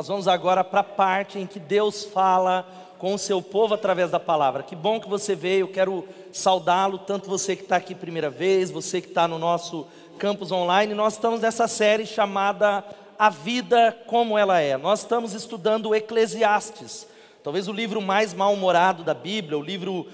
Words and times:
nós 0.00 0.08
vamos 0.08 0.26
agora 0.26 0.64
para 0.64 0.80
a 0.80 0.82
parte 0.82 1.38
em 1.38 1.46
que 1.46 1.60
Deus 1.60 2.04
fala 2.04 2.66
com 2.96 3.12
o 3.12 3.18
seu 3.18 3.42
povo 3.42 3.74
através 3.74 4.10
da 4.10 4.18
palavra. 4.18 4.62
Que 4.62 4.74
bom 4.74 4.98
que 4.98 5.06
você 5.06 5.34
veio, 5.34 5.68
quero 5.68 6.08
saudá-lo, 6.32 7.00
tanto 7.00 7.28
você 7.28 7.54
que 7.54 7.64
está 7.64 7.76
aqui 7.76 7.94
primeira 7.94 8.30
vez, 8.30 8.70
você 8.70 9.02
que 9.02 9.08
está 9.08 9.28
no 9.28 9.38
nosso 9.38 9.86
campus 10.18 10.50
online. 10.50 10.94
Nós 10.94 11.12
estamos 11.12 11.42
nessa 11.42 11.68
série 11.68 12.06
chamada 12.06 12.82
A 13.18 13.28
Vida 13.28 13.94
Como 14.06 14.38
Ela 14.38 14.58
É. 14.58 14.78
Nós 14.78 15.00
estamos 15.00 15.34
estudando 15.34 15.94
Eclesiastes, 15.94 17.06
talvez 17.44 17.68
o 17.68 17.72
livro 17.72 18.00
mais 18.00 18.32
mal-humorado 18.32 19.04
da 19.04 19.12
Bíblia, 19.12 19.58
o 19.58 19.62
livro 19.62 20.06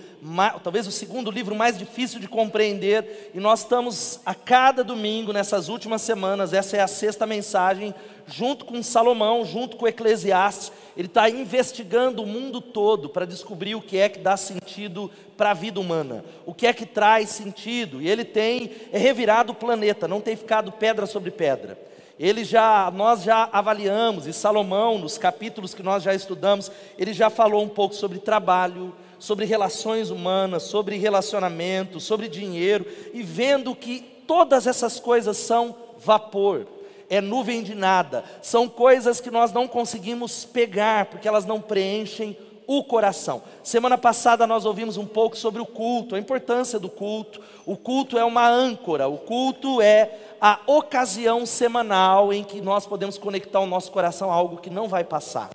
talvez 0.64 0.87
o 0.88 0.90
segundo 0.90 1.30
livro 1.30 1.54
mais 1.54 1.78
difícil 1.78 2.18
de 2.18 2.26
compreender, 2.26 3.30
e 3.32 3.38
nós 3.38 3.60
estamos 3.60 4.20
a 4.26 4.34
cada 4.34 4.82
domingo, 4.82 5.32
nessas 5.32 5.68
últimas 5.68 6.02
semanas, 6.02 6.52
essa 6.52 6.76
é 6.76 6.80
a 6.80 6.88
sexta 6.88 7.26
mensagem, 7.26 7.95
junto 8.26 8.64
com 8.64 8.82
Salomão, 8.82 9.44
junto 9.44 9.76
com 9.76 9.86
Eclesiastes, 9.86 10.72
ele 10.96 11.08
está 11.08 11.28
investigando 11.28 12.22
o 12.22 12.26
mundo 12.26 12.60
todo 12.60 13.08
para 13.08 13.24
descobrir 13.24 13.74
o 13.74 13.80
que 13.80 13.98
é 13.98 14.08
que 14.08 14.18
dá 14.18 14.36
sentido 14.36 15.10
para 15.36 15.50
a 15.50 15.54
vida 15.54 15.78
humana, 15.78 16.24
o 16.44 16.54
que 16.54 16.66
é 16.66 16.72
que 16.72 16.86
traz 16.86 17.28
sentido, 17.30 18.00
e 18.00 18.08
ele 18.08 18.24
tem 18.24 18.70
revirado 18.92 19.52
o 19.52 19.54
planeta, 19.54 20.08
não 20.08 20.20
tem 20.20 20.34
ficado 20.36 20.72
pedra 20.72 21.06
sobre 21.06 21.30
pedra. 21.30 21.78
Ele 22.18 22.44
já, 22.44 22.90
nós 22.90 23.22
já 23.22 23.48
avaliamos, 23.52 24.26
e 24.26 24.32
Salomão, 24.32 24.98
nos 24.98 25.18
capítulos 25.18 25.74
que 25.74 25.82
nós 25.82 26.02
já 26.02 26.14
estudamos, 26.14 26.70
ele 26.98 27.12
já 27.12 27.29
falou 27.29 27.62
um 27.62 27.68
pouco 27.68 27.95
sobre 27.95 28.18
trabalho, 28.18 28.95
sobre 29.18 29.45
relações 29.45 30.10
humanas, 30.10 30.62
sobre 30.62 30.96
relacionamento, 30.96 32.01
sobre 32.01 32.29
dinheiro, 32.29 32.86
e 33.12 33.23
vendo 33.23 33.74
que 33.74 34.01
todas 34.26 34.66
essas 34.66 34.98
coisas 34.98 35.36
são 35.36 35.76
vapor, 35.98 36.66
é 37.09 37.21
nuvem 37.21 37.62
de 37.62 37.74
nada, 37.74 38.24
são 38.43 38.68
coisas 38.68 39.21
que 39.21 39.30
nós 39.30 39.52
não 39.52 39.68
conseguimos 39.68 40.45
pegar, 40.45 41.07
porque 41.07 41.29
elas 41.29 41.45
não 41.45 41.60
preenchem 41.60 42.37
o 42.66 42.82
coração. 42.82 43.43
Semana 43.63 43.96
passada 43.96 44.46
nós 44.46 44.65
ouvimos 44.65 44.96
um 44.96 45.07
pouco 45.07 45.37
sobre 45.37 45.63
o 45.63 45.66
culto, 45.66 46.16
a 46.16 46.18
importância 46.18 46.79
do 46.79 46.88
culto. 46.88 47.40
O 47.65 47.76
culto 47.76 48.18
é 48.18 48.24
uma 48.24 48.48
âncora, 48.48 49.09
o 49.09 49.18
culto 49.18 49.80
é 49.80 50.10
a 50.40 50.59
ocasião 50.66 51.46
semanal 51.46 52.32
em 52.32 52.43
que 52.43 52.60
nós 52.60 52.87
podemos 52.87 53.16
conectar 53.16 53.60
o 53.60 53.66
nosso 53.66 53.93
coração 53.93 54.30
a 54.30 54.35
algo 54.35 54.59
que 54.59 54.70
não 54.70 54.88
vai 54.88 55.04
passar. 55.04 55.51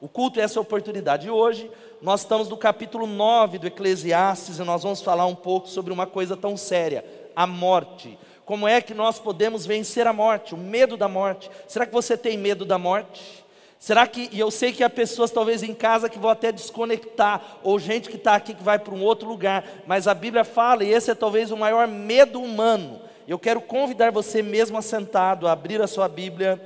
O 0.00 0.08
culto 0.08 0.40
é 0.40 0.42
essa 0.42 0.60
oportunidade. 0.60 1.26
E 1.26 1.30
hoje 1.30 1.70
nós 2.02 2.20
estamos 2.20 2.48
no 2.48 2.56
capítulo 2.56 3.06
9 3.06 3.58
do 3.58 3.66
Eclesiastes 3.66 4.58
e 4.58 4.62
nós 4.62 4.82
vamos 4.82 5.00
falar 5.00 5.26
um 5.26 5.34
pouco 5.34 5.68
sobre 5.68 5.92
uma 5.92 6.06
coisa 6.06 6.36
tão 6.36 6.56
séria: 6.56 7.04
a 7.34 7.46
morte. 7.46 8.18
Como 8.46 8.66
é 8.66 8.80
que 8.80 8.94
nós 8.94 9.18
podemos 9.18 9.66
vencer 9.66 10.06
a 10.06 10.12
morte, 10.12 10.54
o 10.54 10.56
medo 10.56 10.96
da 10.96 11.08
morte? 11.08 11.50
Será 11.66 11.84
que 11.84 11.92
você 11.92 12.16
tem 12.16 12.38
medo 12.38 12.64
da 12.64 12.78
morte? 12.78 13.44
Será 13.76 14.06
que, 14.06 14.30
e 14.32 14.38
eu 14.38 14.52
sei 14.52 14.72
que 14.72 14.84
há 14.84 14.88
pessoas 14.88 15.32
talvez 15.32 15.64
em 15.64 15.74
casa 15.74 16.08
que 16.08 16.18
vão 16.18 16.30
até 16.30 16.52
desconectar, 16.52 17.58
ou 17.64 17.76
gente 17.76 18.08
que 18.08 18.16
está 18.16 18.36
aqui 18.36 18.54
que 18.54 18.62
vai 18.62 18.78
para 18.78 18.94
um 18.94 19.02
outro 19.02 19.28
lugar, 19.28 19.82
mas 19.84 20.06
a 20.06 20.14
Bíblia 20.14 20.44
fala, 20.44 20.84
e 20.84 20.92
esse 20.92 21.10
é 21.10 21.14
talvez 21.14 21.50
o 21.50 21.56
maior 21.56 21.88
medo 21.88 22.40
humano. 22.40 23.00
Eu 23.26 23.36
quero 23.38 23.60
convidar 23.60 24.12
você 24.12 24.42
mesmo 24.42 24.78
assentado 24.78 25.48
a 25.48 25.52
abrir 25.52 25.82
a 25.82 25.88
sua 25.88 26.08
Bíblia, 26.08 26.60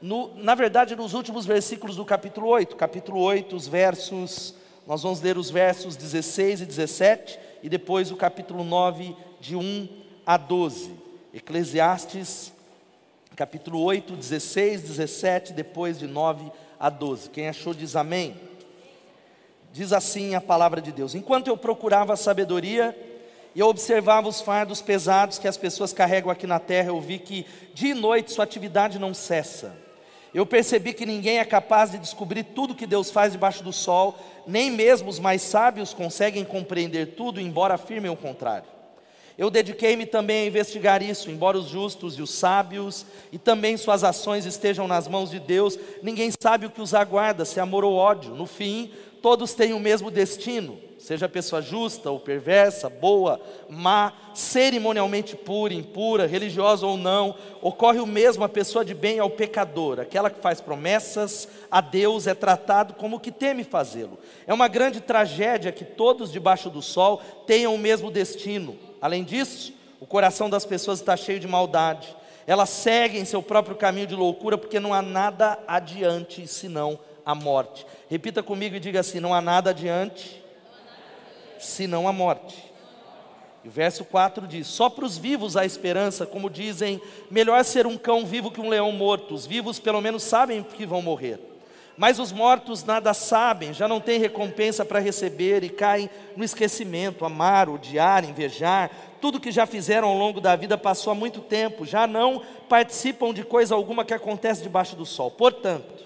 no, 0.00 0.32
na 0.36 0.54
verdade, 0.54 0.94
nos 0.94 1.14
últimos 1.14 1.44
versículos 1.44 1.96
do 1.96 2.04
capítulo 2.04 2.46
8, 2.46 2.76
capítulo 2.76 3.20
8, 3.20 3.56
os 3.56 3.66
versos 3.66 4.54
nós 4.86 5.02
vamos 5.02 5.20
ler 5.20 5.36
os 5.36 5.50
versos 5.50 5.96
16 5.96 6.60
e 6.60 6.66
17 6.66 7.40
e 7.62 7.68
depois 7.68 8.12
o 8.12 8.16
capítulo 8.16 8.62
9, 8.62 9.16
de 9.40 9.56
1 9.56 9.88
a 10.26 10.36
12. 10.36 11.03
Eclesiastes, 11.34 12.52
capítulo 13.34 13.82
8, 13.82 14.14
16, 14.14 14.82
17, 14.82 15.52
depois 15.52 15.98
de 15.98 16.06
9 16.06 16.52
a 16.78 16.88
12. 16.88 17.28
Quem 17.30 17.48
achou 17.48 17.74
diz 17.74 17.96
amém. 17.96 18.36
Diz 19.72 19.92
assim 19.92 20.36
a 20.36 20.40
palavra 20.40 20.80
de 20.80 20.92
Deus: 20.92 21.12
Enquanto 21.12 21.48
eu 21.48 21.56
procurava 21.56 22.12
a 22.12 22.16
sabedoria, 22.16 22.96
e 23.52 23.58
eu 23.58 23.66
observava 23.66 24.28
os 24.28 24.40
fardos 24.40 24.80
pesados 24.80 25.36
que 25.36 25.48
as 25.48 25.56
pessoas 25.56 25.92
carregam 25.92 26.30
aqui 26.30 26.46
na 26.46 26.60
terra, 26.60 26.90
eu 26.90 27.00
vi 27.00 27.18
que 27.18 27.44
dia 27.74 27.90
e 27.90 27.94
noite 27.94 28.30
sua 28.30 28.44
atividade 28.44 29.00
não 29.00 29.12
cessa. 29.12 29.76
Eu 30.32 30.46
percebi 30.46 30.92
que 30.92 31.04
ninguém 31.04 31.40
é 31.40 31.44
capaz 31.44 31.90
de 31.90 31.98
descobrir 31.98 32.44
tudo 32.44 32.76
que 32.76 32.86
Deus 32.86 33.10
faz 33.10 33.32
debaixo 33.32 33.64
do 33.64 33.72
sol, 33.72 34.16
nem 34.46 34.70
mesmo 34.70 35.08
os 35.08 35.18
mais 35.18 35.42
sábios 35.42 35.92
conseguem 35.92 36.44
compreender 36.44 37.16
tudo, 37.16 37.40
embora 37.40 37.74
afirmem 37.74 38.10
o 38.10 38.16
contrário. 38.16 38.73
Eu 39.36 39.50
dediquei-me 39.50 40.06
também 40.06 40.42
a 40.42 40.46
investigar 40.46 41.02
isso, 41.02 41.30
embora 41.30 41.58
os 41.58 41.68
justos 41.68 42.18
e 42.18 42.22
os 42.22 42.30
sábios 42.30 43.04
e 43.32 43.38
também 43.38 43.76
suas 43.76 44.04
ações 44.04 44.46
estejam 44.46 44.86
nas 44.86 45.08
mãos 45.08 45.30
de 45.30 45.40
Deus, 45.40 45.78
ninguém 46.02 46.30
sabe 46.40 46.66
o 46.66 46.70
que 46.70 46.80
os 46.80 46.94
aguarda, 46.94 47.44
se 47.44 47.58
amor 47.58 47.84
ou 47.84 47.94
ódio. 47.94 48.34
No 48.34 48.46
fim, 48.46 48.92
todos 49.20 49.52
têm 49.54 49.72
o 49.72 49.80
mesmo 49.80 50.10
destino 50.10 50.78
seja 51.04 51.28
pessoa 51.28 51.60
justa 51.60 52.10
ou 52.10 52.18
perversa, 52.18 52.88
boa, 52.88 53.38
má, 53.68 54.14
cerimonialmente 54.32 55.36
pura, 55.36 55.74
impura, 55.74 56.26
religiosa 56.26 56.86
ou 56.86 56.96
não, 56.96 57.34
ocorre 57.60 58.00
o 58.00 58.06
mesmo 58.06 58.42
a 58.42 58.48
pessoa 58.48 58.82
de 58.82 58.94
bem 58.94 59.18
ao 59.18 59.28
pecador, 59.28 60.00
aquela 60.00 60.30
que 60.30 60.40
faz 60.40 60.62
promessas 60.62 61.46
a 61.70 61.82
Deus 61.82 62.26
é 62.26 62.34
tratado 62.34 62.94
como 62.94 63.20
que 63.20 63.30
teme 63.30 63.64
fazê-lo. 63.64 64.18
É 64.46 64.54
uma 64.54 64.66
grande 64.66 64.98
tragédia 64.98 65.70
que 65.72 65.84
todos 65.84 66.32
debaixo 66.32 66.70
do 66.70 66.80
sol 66.80 67.20
tenham 67.46 67.74
o 67.74 67.78
mesmo 67.78 68.10
destino. 68.10 68.74
Além 69.04 69.22
disso, 69.22 69.74
o 70.00 70.06
coração 70.06 70.48
das 70.48 70.64
pessoas 70.64 70.98
está 70.98 71.14
cheio 71.14 71.38
de 71.38 71.46
maldade. 71.46 72.16
Elas 72.46 72.70
seguem 72.70 73.22
seu 73.26 73.42
próprio 73.42 73.76
caminho 73.76 74.06
de 74.06 74.14
loucura 74.14 74.56
porque 74.56 74.80
não 74.80 74.94
há 74.94 75.02
nada 75.02 75.58
adiante 75.68 76.46
senão 76.46 76.98
a 77.22 77.34
morte. 77.34 77.84
Repita 78.08 78.42
comigo 78.42 78.76
e 78.76 78.80
diga 78.80 79.00
assim: 79.00 79.20
não 79.20 79.34
há 79.34 79.42
nada 79.42 79.68
adiante 79.68 80.42
senão 81.58 82.08
a 82.08 82.14
morte. 82.14 82.72
E 83.62 83.68
o 83.68 83.70
verso 83.70 84.06
4 84.06 84.46
diz: 84.46 84.66
Só 84.68 84.88
para 84.88 85.04
os 85.04 85.18
vivos 85.18 85.54
há 85.54 85.66
esperança, 85.66 86.24
como 86.24 86.48
dizem, 86.48 86.98
melhor 87.30 87.62
ser 87.62 87.86
um 87.86 87.98
cão 87.98 88.24
vivo 88.24 88.50
que 88.50 88.60
um 88.62 88.70
leão 88.70 88.90
morto. 88.90 89.34
Os 89.34 89.44
vivos 89.44 89.78
pelo 89.78 90.00
menos 90.00 90.22
sabem 90.22 90.62
que 90.62 90.86
vão 90.86 91.02
morrer. 91.02 91.38
Mas 91.96 92.18
os 92.18 92.32
mortos 92.32 92.84
nada 92.84 93.14
sabem, 93.14 93.72
já 93.72 93.86
não 93.86 94.00
têm 94.00 94.18
recompensa 94.18 94.84
para 94.84 94.98
receber 94.98 95.62
e 95.62 95.68
caem 95.68 96.10
no 96.36 96.44
esquecimento, 96.44 97.24
amar, 97.24 97.68
odiar, 97.68 98.24
invejar. 98.24 98.90
Tudo 99.20 99.40
que 99.40 99.52
já 99.52 99.64
fizeram 99.64 100.08
ao 100.08 100.16
longo 100.16 100.40
da 100.40 100.56
vida 100.56 100.76
passou 100.76 101.12
há 101.12 101.14
muito 101.14 101.40
tempo, 101.40 101.86
já 101.86 102.06
não 102.06 102.42
participam 102.68 103.32
de 103.32 103.44
coisa 103.44 103.74
alguma 103.74 104.04
que 104.04 104.12
acontece 104.12 104.62
debaixo 104.62 104.96
do 104.96 105.06
sol. 105.06 105.30
Portanto, 105.30 106.04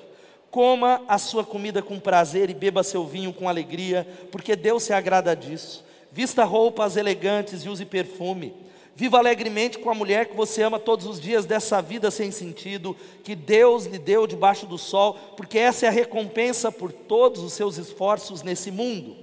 Coma 0.50 1.02
a 1.06 1.18
sua 1.18 1.44
comida 1.44 1.82
com 1.82 2.00
prazer 2.00 2.48
e 2.48 2.54
beba 2.54 2.82
seu 2.82 3.04
vinho 3.04 3.32
com 3.32 3.48
alegria, 3.48 4.06
porque 4.32 4.56
Deus 4.56 4.82
se 4.82 4.92
agrada 4.92 5.36
disso. 5.36 5.84
Vista 6.10 6.42
roupas 6.42 6.96
elegantes 6.96 7.64
e 7.64 7.68
use 7.68 7.84
perfume. 7.84 8.54
Viva 8.98 9.16
alegremente 9.16 9.78
com 9.78 9.88
a 9.90 9.94
mulher 9.94 10.26
que 10.26 10.34
você 10.34 10.60
ama 10.60 10.76
todos 10.76 11.06
os 11.06 11.20
dias 11.20 11.46
dessa 11.46 11.80
vida 11.80 12.10
sem 12.10 12.32
sentido, 12.32 12.96
que 13.22 13.36
Deus 13.36 13.84
lhe 13.84 13.96
deu 13.96 14.26
debaixo 14.26 14.66
do 14.66 14.76
sol, 14.76 15.16
porque 15.36 15.56
essa 15.56 15.86
é 15.86 15.88
a 15.88 15.92
recompensa 15.92 16.72
por 16.72 16.90
todos 16.90 17.44
os 17.44 17.52
seus 17.52 17.78
esforços 17.78 18.42
nesse 18.42 18.72
mundo. 18.72 19.14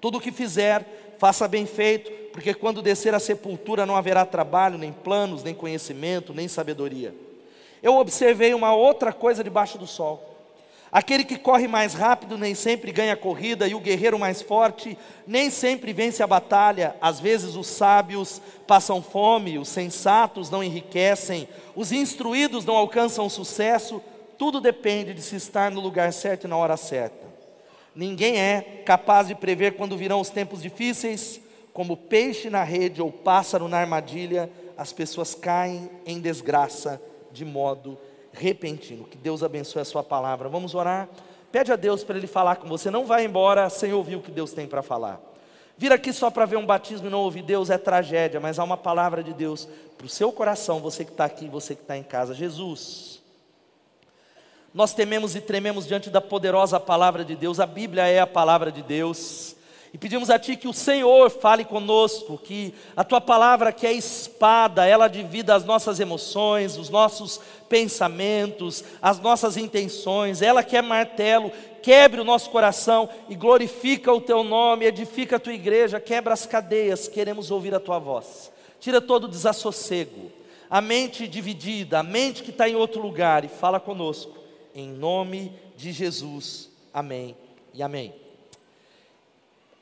Tudo 0.00 0.18
o 0.18 0.20
que 0.20 0.30
fizer, 0.30 1.16
faça 1.18 1.48
bem 1.48 1.66
feito, 1.66 2.08
porque 2.30 2.54
quando 2.54 2.80
descer 2.80 3.16
à 3.16 3.18
sepultura 3.18 3.84
não 3.84 3.96
haverá 3.96 4.24
trabalho, 4.24 4.78
nem 4.78 4.92
planos, 4.92 5.42
nem 5.42 5.52
conhecimento, 5.52 6.32
nem 6.32 6.46
sabedoria. 6.46 7.12
Eu 7.82 7.96
observei 7.96 8.54
uma 8.54 8.76
outra 8.76 9.12
coisa 9.12 9.42
debaixo 9.42 9.76
do 9.76 9.88
sol. 9.88 10.35
Aquele 10.90 11.24
que 11.24 11.36
corre 11.36 11.66
mais 11.66 11.94
rápido 11.94 12.38
nem 12.38 12.54
sempre 12.54 12.92
ganha 12.92 13.14
a 13.14 13.16
corrida, 13.16 13.66
e 13.66 13.74
o 13.74 13.80
guerreiro 13.80 14.18
mais 14.18 14.40
forte 14.40 14.96
nem 15.26 15.50
sempre 15.50 15.92
vence 15.92 16.22
a 16.22 16.26
batalha. 16.26 16.94
Às 17.00 17.18
vezes 17.18 17.56
os 17.56 17.66
sábios 17.66 18.40
passam 18.66 19.02
fome, 19.02 19.58
os 19.58 19.68
sensatos 19.68 20.48
não 20.48 20.62
enriquecem, 20.62 21.48
os 21.74 21.92
instruídos 21.92 22.64
não 22.64 22.76
alcançam 22.76 23.28
sucesso. 23.28 24.00
Tudo 24.38 24.60
depende 24.60 25.12
de 25.12 25.22
se 25.22 25.36
estar 25.36 25.70
no 25.70 25.80
lugar 25.80 26.12
certo 26.12 26.44
e 26.44 26.48
na 26.48 26.56
hora 26.56 26.76
certa. 26.76 27.26
Ninguém 27.94 28.38
é 28.38 28.82
capaz 28.84 29.26
de 29.26 29.34
prever 29.34 29.72
quando 29.72 29.96
virão 29.96 30.20
os 30.20 30.30
tempos 30.30 30.62
difíceis, 30.62 31.40
como 31.72 31.96
peixe 31.96 32.48
na 32.48 32.62
rede 32.62 33.02
ou 33.02 33.10
pássaro 33.10 33.68
na 33.68 33.78
armadilha, 33.78 34.50
as 34.78 34.92
pessoas 34.92 35.34
caem 35.34 35.90
em 36.06 36.20
desgraça 36.20 37.00
de 37.32 37.44
modo 37.44 37.98
repentino. 38.36 39.04
Que 39.04 39.16
Deus 39.16 39.42
abençoe 39.42 39.82
a 39.82 39.84
sua 39.84 40.02
palavra. 40.02 40.48
Vamos 40.48 40.74
orar. 40.74 41.08
Pede 41.50 41.72
a 41.72 41.76
Deus 41.76 42.04
para 42.04 42.16
Ele 42.18 42.26
falar 42.26 42.56
com 42.56 42.68
você. 42.68 42.90
Não 42.90 43.06
vai 43.06 43.24
embora 43.24 43.68
sem 43.70 43.92
ouvir 43.92 44.16
o 44.16 44.20
que 44.20 44.30
Deus 44.30 44.52
tem 44.52 44.66
para 44.66 44.82
falar. 44.82 45.20
Vir 45.78 45.92
aqui 45.92 46.12
só 46.12 46.30
para 46.30 46.46
ver 46.46 46.56
um 46.56 46.64
batismo 46.64 47.06
e 47.06 47.10
não 47.10 47.20
ouvir 47.20 47.42
Deus 47.42 47.68
é 47.68 47.76
tragédia, 47.76 48.40
mas 48.40 48.58
há 48.58 48.64
uma 48.64 48.78
palavra 48.78 49.22
de 49.22 49.34
Deus 49.34 49.68
para 49.96 50.06
o 50.06 50.08
seu 50.08 50.32
coração, 50.32 50.80
você 50.80 51.04
que 51.04 51.10
está 51.10 51.26
aqui, 51.26 51.48
você 51.48 51.74
que 51.74 51.82
está 51.82 51.96
em 51.98 52.02
casa. 52.02 52.32
Jesus, 52.32 53.22
nós 54.72 54.94
tememos 54.94 55.36
e 55.36 55.40
trememos 55.40 55.86
diante 55.86 56.08
da 56.08 56.20
poderosa 56.20 56.80
palavra 56.80 57.24
de 57.24 57.36
Deus, 57.36 57.60
a 57.60 57.66
Bíblia 57.66 58.06
é 58.06 58.20
a 58.20 58.26
palavra 58.26 58.72
de 58.72 58.82
Deus. 58.82 59.55
E 59.96 59.98
pedimos 59.98 60.28
a 60.28 60.38
Ti 60.38 60.56
que 60.56 60.68
o 60.68 60.74
Senhor 60.74 61.30
fale 61.30 61.64
conosco, 61.64 62.36
que 62.36 62.74
a 62.94 63.02
Tua 63.02 63.18
palavra, 63.18 63.72
que 63.72 63.86
é 63.86 63.94
espada, 63.94 64.84
ela 64.84 65.08
divida 65.08 65.54
as 65.54 65.64
nossas 65.64 65.98
emoções, 65.98 66.76
os 66.76 66.90
nossos 66.90 67.40
pensamentos, 67.66 68.84
as 69.00 69.18
nossas 69.18 69.56
intenções, 69.56 70.42
ela 70.42 70.62
que 70.62 70.76
é 70.76 70.82
martelo, 70.82 71.50
quebre 71.82 72.20
o 72.20 72.24
nosso 72.24 72.50
coração 72.50 73.08
e 73.26 73.34
glorifica 73.34 74.12
o 74.12 74.20
Teu 74.20 74.44
nome, 74.44 74.84
edifica 74.84 75.36
a 75.36 75.40
Tua 75.40 75.54
igreja, 75.54 75.98
quebra 75.98 76.34
as 76.34 76.44
cadeias, 76.44 77.08
queremos 77.08 77.50
ouvir 77.50 77.74
a 77.74 77.80
Tua 77.80 77.98
voz. 77.98 78.52
Tira 78.78 79.00
todo 79.00 79.24
o 79.24 79.28
desassossego, 79.28 80.30
a 80.68 80.82
mente 80.82 81.26
dividida, 81.26 82.00
a 82.00 82.02
mente 82.02 82.42
que 82.42 82.50
está 82.50 82.68
em 82.68 82.76
outro 82.76 83.00
lugar 83.00 83.46
e 83.46 83.48
fala 83.48 83.80
conosco, 83.80 84.36
em 84.74 84.90
nome 84.90 85.54
de 85.74 85.90
Jesus. 85.90 86.68
Amém 86.92 87.34
e 87.72 87.82
amém. 87.82 88.25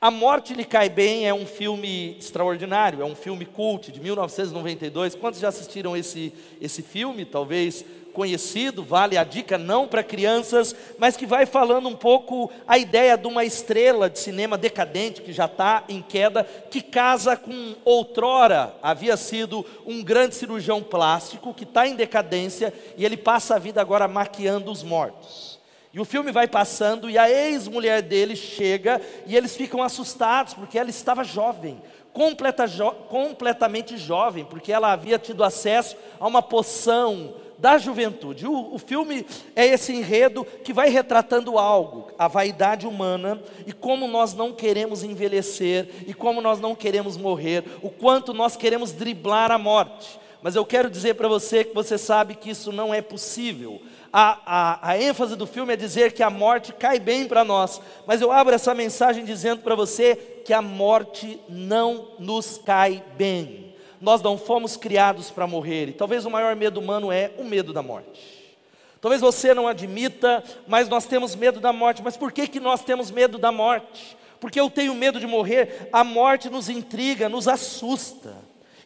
A 0.05 0.11
Morte 0.11 0.53
lhe 0.53 0.63
cai 0.63 0.87
bem 0.87 1.27
é 1.27 1.33
um 1.33 1.47
filme 1.47 2.15
extraordinário, 2.19 3.01
é 3.01 3.05
um 3.05 3.15
filme 3.15 3.43
cult 3.43 3.91
de 3.91 3.99
1992. 3.99 5.15
Quantos 5.15 5.39
já 5.39 5.47
assistiram 5.47 5.97
esse, 5.97 6.31
esse 6.61 6.83
filme? 6.83 7.25
Talvez 7.25 7.83
conhecido, 8.13 8.83
vale 8.83 9.17
a 9.17 9.23
dica 9.23 9.57
não 9.57 9.87
para 9.87 10.03
crianças, 10.03 10.75
mas 10.99 11.17
que 11.17 11.25
vai 11.25 11.47
falando 11.47 11.89
um 11.89 11.95
pouco 11.95 12.51
a 12.67 12.77
ideia 12.77 13.17
de 13.17 13.25
uma 13.25 13.43
estrela 13.45 14.07
de 14.07 14.19
cinema 14.19 14.59
decadente 14.59 15.23
que 15.23 15.33
já 15.33 15.45
está 15.45 15.83
em 15.89 16.03
queda, 16.03 16.43
que 16.43 16.83
casa 16.83 17.35
com 17.35 17.73
outrora 17.83 18.75
havia 18.83 19.17
sido 19.17 19.65
um 19.87 20.03
grande 20.03 20.35
cirurgião 20.35 20.83
plástico 20.83 21.51
que 21.51 21.63
está 21.63 21.87
em 21.87 21.95
decadência 21.95 22.71
e 22.95 23.03
ele 23.03 23.17
passa 23.17 23.55
a 23.55 23.59
vida 23.59 23.81
agora 23.81 24.07
maquiando 24.07 24.71
os 24.71 24.83
mortos. 24.83 25.54
E 25.95 25.99
o 26.01 26.03
filme 26.03 26.29
vai 26.29 26.45
passando 26.45 27.09
e 27.09 27.17
a 27.17 27.31
ex-mulher 27.31 28.01
dele 28.01 28.35
chega 28.35 29.01
e 29.25 29.33
eles 29.33 29.55
ficam 29.55 29.81
assustados 29.81 30.53
porque 30.53 30.77
ela 30.77 30.89
estava 30.89 31.23
jovem, 31.23 31.81
completa 32.11 32.67
jo 32.67 32.91
completamente 33.07 33.97
jovem, 33.97 34.43
porque 34.43 34.73
ela 34.73 34.91
havia 34.91 35.17
tido 35.17 35.41
acesso 35.41 35.95
a 36.19 36.27
uma 36.27 36.41
poção 36.41 37.35
da 37.57 37.77
juventude. 37.77 38.45
O, 38.45 38.73
o, 38.73 38.77
filme 38.77 39.25
é 39.55 39.65
esse 39.67 39.93
enredo 39.93 40.43
que 40.65 40.73
vai 40.73 40.89
retratando 40.89 41.57
algo, 41.57 42.11
a 42.19 42.27
vaidade 42.27 42.85
humana 42.85 43.41
e 43.65 43.71
como 43.71 44.05
nós 44.05 44.33
não 44.33 44.51
queremos 44.51 45.01
envelhecer 45.01 45.87
e 46.05 46.13
como 46.13 46.41
nós 46.41 46.59
não 46.59 46.75
queremos 46.75 47.15
morrer, 47.15 47.63
o 47.81 47.89
quanto 47.89 48.33
nós 48.33 48.57
queremos 48.57 48.91
driblar 48.91 49.49
a 49.49 49.57
morte. 49.57 50.19
Mas 50.41 50.57
eu 50.57 50.65
quero 50.65 50.89
dizer 50.89 51.15
para 51.15 51.29
você 51.29 51.63
que 51.63 51.73
você 51.73 51.97
sabe 51.97 52.35
que 52.35 52.49
isso 52.49 52.73
não 52.73 52.93
é 52.93 53.01
possível 53.01 53.81
a, 54.17 54.39
a, 54.45 54.91
a 54.91 54.97
ênfase 54.97 55.35
do 55.35 55.45
filme 55.45 55.73
é 55.73 55.75
dizer 55.75 56.13
que 56.13 56.23
a 56.23 56.29
morte 56.29 56.71
cai 56.71 57.01
bem 57.01 57.27
para 57.27 57.43
nós, 57.43 57.81
mas 58.07 58.21
eu 58.21 58.31
abro 58.31 58.55
essa 58.55 58.73
mensagem 58.73 59.25
dizendo 59.25 59.61
para 59.61 59.75
você 59.75 60.15
que 60.45 60.53
a 60.53 60.61
morte 60.61 61.37
não 61.49 62.11
nos 62.17 62.57
cai 62.57 63.03
bem. 63.17 63.75
Nós 63.99 64.21
não 64.21 64.37
fomos 64.37 64.77
criados 64.77 65.31
para 65.31 65.45
morrer, 65.45 65.89
e 65.89 65.91
talvez 65.91 66.25
o 66.25 66.29
maior 66.29 66.55
medo 66.55 66.79
humano 66.79 67.11
é 67.11 67.31
o 67.37 67.43
medo 67.43 67.73
da 67.73 67.83
morte. 67.83 68.55
Talvez 69.01 69.19
você 69.19 69.53
não 69.53 69.67
admita, 69.67 70.41
mas 70.65 70.87
nós 70.87 71.05
temos 71.05 71.35
medo 71.35 71.59
da 71.59 71.73
morte. 71.73 72.01
Mas 72.01 72.15
por 72.15 72.31
que, 72.31 72.47
que 72.47 72.59
nós 72.61 72.83
temos 72.83 73.11
medo 73.11 73.37
da 73.37 73.51
morte? 73.51 74.15
Porque 74.39 74.59
eu 74.59 74.69
tenho 74.69 74.95
medo 74.95 75.19
de 75.19 75.27
morrer, 75.27 75.89
a 75.91 76.05
morte 76.05 76.49
nos 76.49 76.69
intriga, 76.69 77.27
nos 77.27 77.49
assusta. 77.49 78.33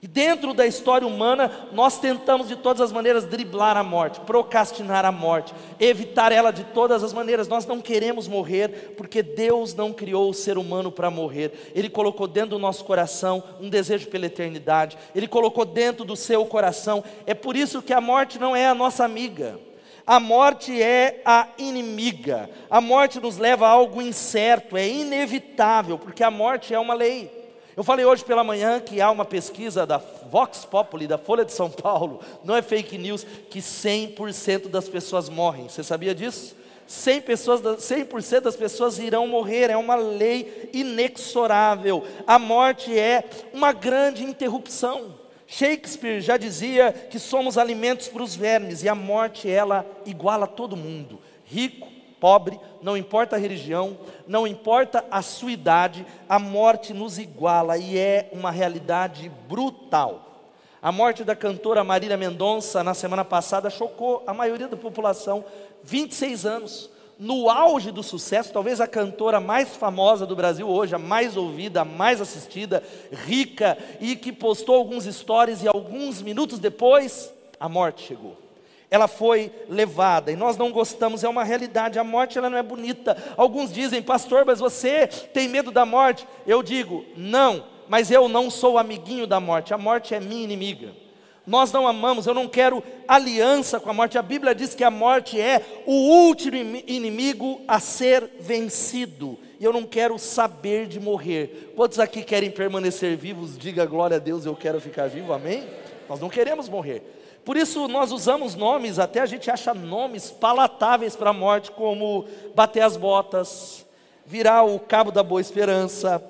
E 0.01 0.07
dentro 0.07 0.54
da 0.54 0.66
história 0.66 1.06
humana, 1.06 1.51
nós 1.74 2.00
tentamos 2.00 2.48
de 2.48 2.56
todas 2.56 2.80
as 2.80 2.92
maneiras 2.92 3.25
driblar 3.25 3.75
a 3.75 3.84
morte, 3.84 4.22
procrastinar 4.22 5.04
a 5.04 5.12
morte, 5.12 5.54
evitar 5.78 6.31
ela 6.31 6.51
de 6.51 6.63
todas 6.63 7.04
as 7.04 7.12
maneiras. 7.12 7.50
Nós 7.50 7.66
não 7.66 7.81
queremos 7.81 8.25
morrer, 8.25 8.94
porque 8.96 9.22
Deus 9.22 9.74
não 9.74 9.92
criou 9.92 10.30
o 10.30 10.34
ser 10.34 10.57
humano 10.57 10.90
para 10.90 11.12
morrer. 11.12 11.72
Ele 11.75 11.90
colocou 11.90 12.28
dentro 12.28 12.51
do 12.51 12.60
nosso 12.60 12.86
coração 12.86 13.44
um 13.60 13.69
desejo 13.69 14.07
pela 14.07 14.28
eternidade. 14.28 14.98
Ele 15.13 15.28
colocou 15.28 15.66
dentro 15.66 16.06
do 16.06 16.16
seu 16.16 16.45
coração. 16.45 17.04
É 17.25 17.34
por 17.34 17.57
isso 17.57 17.81
que 17.81 17.92
a 17.92 18.00
morte 18.00 18.40
não 18.40 18.56
é 18.56 18.68
a 18.68 18.75
nossa 18.75 19.04
amiga. 19.04 19.60
A 20.07 20.18
morte 20.18 20.81
é 20.81 21.22
a 21.25 21.50
inimiga. 21.57 22.50
A 22.69 22.80
morte 22.80 23.19
nos 23.19 23.38
leva 23.38 23.68
a 23.68 23.72
algo 23.72 24.02
incerto, 24.02 24.78
é 24.78 24.88
inevitável, 24.88 26.00
porque 26.00 26.24
a 26.24 26.31
morte 26.31 26.74
é 26.74 26.80
uma 26.80 26.94
lei. 26.94 27.39
Eu 27.77 27.83
falei 27.83 28.06
hoje 28.06 28.25
pela 28.25 28.44
manhã 28.44 28.80
que 28.80 29.00
há 29.00 29.10
uma 29.10 29.25
pesquisa 29.25 29.86
da 29.86 29.98
Vox 29.98 30.66
Populi, 30.66 31.07
da 31.07 31.18
Folha 31.18 31.45
de 31.45 31.54
São 31.54 31.69
Paulo, 31.69 32.19
não 32.44 32.56
é 32.56 32.62
fake 32.62 32.98
news, 32.98 33.25
que 33.50 33.60
100% 33.60 34.68
das 34.68 34.89
pessoas 34.89 35.30
morrem. 35.30 35.69
Você 35.69 35.83
sabia 35.83 36.13
disso? 36.13 36.56
100%, 36.89 37.21
pessoas, 37.21 37.83
100 37.83 38.42
das 38.42 38.56
pessoas 38.56 38.98
irão 38.98 39.27
morrer, 39.27 39.69
é 39.69 39.77
uma 39.77 39.95
lei 39.95 40.69
inexorável. 40.74 42.04
A 42.25 42.39
morte 42.39 42.98
é 42.98 43.24
uma 43.54 43.71
grande 43.71 44.24
interrupção. 44.24 45.13
Shakespeare 45.45 46.19
já 46.19 46.36
dizia 46.36 46.92
que 46.92 47.19
somos 47.19 47.57
alimentos 47.57 48.07
para 48.07 48.24
os 48.24 48.36
vermes, 48.36 48.83
e 48.83 48.89
a 48.89 48.95
morte, 48.95 49.50
ela 49.50 49.86
iguala 50.06 50.48
todo 50.48 50.75
mundo, 50.75 51.19
rico, 51.45 51.89
pobre, 52.19 52.60
não 52.81 52.98
importa 52.98 53.36
a 53.36 53.39
religião, 53.39 53.98
não 54.27 54.45
importa 54.45 55.06
a 55.10 55.21
sua 55.21 55.51
idade, 55.51 56.06
a 56.27 56.38
morte 56.38 56.94
nos 56.94 57.18
iguala 57.18 57.77
e 57.77 57.98
é 57.98 58.30
uma 58.31 58.51
realidade 58.51 59.31
brutal. 59.48 60.25
A 60.81 60.92
morte 60.92 61.24
da 61.24 61.36
cantora 61.36 61.83
Marília 61.83 62.18
Mendonça 62.18 62.83
na 62.83 62.94
semana 62.94 63.25
passada 63.25 63.69
chocou 63.69 64.24
a 64.25 64.33
maioria 64.33 64.68
da 64.68 64.77
população, 64.77 65.44
26 65.83 66.45
anos. 66.45 66.89
No 67.18 67.50
auge 67.50 67.92
do 67.92 68.01
sucesso, 68.01 68.54
talvez 68.54 68.80
a 68.80 68.88
cantora 68.88 69.42
mais 69.42 69.75
famosa 69.75 70.25
do 70.25 70.38
Brasil 70.38 70.69
hoje, 70.69 70.95
a 70.95 71.00
mais 71.00 71.36
ouvida, 71.36 71.81
a 71.81 71.86
mais 71.86 72.21
assistida, 72.21 72.81
rica 73.12 73.77
e 74.00 74.16
que 74.16 74.31
postou 74.31 74.75
alguns 74.75 75.04
stories 75.04 75.63
e 75.63 75.68
alguns 75.68 76.21
minutos 76.21 76.60
depois, 76.60 77.33
a 77.60 77.68
morte 77.68 78.07
chegou 78.07 78.49
ela 78.92 79.08
foi 79.08 79.52
levada 79.68 80.32
e 80.32 80.36
nós 80.36 80.58
não 80.58 80.72
gostamos, 80.72 81.24
é 81.24 81.30
uma 81.30 81.44
realidade. 81.44 82.00
A 82.00 82.04
morte 82.04 82.38
ela 82.38 82.50
não 82.50 82.58
é 82.58 82.64
bonita. 82.64 83.16
Alguns 83.38 83.72
dizem, 83.72 84.02
pastor, 84.02 84.46
mas 84.46 84.60
você 84.60 85.06
tem 85.08 85.48
medo 85.48 85.70
da 85.70 85.86
morte? 85.86 86.28
Eu 86.48 86.64
digo, 86.64 87.06
não, 87.16 87.64
mas 87.88 88.10
eu 88.10 88.28
não 88.28 88.50
sou 88.50 88.78
amiguinho 88.78 89.28
da 89.28 89.40
morte. 89.40 89.74
A 89.74 89.78
morte 89.78 90.16
é 90.16 90.20
minha 90.20 90.44
inimiga. 90.44 90.92
Nós 91.46 91.72
não 91.72 91.88
amamos, 91.88 92.28
eu 92.28 92.34
não 92.34 92.48
quero 92.48 92.84
aliança 93.08 93.80
com 93.80 93.90
a 93.90 93.94
morte. 93.94 94.18
A 94.18 94.22
Bíblia 94.22 94.54
diz 94.54 94.76
que 94.76 94.84
a 94.84 94.92
morte 94.92 95.40
é 95.40 95.64
o 95.86 95.94
último 95.94 96.56
inimigo 96.86 97.62
a 97.68 97.80
ser 97.80 98.38
vencido. 98.40 99.38
E 99.60 99.66
eu 99.66 99.74
não 99.74 99.84
quero 99.84 100.18
saber 100.19 100.88
de 100.88 101.00
morrer. 101.00 101.74
Quantos 101.76 102.00
aqui 102.00 102.24
querem 102.24 102.52
permanecer 102.52 103.18
vivos? 103.18 103.58
Diga 103.58 103.86
glória 103.86 104.18
a 104.18 104.19
Deus, 104.19 104.46
eu 104.46 104.56
quero 104.56 104.80
ficar 104.80 105.10
vivo, 105.10 105.34
amém? 105.34 105.64
Nós 106.08 106.19
não 106.19 106.30
queremos 106.30 106.69
morrer. 106.69 107.19
Por 107.50 107.58
isso 107.58 107.88
nós 107.88 108.12
usamos 108.12 108.54
nomes, 108.54 109.00
até 109.00 109.20
a 109.22 109.26
gente 109.26 109.50
acha 109.50 109.74
nomes 109.74 110.30
palatáveis 110.30 111.16
para 111.16 111.32
a 111.32 111.34
morte, 111.34 111.72
como 111.72 112.28
bater 112.54 112.82
as 112.82 112.96
botas, 112.96 113.88
virar 114.24 114.62
o 114.62 114.80
cabo 114.80 115.10
da 115.10 115.24
boa 115.24 115.42
esperança, 115.42 116.24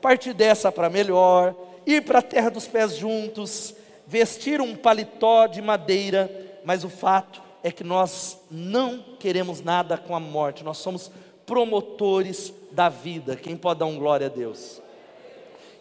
partir 0.00 0.32
dessa 0.32 0.70
para 0.70 0.88
melhor, 0.88 1.56
ir 1.84 2.04
para 2.04 2.20
a 2.20 2.22
terra 2.22 2.50
dos 2.50 2.68
pés 2.68 2.94
juntos, 2.94 3.74
vestir 4.06 4.60
um 4.60 4.76
paletó 4.76 5.48
de 5.48 5.60
madeira, 5.60 6.30
mas 6.64 6.84
o 6.84 6.88
fato 6.88 7.42
é 7.64 7.72
que 7.72 7.82
nós 7.82 8.38
não 8.48 9.02
queremos 9.18 9.60
nada 9.62 9.98
com 9.98 10.14
a 10.14 10.20
morte, 10.20 10.62
nós 10.62 10.78
somos 10.78 11.10
promotores 11.44 12.54
da 12.70 12.88
vida. 12.88 13.34
Quem 13.34 13.56
pode 13.56 13.80
dar 13.80 13.86
um 13.86 13.98
glória 13.98 14.28
a 14.28 14.30
Deus? 14.30 14.80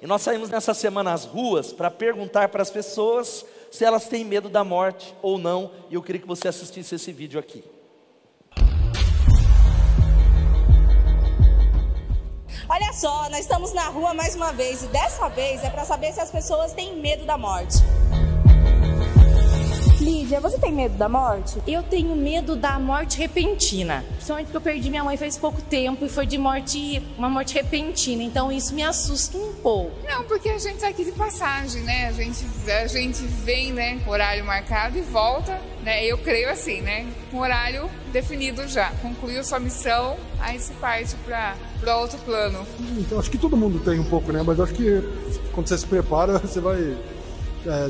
E 0.01 0.07
nós 0.07 0.23
saímos 0.23 0.49
nessa 0.49 0.73
semana 0.73 1.13
às 1.13 1.25
ruas 1.25 1.71
para 1.71 1.91
perguntar 1.91 2.49
para 2.49 2.63
as 2.63 2.71
pessoas 2.71 3.45
se 3.71 3.85
elas 3.85 4.07
têm 4.07 4.25
medo 4.25 4.49
da 4.49 4.63
morte 4.63 5.15
ou 5.21 5.37
não, 5.37 5.71
e 5.89 5.95
eu 5.95 6.01
queria 6.01 6.21
que 6.21 6.27
você 6.27 6.47
assistisse 6.47 6.95
esse 6.95 7.11
vídeo 7.11 7.39
aqui. 7.39 7.63
Olha 12.67 12.93
só, 12.93 13.29
nós 13.29 13.39
estamos 13.39 13.73
na 13.73 13.87
rua 13.89 14.13
mais 14.13 14.35
uma 14.35 14.53
vez 14.53 14.83
e 14.83 14.87
dessa 14.87 15.27
vez 15.29 15.63
é 15.63 15.69
para 15.69 15.85
saber 15.85 16.13
se 16.13 16.19
as 16.19 16.29
pessoas 16.29 16.71
têm 16.73 16.97
medo 16.97 17.25
da 17.25 17.37
morte. 17.37 17.77
Lídia, 19.99 20.39
você 20.39 20.57
tem 20.57 20.71
medo 20.71 20.97
da 20.97 21.09
morte? 21.09 21.61
Eu 21.67 21.83
tenho 21.83 22.15
medo 22.15 22.55
da 22.55 22.79
morte 22.79 23.17
repentina. 23.17 24.05
Principalmente 24.11 24.45
porque 24.45 24.57
eu 24.57 24.61
perdi 24.61 24.89
minha 24.89 25.03
mãe 25.03 25.17
faz 25.17 25.37
pouco 25.37 25.61
tempo 25.61 26.05
e 26.05 26.09
foi 26.09 26.25
de 26.25 26.37
morte, 26.37 27.03
uma 27.17 27.29
morte 27.29 27.53
repentina. 27.53 28.23
Então 28.23 28.49
isso 28.49 28.73
me 28.73 28.81
assusta 28.81 29.37
um 29.37 29.53
pouco. 29.55 29.91
Não, 30.07 30.23
porque 30.23 30.47
a 30.47 30.57
gente 30.57 30.79
tá 30.79 30.87
aqui 30.87 31.03
de 31.03 31.11
passagem, 31.11 31.81
né? 31.81 32.07
A 32.07 32.13
gente, 32.13 32.45
a 32.71 32.87
gente 32.87 33.21
vem, 33.43 33.73
né, 33.73 34.01
horário 34.07 34.45
marcado 34.45 34.97
e 34.97 35.01
volta, 35.01 35.59
né? 35.83 36.05
Eu 36.05 36.17
creio 36.17 36.49
assim, 36.49 36.79
né? 36.79 37.05
Com 37.29 37.39
horário 37.39 37.89
definido 38.13 38.65
já. 38.69 38.91
Concluiu 39.01 39.43
sua 39.43 39.59
missão, 39.59 40.15
aí 40.39 40.59
se 40.59 40.71
parte 40.73 41.13
para 41.25 41.57
para 41.81 41.97
outro 41.97 42.17
plano. 42.19 42.65
Então 42.97 43.19
acho 43.19 43.29
que 43.29 43.37
todo 43.37 43.55
mundo 43.55 43.79
tem 43.79 43.99
um 43.99 44.03
pouco, 44.03 44.31
né? 44.31 44.43
Mas 44.45 44.59
acho 44.59 44.73
que 44.73 45.01
quando 45.51 45.67
você 45.67 45.77
se 45.77 45.85
prepara, 45.85 46.39
você 46.39 46.61
vai 46.61 46.97
é, 47.65 47.89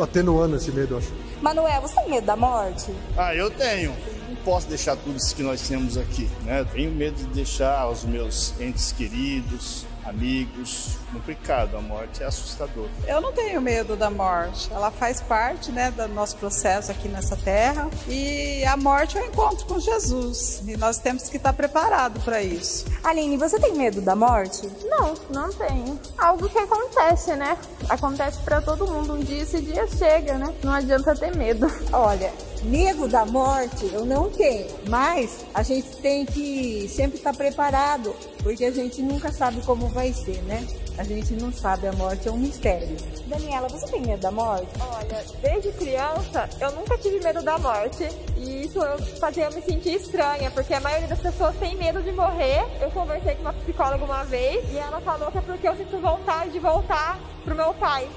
atenuando 0.00 0.56
esse 0.56 0.72
medo, 0.72 0.96
acho. 0.96 1.25
Manuel, 1.40 1.82
você 1.82 1.94
tem 1.96 2.10
medo 2.10 2.26
da 2.26 2.36
morte? 2.36 2.92
Ah, 3.16 3.34
eu 3.34 3.50
tenho. 3.50 3.94
Não 4.28 4.36
posso 4.36 4.66
deixar 4.68 4.96
tudo 4.96 5.16
isso 5.16 5.34
que 5.34 5.42
nós 5.42 5.60
temos 5.68 5.96
aqui, 5.96 6.28
né? 6.44 6.64
Tenho 6.72 6.90
medo 6.90 7.16
de 7.16 7.26
deixar 7.26 7.88
os 7.88 8.04
meus 8.04 8.58
entes 8.60 8.92
queridos, 8.92 9.84
amigos, 10.06 10.96
complicado. 11.12 11.76
A 11.76 11.80
morte 11.80 12.22
é 12.22 12.26
assustadora. 12.26 12.90
Eu 13.06 13.20
não 13.20 13.32
tenho 13.32 13.60
medo 13.60 13.96
da 13.96 14.10
morte. 14.10 14.68
Ela 14.72 14.90
faz 14.90 15.20
parte, 15.20 15.70
né, 15.72 15.90
do 15.90 16.06
nosso 16.08 16.36
processo 16.36 16.90
aqui 16.90 17.08
nessa 17.08 17.36
terra. 17.36 17.88
E 18.08 18.64
a 18.64 18.76
morte 18.76 19.18
é 19.18 19.22
o 19.22 19.24
encontro 19.26 19.66
com 19.66 19.78
Jesus. 19.78 20.62
E 20.66 20.76
nós 20.76 20.98
temos 20.98 21.28
que 21.28 21.36
estar 21.36 21.52
preparados 21.52 22.22
para 22.22 22.42
isso. 22.42 22.86
Aline, 23.02 23.36
você 23.36 23.58
tem 23.58 23.74
medo 23.74 24.00
da 24.00 24.14
morte? 24.14 24.68
Não, 24.84 25.14
não 25.30 25.50
tenho. 25.50 25.98
Algo 26.16 26.48
que 26.48 26.58
acontece, 26.58 27.34
né? 27.34 27.58
Acontece 27.88 28.38
para 28.40 28.60
todo 28.60 28.86
mundo. 28.86 29.14
Um 29.14 29.20
dia 29.20 29.42
esse 29.42 29.60
dia 29.60 29.86
chega, 29.86 30.38
né? 30.38 30.54
Não 30.62 30.72
adianta 30.72 31.14
ter 31.14 31.34
medo. 31.36 31.66
Olha, 31.92 32.32
medo 32.66 33.06
da 33.06 33.24
morte 33.24 33.88
eu 33.92 34.04
não 34.04 34.28
tenho, 34.28 34.66
mas 34.88 35.46
a 35.54 35.62
gente 35.62 35.88
tem 35.98 36.26
que 36.26 36.88
sempre 36.88 37.18
estar 37.18 37.32
preparado, 37.32 38.14
porque 38.42 38.64
a 38.64 38.72
gente 38.72 39.00
nunca 39.00 39.32
sabe 39.32 39.60
como 39.62 39.88
vai 39.88 40.12
ser, 40.12 40.42
né? 40.42 40.66
A 40.98 41.04
gente 41.04 41.34
não 41.34 41.52
sabe, 41.52 41.86
a 41.86 41.92
morte 41.92 42.26
é 42.26 42.32
um 42.32 42.38
mistério. 42.38 42.96
Daniela, 43.26 43.68
você 43.68 43.86
tem 43.86 44.00
medo 44.00 44.20
da 44.20 44.30
morte? 44.30 44.66
Olha, 44.80 45.24
desde 45.42 45.70
criança 45.72 46.48
eu 46.58 46.72
nunca 46.72 46.96
tive 46.98 47.20
medo 47.20 47.42
da 47.42 47.58
morte 47.58 48.08
e 48.36 48.62
isso 48.62 48.80
fazia 49.20 49.44
eu 49.44 49.52
me 49.52 49.62
sentir 49.62 49.94
estranha, 49.94 50.50
porque 50.50 50.72
a 50.72 50.80
maioria 50.80 51.08
das 51.08 51.20
pessoas 51.20 51.54
tem 51.56 51.76
medo 51.76 52.02
de 52.02 52.12
morrer. 52.12 52.64
Eu 52.80 52.90
conversei 52.90 53.34
com 53.34 53.42
uma 53.42 53.52
psicóloga 53.52 54.04
uma 54.04 54.24
vez 54.24 54.64
e 54.72 54.78
ela 54.78 55.00
falou 55.02 55.30
que 55.30 55.38
é 55.38 55.42
porque 55.42 55.68
eu 55.68 55.76
sinto 55.76 55.98
vontade 55.98 56.50
de 56.50 56.58
voltar 56.58 57.20
pro 57.44 57.54
meu 57.54 57.74
pai 57.74 58.08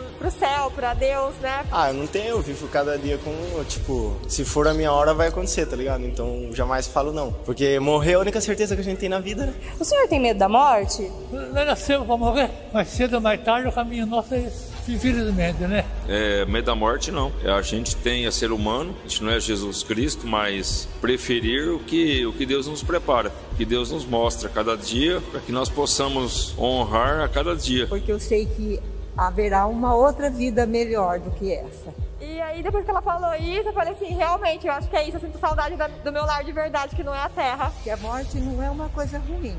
pro, 0.00 0.02
pro 0.18 0.30
céu, 0.30 0.70
pra 0.74 0.94
Deus, 0.94 1.34
né? 1.40 1.64
Ah, 1.70 1.88
eu 1.88 1.94
não 1.94 2.06
tenho, 2.06 2.28
eu 2.28 2.40
vivo 2.40 2.68
cada 2.68 2.96
dia 2.96 3.18
com, 3.18 3.64
tipo, 3.64 4.16
se 4.28 4.44
for 4.44 4.66
a 4.68 4.74
minha 4.74 4.92
hora 4.92 5.12
vai 5.12 5.28
acontecer, 5.28 5.66
tá 5.66 5.76
ligado? 5.76 6.04
Então 6.04 6.50
jamais 6.52 6.86
falo 6.86 7.12
não. 7.12 7.32
Porque 7.44 7.78
morrer 7.78 8.12
é 8.12 8.14
a 8.14 8.20
única 8.20 8.40
certeza 8.40 8.74
que 8.74 8.80
a 8.80 8.84
gente 8.84 8.98
tem 8.98 9.08
na 9.08 9.20
vida, 9.20 9.46
né? 9.46 9.54
O 9.78 9.84
senhor 9.84 10.06
tem 10.08 10.20
medo 10.20 10.38
da 10.38 10.48
morte? 10.48 11.10
Não 11.30 11.64
nasceu 11.64 12.04
pra 12.04 12.16
morrer, 12.16 12.50
mas 12.72 12.88
cedo 12.88 13.14
ou 13.14 13.20
mais 13.20 13.42
tarde 13.42 13.68
o 13.68 13.72
caminho 13.72 14.06
nosso 14.06 14.34
é 14.34 14.38
esse. 14.44 14.72
Infelizmente, 14.88 15.60
né? 15.60 15.84
É, 16.08 16.44
medo 16.44 16.64
da 16.64 16.74
morte 16.74 17.12
não. 17.12 17.32
É, 17.44 17.50
a 17.50 17.62
gente 17.62 17.94
tem 17.96 18.26
a 18.26 18.32
ser 18.32 18.50
humano, 18.50 18.94
a 19.04 19.08
gente 19.08 19.22
não 19.22 19.30
é 19.30 19.38
Jesus 19.38 19.82
Cristo, 19.82 20.26
mas 20.26 20.88
preferir 21.00 21.68
o 21.68 21.78
que, 21.78 22.26
o 22.26 22.32
que 22.32 22.44
Deus 22.44 22.66
nos 22.66 22.82
prepara, 22.82 23.30
o 23.52 23.56
que 23.56 23.64
Deus 23.64 23.92
nos 23.92 24.04
mostra 24.04 24.48
a 24.48 24.52
cada 24.52 24.76
dia, 24.76 25.20
para 25.30 25.40
que 25.40 25.52
nós 25.52 25.68
possamos 25.68 26.52
honrar 26.58 27.20
a 27.20 27.28
cada 27.28 27.54
dia. 27.54 27.86
Porque 27.86 28.10
eu 28.10 28.18
sei 28.18 28.46
que 28.46 28.80
haverá 29.16 29.66
uma 29.66 29.94
outra 29.94 30.30
vida 30.30 30.66
melhor 30.66 31.18
do 31.18 31.30
que 31.30 31.52
essa. 31.52 31.92
E 32.20 32.40
aí, 32.40 32.62
depois 32.62 32.84
que 32.84 32.90
ela 32.90 33.02
falou 33.02 33.34
isso, 33.34 33.68
eu 33.68 33.72
falei 33.72 33.92
assim: 33.92 34.14
realmente, 34.14 34.66
eu 34.66 34.72
acho 34.72 34.88
que 34.88 34.96
é 34.96 35.06
isso. 35.06 35.16
Eu 35.16 35.20
sinto 35.20 35.38
saudade 35.38 35.76
do 35.76 36.12
meu 36.12 36.24
lar 36.24 36.44
de 36.44 36.52
verdade, 36.52 36.94
que 36.94 37.02
não 37.02 37.14
é 37.14 37.20
a 37.20 37.28
terra. 37.28 37.72
Que 37.82 37.90
a 37.90 37.96
morte 37.96 38.38
não 38.38 38.62
é 38.62 38.70
uma 38.70 38.88
coisa 38.88 39.18
ruim, 39.18 39.58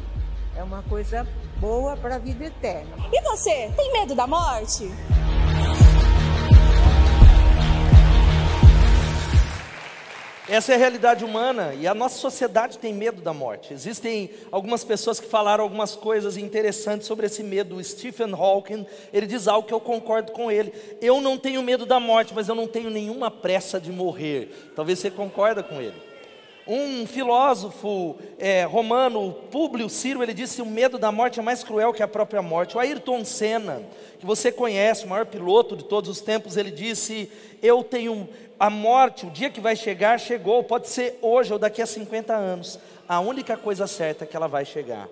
é 0.55 0.63
uma 0.63 0.81
coisa 0.83 1.27
boa 1.59 1.97
para 1.97 2.15
a 2.15 2.19
vida 2.19 2.45
eterna. 2.45 2.95
E 3.11 3.21
você, 3.21 3.71
tem 3.75 3.93
medo 3.93 4.15
da 4.15 4.25
morte? 4.25 4.89
Essa 10.53 10.73
é 10.73 10.75
a 10.75 10.77
realidade 10.77 11.25
humana 11.25 11.73
e 11.73 11.87
a 11.87 11.95
nossa 11.95 12.19
sociedade 12.19 12.77
tem 12.77 12.93
medo 12.93 13.23
da 13.23 13.33
morte. 13.33 13.73
Existem 13.73 14.29
algumas 14.51 14.83
pessoas 14.83 15.19
que 15.19 15.27
falaram 15.27 15.63
algumas 15.63 15.95
coisas 15.95 16.37
interessantes 16.37 17.07
sobre 17.07 17.25
esse 17.25 17.41
medo. 17.41 17.77
O 17.77 17.83
Stephen 17.83 18.31
Hawking, 18.33 18.85
ele 19.11 19.25
diz 19.25 19.47
algo 19.47 19.67
que 19.67 19.73
eu 19.73 19.79
concordo 19.79 20.31
com 20.31 20.51
ele. 20.51 20.71
Eu 21.01 21.19
não 21.19 21.39
tenho 21.39 21.63
medo 21.63 21.87
da 21.87 21.99
morte, 21.99 22.35
mas 22.35 22.49
eu 22.49 22.53
não 22.53 22.67
tenho 22.67 22.91
nenhuma 22.91 23.31
pressa 23.31 23.81
de 23.81 23.91
morrer. 23.91 24.71
Talvez 24.75 24.99
você 24.99 25.09
concorda 25.09 25.63
com 25.63 25.81
ele. 25.81 25.95
Um 26.67 27.07
filósofo 27.07 28.15
é, 28.37 28.63
romano, 28.63 29.33
Públio 29.51 29.89
Ciro, 29.89 30.21
ele 30.21 30.35
disse: 30.35 30.61
o 30.61 30.65
medo 30.67 30.99
da 30.99 31.11
morte 31.11 31.39
é 31.39 31.43
mais 31.43 31.63
cruel 31.63 31.91
que 31.91 32.03
a 32.03 32.07
própria 32.07 32.43
morte. 32.43 32.77
O 32.77 32.79
Ayrton 32.79 33.25
Senna, 33.25 33.81
que 34.19 34.25
você 34.25 34.51
conhece, 34.51 35.03
o 35.03 35.09
maior 35.09 35.25
piloto 35.25 35.75
de 35.75 35.83
todos 35.83 36.09
os 36.09 36.21
tempos, 36.21 36.55
ele 36.55 36.71
disse: 36.71 37.29
Eu 37.61 37.83
tenho 37.83 38.29
a 38.63 38.69
morte, 38.69 39.25
o 39.25 39.29
dia 39.29 39.49
que 39.49 39.59
vai 39.59 39.75
chegar, 39.75 40.17
chegou, 40.17 40.63
pode 40.63 40.87
ser 40.87 41.19
hoje 41.21 41.51
ou 41.51 41.59
daqui 41.59 41.81
a 41.81 41.85
50 41.85 42.33
anos. 42.33 42.79
A 43.09 43.19
única 43.19 43.57
coisa 43.57 43.87
certa 43.87 44.23
é 44.23 44.27
que 44.27 44.37
ela 44.37 44.47
vai 44.47 44.63
chegar. 44.63 45.09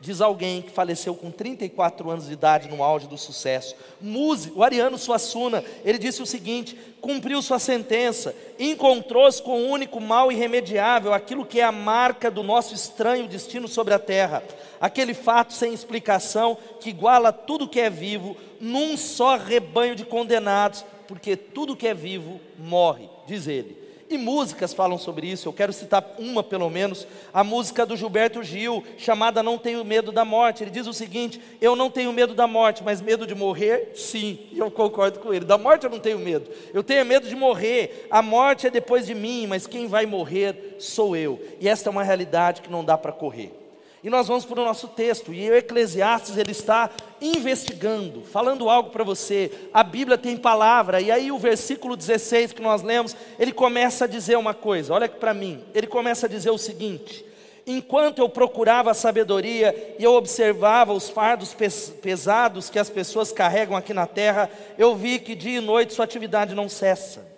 Diz 0.00 0.20
alguém 0.20 0.62
que 0.62 0.70
faleceu 0.70 1.12
com 1.12 1.28
34 1.28 2.08
anos 2.08 2.28
de 2.28 2.32
idade 2.32 2.68
no 2.68 2.80
auge 2.80 3.08
do 3.08 3.18
sucesso. 3.18 3.74
Músico, 4.00 4.60
o 4.60 4.62
Ariano 4.62 4.96
Suassuna, 4.96 5.64
ele 5.84 5.98
disse 5.98 6.22
o 6.22 6.26
seguinte: 6.26 6.78
cumpriu 7.00 7.42
sua 7.42 7.58
sentença, 7.58 8.36
encontrou-se 8.56 9.42
com 9.42 9.60
o 9.60 9.68
único 9.68 10.00
mal 10.00 10.30
irremediável, 10.30 11.12
aquilo 11.12 11.44
que 11.44 11.58
é 11.58 11.64
a 11.64 11.72
marca 11.72 12.30
do 12.30 12.44
nosso 12.44 12.72
estranho 12.72 13.26
destino 13.26 13.66
sobre 13.66 13.94
a 13.94 13.98
terra, 13.98 14.44
aquele 14.80 15.12
fato 15.12 15.52
sem 15.52 15.74
explicação 15.74 16.56
que 16.78 16.90
iguala 16.90 17.32
tudo 17.32 17.68
que 17.68 17.80
é 17.80 17.90
vivo 17.90 18.36
num 18.60 18.96
só 18.96 19.36
rebanho 19.36 19.96
de 19.96 20.04
condenados, 20.04 20.84
porque 21.06 21.36
tudo 21.36 21.76
que 21.76 21.88
é 21.88 21.94
vivo 21.94 22.40
morre, 22.58 23.08
diz 23.26 23.46
ele. 23.46 23.82
E 24.12 24.18
músicas 24.18 24.74
falam 24.74 24.98
sobre 24.98 25.26
isso, 25.26 25.48
eu 25.48 25.54
quero 25.54 25.72
citar 25.72 26.16
uma 26.18 26.42
pelo 26.42 26.68
menos, 26.68 27.06
a 27.32 27.42
música 27.42 27.86
do 27.86 27.96
Gilberto 27.96 28.42
Gil, 28.42 28.84
chamada 28.98 29.42
Não 29.42 29.56
Tenho 29.56 29.82
Medo 29.86 30.12
da 30.12 30.22
Morte. 30.22 30.62
Ele 30.62 30.70
diz 30.70 30.86
o 30.86 30.92
seguinte: 30.92 31.40
Eu 31.62 31.74
não 31.74 31.90
tenho 31.90 32.12
medo 32.12 32.34
da 32.34 32.46
morte, 32.46 32.82
mas 32.84 33.00
medo 33.00 33.26
de 33.26 33.34
morrer, 33.34 33.92
sim. 33.94 34.40
E 34.52 34.58
eu 34.58 34.70
concordo 34.70 35.18
com 35.18 35.32
ele. 35.32 35.46
Da 35.46 35.56
morte 35.56 35.84
eu 35.84 35.90
não 35.90 35.98
tenho 35.98 36.18
medo, 36.18 36.50
eu 36.74 36.84
tenho 36.84 37.06
medo 37.06 37.26
de 37.26 37.34
morrer. 37.34 38.06
A 38.10 38.20
morte 38.20 38.66
é 38.66 38.70
depois 38.70 39.06
de 39.06 39.14
mim, 39.14 39.46
mas 39.46 39.66
quem 39.66 39.86
vai 39.86 40.04
morrer 40.04 40.76
sou 40.78 41.16
eu. 41.16 41.40
E 41.58 41.66
esta 41.66 41.88
é 41.88 41.90
uma 41.90 42.02
realidade 42.02 42.60
que 42.60 42.70
não 42.70 42.84
dá 42.84 42.98
para 42.98 43.12
correr. 43.12 43.61
E 44.02 44.10
nós 44.10 44.26
vamos 44.26 44.44
para 44.44 44.60
o 44.60 44.64
nosso 44.64 44.88
texto, 44.88 45.32
e 45.32 45.48
o 45.48 45.54
Eclesiastes 45.54 46.36
ele 46.36 46.50
está 46.50 46.90
investigando, 47.20 48.22
falando 48.22 48.68
algo 48.68 48.90
para 48.90 49.04
você. 49.04 49.48
A 49.72 49.84
Bíblia 49.84 50.18
tem 50.18 50.36
palavra, 50.36 51.00
e 51.00 51.08
aí 51.08 51.30
o 51.30 51.38
versículo 51.38 51.96
16 51.96 52.52
que 52.52 52.60
nós 52.60 52.82
lemos, 52.82 53.14
ele 53.38 53.52
começa 53.52 54.04
a 54.04 54.08
dizer 54.08 54.36
uma 54.36 54.54
coisa, 54.54 54.92
olha 54.92 55.08
para 55.08 55.32
mim, 55.32 55.62
ele 55.72 55.86
começa 55.86 56.26
a 56.26 56.28
dizer 56.28 56.50
o 56.50 56.58
seguinte: 56.58 57.24
enquanto 57.64 58.18
eu 58.18 58.28
procurava 58.28 58.90
a 58.90 58.94
sabedoria 58.94 59.94
e 59.96 60.02
eu 60.02 60.14
observava 60.14 60.92
os 60.92 61.08
fardos 61.08 61.54
pesados 62.02 62.68
que 62.68 62.80
as 62.80 62.90
pessoas 62.90 63.30
carregam 63.30 63.76
aqui 63.76 63.94
na 63.94 64.06
terra, 64.06 64.50
eu 64.76 64.96
vi 64.96 65.20
que 65.20 65.36
dia 65.36 65.58
e 65.58 65.60
noite 65.60 65.94
sua 65.94 66.04
atividade 66.04 66.56
não 66.56 66.68
cessa. 66.68 67.31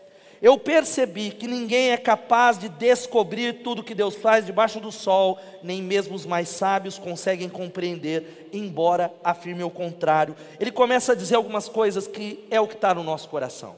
Eu 0.44 0.58
percebi 0.58 1.30
que 1.30 1.48
ninguém 1.48 1.90
é 1.90 1.96
capaz 1.96 2.58
de 2.58 2.68
descobrir 2.68 3.62
tudo 3.62 3.82
que 3.82 3.94
Deus 3.94 4.14
faz 4.14 4.44
debaixo 4.44 4.78
do 4.78 4.92
sol, 4.92 5.40
nem 5.62 5.80
mesmo 5.80 6.14
os 6.14 6.26
mais 6.26 6.50
sábios 6.50 6.98
conseguem 6.98 7.48
compreender, 7.48 8.50
embora 8.52 9.10
afirme 9.24 9.64
o 9.64 9.70
contrário. 9.70 10.36
Ele 10.60 10.70
começa 10.70 11.12
a 11.12 11.14
dizer 11.14 11.36
algumas 11.36 11.66
coisas 11.66 12.06
que 12.06 12.44
é 12.50 12.60
o 12.60 12.68
que 12.68 12.74
está 12.74 12.94
no 12.94 13.02
nosso 13.02 13.26
coração. 13.30 13.74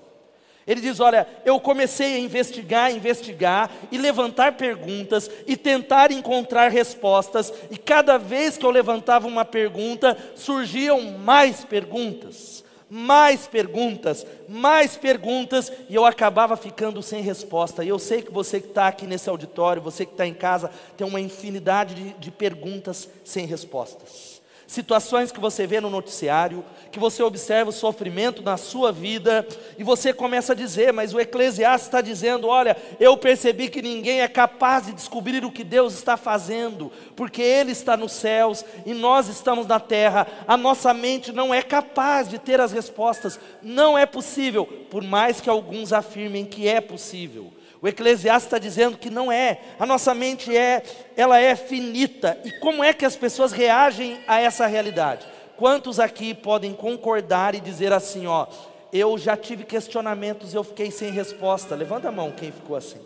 Ele 0.66 0.80
diz: 0.80 0.98
Olha, 0.98 1.28
eu 1.44 1.60
comecei 1.60 2.16
a 2.16 2.18
investigar, 2.18 2.92
investigar 2.92 3.70
e 3.92 3.96
levantar 3.96 4.56
perguntas 4.56 5.30
e 5.46 5.56
tentar 5.56 6.10
encontrar 6.10 6.72
respostas, 6.72 7.52
e 7.70 7.76
cada 7.76 8.18
vez 8.18 8.56
que 8.56 8.66
eu 8.66 8.70
levantava 8.72 9.28
uma 9.28 9.44
pergunta, 9.44 10.18
surgiam 10.34 11.00
mais 11.00 11.64
perguntas 11.64 12.65
mais 12.88 13.46
perguntas, 13.46 14.26
mais 14.48 14.96
perguntas, 14.96 15.72
e 15.88 15.94
eu 15.94 16.04
acabava 16.04 16.56
ficando 16.56 17.02
sem 17.02 17.22
resposta. 17.22 17.84
E 17.84 17.88
eu 17.88 17.98
sei 17.98 18.22
que 18.22 18.32
você 18.32 18.60
que 18.60 18.68
está 18.68 18.86
aqui 18.88 19.06
nesse 19.06 19.28
auditório, 19.28 19.82
você 19.82 20.04
que 20.04 20.12
está 20.12 20.26
em 20.26 20.34
casa, 20.34 20.70
tem 20.96 21.06
uma 21.06 21.20
infinidade 21.20 21.94
de, 21.94 22.12
de 22.14 22.30
perguntas 22.30 23.08
sem 23.24 23.46
respostas 23.46 24.35
situações 24.66 25.30
que 25.30 25.40
você 25.40 25.66
vê 25.66 25.80
no 25.80 25.88
noticiário, 25.88 26.64
que 26.90 26.98
você 26.98 27.22
observa 27.22 27.70
o 27.70 27.72
sofrimento 27.72 28.42
na 28.42 28.56
sua 28.56 28.90
vida, 28.90 29.46
e 29.78 29.84
você 29.84 30.12
começa 30.12 30.52
a 30.52 30.56
dizer, 30.56 30.92
mas 30.92 31.14
o 31.14 31.20
Eclesiastes 31.20 31.88
está 31.88 32.00
dizendo: 32.00 32.48
olha, 32.48 32.76
eu 32.98 33.16
percebi 33.16 33.68
que 33.68 33.82
ninguém 33.82 34.20
é 34.20 34.28
capaz 34.28 34.86
de 34.86 34.92
descobrir 34.92 35.44
o 35.44 35.52
que 35.52 35.62
Deus 35.62 35.94
está 35.94 36.16
fazendo, 36.16 36.90
porque 37.14 37.42
Ele 37.42 37.72
está 37.72 37.96
nos 37.96 38.12
céus 38.12 38.64
e 38.84 38.92
nós 38.92 39.28
estamos 39.28 39.66
na 39.66 39.78
terra, 39.78 40.26
a 40.46 40.56
nossa 40.56 40.92
mente 40.92 41.32
não 41.32 41.54
é 41.54 41.62
capaz 41.62 42.28
de 42.28 42.38
ter 42.38 42.60
as 42.60 42.72
respostas, 42.72 43.38
não 43.62 43.96
é 43.96 44.06
possível, 44.06 44.66
por 44.90 45.02
mais 45.02 45.40
que 45.40 45.50
alguns 45.50 45.92
afirmem 45.92 46.44
que 46.44 46.66
é 46.66 46.80
possível. 46.80 47.52
O 47.86 47.88
Eclesiastes 47.88 48.46
está 48.46 48.58
dizendo 48.58 48.98
que 48.98 49.08
não 49.08 49.30
é. 49.30 49.60
A 49.78 49.86
nossa 49.86 50.12
mente 50.12 50.56
é, 50.56 50.82
ela 51.16 51.38
é 51.38 51.54
finita. 51.54 52.36
E 52.44 52.50
como 52.50 52.82
é 52.82 52.92
que 52.92 53.04
as 53.04 53.14
pessoas 53.14 53.52
reagem 53.52 54.18
a 54.26 54.40
essa 54.40 54.66
realidade? 54.66 55.24
Quantos 55.56 56.00
aqui 56.00 56.34
podem 56.34 56.74
concordar 56.74 57.54
e 57.54 57.60
dizer 57.60 57.92
assim, 57.92 58.26
ó, 58.26 58.48
eu 58.92 59.16
já 59.16 59.36
tive 59.36 59.62
questionamentos 59.62 60.52
e 60.52 60.56
eu 60.56 60.64
fiquei 60.64 60.90
sem 60.90 61.12
resposta. 61.12 61.76
Levanta 61.76 62.08
a 62.08 62.10
mão 62.10 62.32
quem 62.32 62.50
ficou 62.50 62.74
assim. 62.74 62.98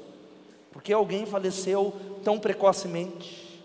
Porque 0.73 0.95
alguém 0.95 1.27
faleceu 1.27 1.95
tão 2.25 2.39
precocemente. 2.39 3.61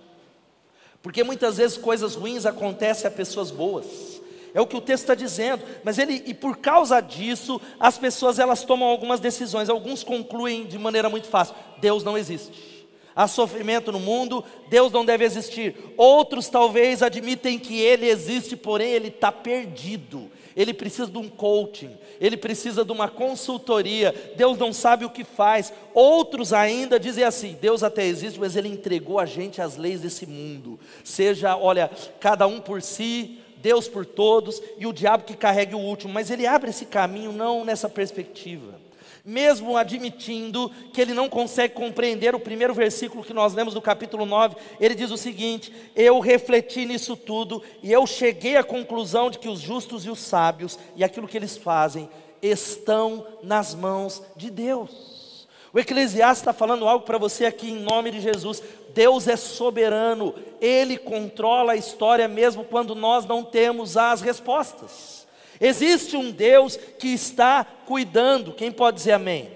Porque 1.02 1.24
muitas 1.24 1.56
vezes 1.56 1.78
coisas 1.78 2.16
ruins 2.16 2.46
acontecem 2.46 3.08
a 3.08 3.12
pessoas 3.12 3.52
boas. 3.52 4.20
É 4.56 4.62
o 4.62 4.66
que 4.66 4.78
o 4.78 4.82
texto 4.82 5.04
está 5.04 5.14
dizendo. 5.14 5.62
Mas 5.84 6.00
ele, 6.00 6.24
e 6.26 6.34
por 6.34 6.56
causa 6.58 7.02
disso, 7.02 7.60
as 7.78 7.98
pessoas 7.98 8.40
elas 8.40 8.64
tomam 8.64 8.88
algumas 8.88 9.20
decisões. 9.20 9.68
Alguns 9.68 10.02
concluem 10.02 10.66
de 10.66 10.80
maneira 10.80 11.10
muito 11.10 11.28
fácil: 11.28 11.54
Deus 11.82 12.06
não 12.06 12.18
existe. 12.18 12.74
Há 13.14 13.28
sofrimento 13.28 13.92
no 13.92 14.00
mundo, 14.00 14.44
Deus 14.70 14.92
não 14.94 15.06
deve 15.06 15.26
existir. 15.26 15.76
Outros 15.98 16.48
talvez 16.48 17.04
admitem 17.04 17.60
que 17.60 17.80
ele 17.80 18.08
existe, 18.08 18.56
porém 18.56 18.92
ele 18.92 19.10
está 19.10 19.32
perdido. 19.32 20.32
Ele 20.56 20.74
precisa 20.74 21.12
de 21.12 21.18
um 21.18 21.28
coaching, 21.28 21.92
ele 22.20 22.38
precisa 22.38 22.86
de 22.86 22.92
uma 22.94 23.10
consultoria. 23.10 24.16
Deus 24.38 24.58
não 24.58 24.72
sabe 24.72 25.04
o 25.04 25.10
que 25.10 25.26
faz. 25.26 25.74
Outros 25.94 26.54
ainda 26.54 26.98
dizem 26.98 27.26
assim: 27.26 27.58
Deus 27.60 27.84
até 27.84 28.06
existe, 28.06 28.40
mas 28.40 28.56
ele 28.56 28.70
entregou 28.70 29.20
a 29.20 29.26
gente 29.26 29.62
às 29.62 29.76
leis 29.76 30.00
desse 30.00 30.26
mundo. 30.26 30.80
Seja, 31.04 31.58
olha, 31.58 31.92
cada 32.22 32.48
um 32.48 32.62
por 32.62 32.82
si, 32.82 33.38
Deus 33.66 33.88
por 33.88 34.06
todos 34.06 34.62
e 34.78 34.86
o 34.86 34.94
diabo 34.94 35.24
que 35.24 35.36
carregue 35.36 35.74
o 35.74 35.80
último. 35.80 36.14
Mas 36.14 36.30
ele 36.30 36.46
abre 36.46 36.70
esse 36.70 36.86
caminho 36.86 37.32
não 37.32 37.66
nessa 37.66 37.90
perspectiva 37.90 38.86
mesmo 39.28 39.76
admitindo 39.76 40.72
que 40.94 41.02
ele 41.02 41.12
não 41.12 41.28
consegue 41.28 41.74
compreender 41.74 42.36
o 42.36 42.40
primeiro 42.40 42.76
versículo 42.76 43.24
que 43.24 43.34
nós 43.34 43.56
lemos 43.56 43.74
do 43.74 43.82
capítulo 43.82 44.24
9, 44.24 44.56
ele 44.80 44.94
diz 44.94 45.10
o 45.10 45.18
seguinte: 45.18 45.74
Eu 45.96 46.20
refleti 46.20 46.86
nisso 46.86 47.18
tudo 47.18 47.64
e 47.82 47.92
eu 47.92 48.06
cheguei 48.06 48.56
à 48.56 48.64
conclusão 48.64 49.32
de 49.32 49.40
que 49.40 49.50
os 49.50 49.60
justos 49.60 50.06
e 50.06 50.12
os 50.12 50.20
sábios 50.20 50.78
e 50.96 51.04
aquilo 51.04 51.28
que 51.28 51.36
eles 51.36 51.58
fazem 51.58 52.08
estão 52.40 53.26
nas 53.42 53.74
mãos 53.74 54.22
de 54.36 54.52
Deus. 54.52 55.48
O 55.76 55.80
Eclesiastes 55.80 56.40
está 56.42 56.54
falando 56.54 56.88
algo 56.88 57.04
para 57.04 57.18
você 57.18 57.46
aqui 57.46 57.70
em 57.70 57.82
nome 57.82 58.10
de 58.10 58.22
Jesus. 58.22 58.64
Deus 58.96 59.28
é 59.28 59.36
soberano, 59.36 60.34
Ele 60.62 60.98
controla 60.98 61.74
a 61.74 61.76
história 61.76 62.30
mesmo 62.30 62.64
quando 62.64 62.96
nós 62.96 63.26
não 63.26 63.44
temos 63.44 63.98
as 63.98 64.22
respostas. 64.22 65.28
Existe 65.60 66.16
um 66.16 66.32
Deus 66.32 66.78
que 66.78 67.10
está 67.10 67.66
cuidando. 67.86 68.54
Quem 68.54 68.72
pode 68.72 68.98
dizer 68.98 69.12
amém? 69.12 69.52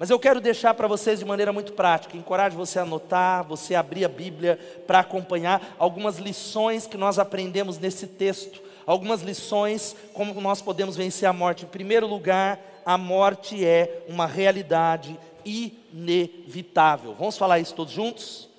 Mas 0.00 0.10
eu 0.10 0.18
quero 0.18 0.40
deixar 0.40 0.74
para 0.74 0.88
vocês 0.88 1.20
de 1.20 1.24
maneira 1.24 1.52
muito 1.52 1.74
prática, 1.74 2.16
encorajo 2.16 2.56
você 2.56 2.78
a 2.78 2.82
anotar, 2.82 3.44
você 3.44 3.74
abrir 3.74 4.04
a 4.04 4.08
Bíblia 4.08 4.58
para 4.86 4.98
acompanhar 4.98 5.76
algumas 5.78 6.18
lições 6.18 6.86
que 6.86 6.96
nós 6.96 7.18
aprendemos 7.18 7.78
nesse 7.78 8.06
texto, 8.06 8.62
algumas 8.84 9.20
lições 9.20 9.94
como 10.12 10.40
nós 10.40 10.60
podemos 10.60 10.96
vencer 10.96 11.28
a 11.28 11.32
morte. 11.32 11.66
Em 11.66 11.68
primeiro 11.68 12.06
lugar, 12.06 12.58
a 12.84 12.98
morte 12.98 13.64
é 13.64 14.04
uma 14.08 14.26
realidade 14.26 15.18
inevitável. 15.44 17.14
Vamos 17.14 17.36
falar 17.36 17.58
isso 17.58 17.74
todos 17.74 17.92
juntos? 17.92 18.50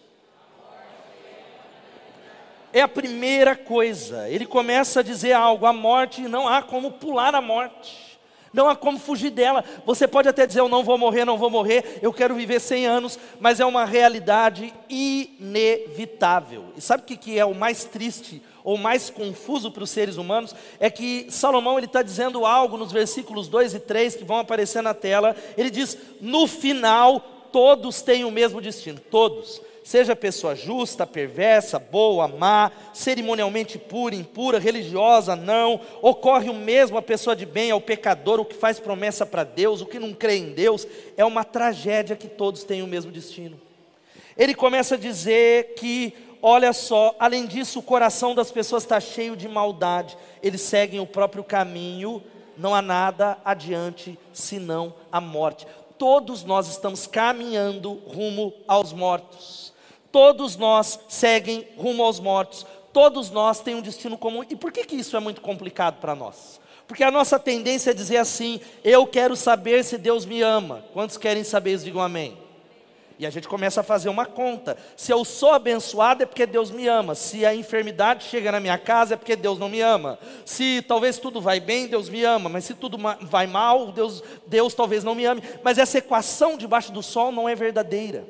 é 2.73 2.81
a 2.81 2.87
primeira 2.87 3.55
coisa. 3.55 4.29
Ele 4.29 4.45
começa 4.45 5.01
a 5.01 5.03
dizer 5.03 5.33
algo: 5.33 5.65
a 5.65 5.73
morte 5.73 6.21
não 6.21 6.47
há 6.47 6.61
como 6.61 6.91
pular 6.91 7.35
a 7.35 7.41
morte. 7.41 8.10
Não 8.53 8.67
há 8.67 8.75
como 8.75 8.99
fugir 8.99 9.29
dela. 9.29 9.63
Você 9.85 10.07
pode 10.07 10.27
até 10.27 10.45
dizer: 10.45 10.59
Eu 10.59 10.69
não 10.69 10.83
vou 10.83 10.97
morrer, 10.97 11.25
não 11.25 11.37
vou 11.37 11.49
morrer, 11.49 11.99
eu 12.01 12.11
quero 12.11 12.35
viver 12.35 12.59
100 12.59 12.85
anos, 12.85 13.19
mas 13.39 13.59
é 13.59 13.65
uma 13.65 13.85
realidade 13.85 14.73
inevitável. 14.89 16.65
E 16.75 16.81
sabe 16.81 17.03
o 17.03 17.05
que 17.05 17.39
é 17.39 17.45
o 17.45 17.55
mais 17.55 17.85
triste 17.85 18.41
ou 18.63 18.77
mais 18.77 19.09
confuso 19.09 19.71
para 19.71 19.83
os 19.83 19.89
seres 19.89 20.17
humanos? 20.17 20.53
É 20.79 20.89
que 20.89 21.27
Salomão 21.29 21.77
ele 21.77 21.85
está 21.85 22.01
dizendo 22.01 22.45
algo 22.45 22.77
nos 22.77 22.91
versículos 22.91 23.47
2 23.47 23.75
e 23.75 23.79
3 23.79 24.15
que 24.17 24.23
vão 24.23 24.37
aparecer 24.37 24.81
na 24.81 24.93
tela. 24.93 25.35
Ele 25.57 25.69
diz: 25.69 25.97
No 26.19 26.45
final, 26.47 27.19
todos 27.51 28.01
têm 28.01 28.25
o 28.25 28.31
mesmo 28.31 28.59
destino. 28.59 28.99
Todos 28.99 29.61
seja 29.83 30.15
pessoa 30.15 30.55
justa, 30.55 31.07
perversa, 31.07 31.79
boa, 31.79 32.27
má, 32.27 32.71
cerimonialmente 32.93 33.77
pura, 33.77 34.15
impura, 34.15 34.59
religiosa, 34.59 35.35
não, 35.35 35.81
ocorre 36.01 36.49
o 36.49 36.53
mesmo 36.53 36.97
a 36.97 37.01
pessoa 37.01 37.35
de 37.35 37.45
bem, 37.45 37.71
ao 37.71 37.81
pecador, 37.81 38.39
o 38.39 38.45
que 38.45 38.55
faz 38.55 38.79
promessa 38.79 39.25
para 39.25 39.43
Deus, 39.43 39.81
o 39.81 39.85
que 39.85 39.99
não 39.99 40.13
crê 40.13 40.37
em 40.37 40.51
Deus, 40.51 40.87
é 41.17 41.25
uma 41.25 41.43
tragédia 41.43 42.15
que 42.15 42.27
todos 42.27 42.63
têm 42.63 42.81
o 42.81 42.87
mesmo 42.87 43.11
destino. 43.11 43.59
Ele 44.37 44.53
começa 44.53 44.95
a 44.95 44.97
dizer 44.97 45.73
que, 45.75 46.13
olha 46.41 46.73
só, 46.73 47.15
além 47.19 47.45
disso, 47.45 47.79
o 47.79 47.83
coração 47.83 48.33
das 48.33 48.51
pessoas 48.51 48.83
está 48.83 48.99
cheio 48.99 49.35
de 49.35 49.47
maldade, 49.47 50.17
eles 50.41 50.61
seguem 50.61 50.99
o 50.99 51.07
próprio 51.07 51.43
caminho, 51.43 52.23
não 52.57 52.75
há 52.75 52.81
nada 52.81 53.37
adiante 53.43 54.17
senão 54.31 54.93
a 55.11 55.19
morte. 55.19 55.65
Todos 55.97 56.43
nós 56.43 56.67
estamos 56.67 57.05
caminhando 57.07 57.93
rumo 57.93 58.53
aos 58.67 58.93
mortos. 58.93 59.70
Todos 60.11 60.57
nós 60.57 60.99
seguem 61.07 61.67
rumo 61.77 62.03
aos 62.03 62.19
mortos, 62.19 62.65
todos 62.91 63.31
nós 63.31 63.61
têm 63.61 63.75
um 63.75 63.81
destino 63.81 64.17
comum. 64.17 64.43
E 64.49 64.55
por 64.55 64.71
que, 64.71 64.83
que 64.83 64.95
isso 64.95 65.15
é 65.15 65.19
muito 65.19 65.41
complicado 65.41 65.99
para 65.99 66.15
nós? 66.15 66.59
Porque 66.87 67.03
a 67.03 67.11
nossa 67.11 67.39
tendência 67.39 67.91
é 67.91 67.93
dizer 67.93 68.17
assim: 68.17 68.59
eu 68.83 69.07
quero 69.07 69.35
saber 69.35 69.83
se 69.83 69.97
Deus 69.97 70.25
me 70.25 70.41
ama. 70.41 70.83
Quantos 70.91 71.17
querem 71.17 71.43
saber 71.43 71.73
isso? 71.73 71.85
Digam 71.85 72.01
amém. 72.01 72.37
E 73.17 73.25
a 73.25 73.29
gente 73.29 73.47
começa 73.47 73.81
a 73.81 73.83
fazer 73.83 74.09
uma 74.09 74.25
conta. 74.25 74.75
Se 74.97 75.13
eu 75.13 75.23
sou 75.23 75.51
abençoado 75.51 76.23
é 76.23 76.25
porque 76.25 76.45
Deus 76.45 76.71
me 76.71 76.87
ama. 76.87 77.13
Se 77.13 77.45
a 77.45 77.53
enfermidade 77.53 78.25
chega 78.25 78.51
na 78.51 78.59
minha 78.59 78.79
casa 78.79 79.13
é 79.13 79.17
porque 79.17 79.35
Deus 79.35 79.59
não 79.59 79.69
me 79.69 79.79
ama. 79.79 80.17
Se 80.43 80.81
talvez 80.81 81.19
tudo 81.19 81.39
vai 81.39 81.59
bem, 81.59 81.87
Deus 81.87 82.09
me 82.09 82.23
ama. 82.23 82.49
Mas 82.49 82.65
se 82.65 82.73
tudo 82.73 82.97
vai 83.21 83.45
mal, 83.45 83.91
Deus, 83.91 84.23
Deus 84.47 84.73
talvez 84.73 85.03
não 85.03 85.13
me 85.13 85.23
ame. 85.23 85.43
Mas 85.63 85.77
essa 85.77 85.99
equação 85.99 86.57
debaixo 86.57 86.91
do 86.91 87.03
sol 87.03 87.31
não 87.31 87.47
é 87.47 87.53
verdadeira. 87.53 88.25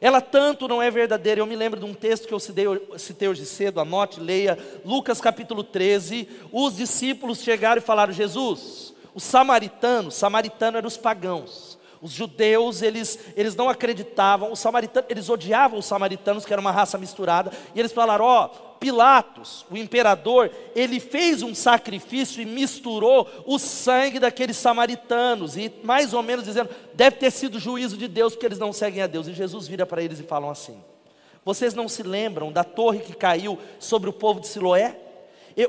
Ela 0.00 0.20
tanto 0.20 0.68
não 0.68 0.82
é 0.82 0.90
verdadeira. 0.90 1.40
Eu 1.40 1.46
me 1.46 1.56
lembro 1.56 1.80
de 1.80 1.86
um 1.86 1.94
texto 1.94 2.26
que 2.28 2.34
eu 2.34 2.40
citei, 2.40 2.66
citei 2.96 3.28
hoje 3.28 3.46
cedo, 3.46 3.80
anote, 3.80 4.20
leia, 4.20 4.58
Lucas 4.84 5.20
capítulo 5.20 5.64
13. 5.64 6.28
Os 6.52 6.76
discípulos 6.76 7.42
chegaram 7.42 7.80
e 7.80 7.84
falaram: 7.84 8.12
Jesus, 8.12 8.94
os 9.14 9.24
samaritanos, 9.24 10.14
samaritano 10.14 10.78
eram 10.78 10.88
os 10.88 10.96
pagãos. 10.96 11.77
Os 12.00 12.12
judeus, 12.12 12.80
eles, 12.80 13.18
eles 13.36 13.56
não 13.56 13.68
acreditavam, 13.68 14.52
os 14.52 14.58
samaritanos, 14.58 15.10
eles 15.10 15.28
odiavam 15.28 15.78
os 15.78 15.86
samaritanos, 15.86 16.44
que 16.44 16.52
era 16.52 16.60
uma 16.60 16.70
raça 16.70 16.96
misturada, 16.96 17.50
e 17.74 17.80
eles 17.80 17.92
falaram: 17.92 18.24
ó, 18.24 18.44
oh, 18.44 18.68
Pilatos, 18.78 19.66
o 19.68 19.76
imperador, 19.76 20.50
ele 20.76 21.00
fez 21.00 21.42
um 21.42 21.52
sacrifício 21.54 22.40
e 22.40 22.46
misturou 22.46 23.28
o 23.44 23.58
sangue 23.58 24.20
daqueles 24.20 24.56
samaritanos, 24.56 25.56
e 25.56 25.72
mais 25.82 26.14
ou 26.14 26.22
menos 26.22 26.44
dizendo, 26.44 26.70
deve 26.94 27.16
ter 27.16 27.32
sido 27.32 27.58
juízo 27.58 27.96
de 27.96 28.06
Deus, 28.06 28.34
porque 28.34 28.46
eles 28.46 28.58
não 28.58 28.72
seguem 28.72 29.02
a 29.02 29.08
Deus. 29.08 29.26
E 29.26 29.32
Jesus 29.32 29.66
vira 29.66 29.84
para 29.84 30.00
eles 30.02 30.20
e 30.20 30.22
falam 30.22 30.50
assim: 30.50 30.78
Vocês 31.44 31.74
não 31.74 31.88
se 31.88 32.04
lembram 32.04 32.52
da 32.52 32.62
torre 32.62 33.00
que 33.00 33.12
caiu 33.12 33.58
sobre 33.80 34.08
o 34.08 34.12
povo 34.12 34.38
de 34.38 34.46
Siloé? 34.46 35.07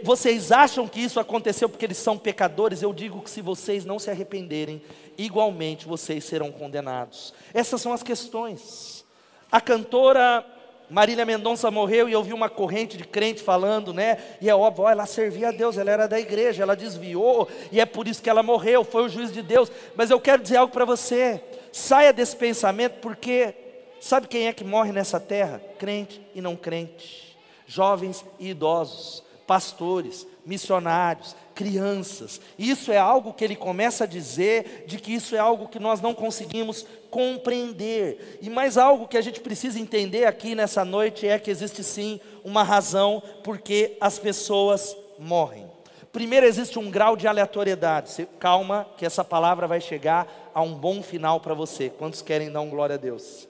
Vocês 0.04 0.52
acham 0.52 0.88
que 0.88 1.00
isso 1.00 1.20
aconteceu 1.20 1.68
porque 1.68 1.86
eles 1.86 1.98
são 1.98 2.18
pecadores? 2.18 2.82
Eu 2.82 2.94
digo 2.94 3.22
que 3.22 3.30
se 3.30 3.42
vocês 3.42 3.86
não 3.86 3.98
se 3.98 4.10
arrependerem, 4.10 4.82
igualmente 5.18 5.88
vocês 5.88 6.24
serão 6.24 6.52
condenados. 6.52 7.34
Essas 7.54 7.82
são 7.82 7.92
as 7.92 8.04
questões. 8.04 9.04
A 9.52 9.60
cantora 9.60 10.46
Marília 10.90 11.26
Mendonça 11.26 11.70
morreu 11.70 12.10
e 12.10 12.14
eu 12.14 12.24
vi 12.24 12.34
uma 12.34 12.50
corrente 12.50 12.98
de 12.98 13.04
crente 13.04 13.44
falando, 13.44 13.94
né? 13.94 14.18
E 14.42 14.50
é 14.50 14.56
óbvio, 14.56 14.88
ela 14.88 15.06
servia 15.06 15.50
a 15.50 15.52
Deus, 15.52 15.78
ela 15.78 15.92
era 15.92 16.08
da 16.08 16.20
igreja, 16.20 16.64
ela 16.64 16.76
desviou 16.76 17.48
e 17.72 17.80
é 17.80 17.86
por 17.86 18.08
isso 18.08 18.22
que 18.24 18.30
ela 18.30 18.42
morreu, 18.42 18.84
foi 18.84 19.04
o 19.04 19.10
juiz 19.10 19.32
de 19.32 19.44
Deus. 19.44 19.72
Mas 19.96 20.10
eu 20.10 20.20
quero 20.20 20.42
dizer 20.42 20.58
algo 20.58 20.74
para 20.74 20.86
você: 20.86 21.44
saia 21.72 22.12
desse 22.12 22.36
pensamento, 22.36 23.00
porque 23.02 23.54
sabe 24.00 24.28
quem 24.28 24.48
é 24.48 24.54
que 24.54 24.64
morre 24.64 24.92
nessa 24.92 25.20
terra? 25.20 25.62
Crente 25.78 26.22
e 26.34 26.42
não 26.42 26.56
crente, 26.56 27.38
jovens 27.68 28.26
e 28.40 28.50
idosos, 28.50 29.24
pastores, 29.50 30.28
missionários, 30.46 31.36
crianças. 31.56 32.40
Isso 32.56 32.92
é 32.92 33.00
algo 33.00 33.34
que 33.34 33.44
ele 33.44 33.56
começa 33.56 34.04
a 34.04 34.08
dizer, 34.08 34.84
de 34.86 35.00
que 35.00 35.12
isso 35.12 35.36
é 35.36 35.40
algo 35.40 35.68
que 35.68 35.80
nós 35.80 36.02
não 36.02 36.14
conseguimos 36.14 36.86
compreender. 37.10 38.38
E 38.44 38.48
mais 38.48 38.78
algo 38.78 39.08
que 39.08 39.18
a 39.18 39.22
gente 39.22 39.40
precisa 39.40 39.80
entender 39.80 40.26
aqui 40.26 40.54
nessa 40.54 40.86
noite 40.86 41.28
é 41.28 41.40
que 41.40 41.50
existe 41.50 41.84
sim 41.84 42.22
uma 42.44 42.62
razão 42.62 43.24
porque 43.44 43.98
as 44.00 44.20
pessoas 44.20 44.96
morrem. 45.18 45.66
Primeiro 46.12 46.46
existe 46.46 46.78
um 46.78 46.92
grau 46.92 47.18
de 47.18 47.28
aleatoriedade. 47.28 48.28
calma, 48.38 48.86
que 48.98 49.06
essa 49.06 49.24
palavra 49.24 49.66
vai 49.66 49.82
chegar 49.82 50.52
a 50.54 50.62
um 50.62 50.76
bom 50.76 51.02
final 51.02 51.40
para 51.40 51.56
você. 51.56 51.90
Quantos 51.90 52.22
querem 52.22 52.52
dar 52.52 52.62
um 52.62 52.70
glória 52.70 52.94
a 52.94 53.00
Deus? 53.00 53.48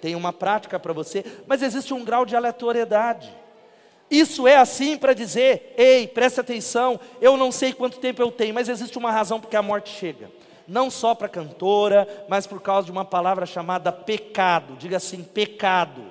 Tem 0.00 0.14
uma 0.14 0.32
prática 0.32 0.78
para 0.78 0.92
você, 0.92 1.24
mas 1.48 1.62
existe 1.62 1.92
um 1.92 2.04
grau 2.04 2.24
de 2.24 2.36
aleatoriedade. 2.36 3.41
Isso 4.12 4.46
é 4.46 4.56
assim 4.56 4.98
para 4.98 5.14
dizer: 5.14 5.72
ei, 5.74 6.06
presta 6.06 6.42
atenção, 6.42 7.00
eu 7.18 7.34
não 7.34 7.50
sei 7.50 7.72
quanto 7.72 7.98
tempo 7.98 8.20
eu 8.20 8.30
tenho, 8.30 8.52
mas 8.52 8.68
existe 8.68 8.98
uma 8.98 9.10
razão 9.10 9.40
porque 9.40 9.56
a 9.56 9.62
morte 9.62 9.88
chega. 9.88 10.30
Não 10.68 10.90
só 10.90 11.14
para 11.14 11.28
a 11.28 11.30
cantora, 11.30 12.06
mas 12.28 12.46
por 12.46 12.60
causa 12.60 12.84
de 12.84 12.92
uma 12.92 13.06
palavra 13.06 13.46
chamada 13.46 13.90
pecado. 13.90 14.76
Diga 14.76 14.98
assim: 14.98 15.22
pecado. 15.24 16.02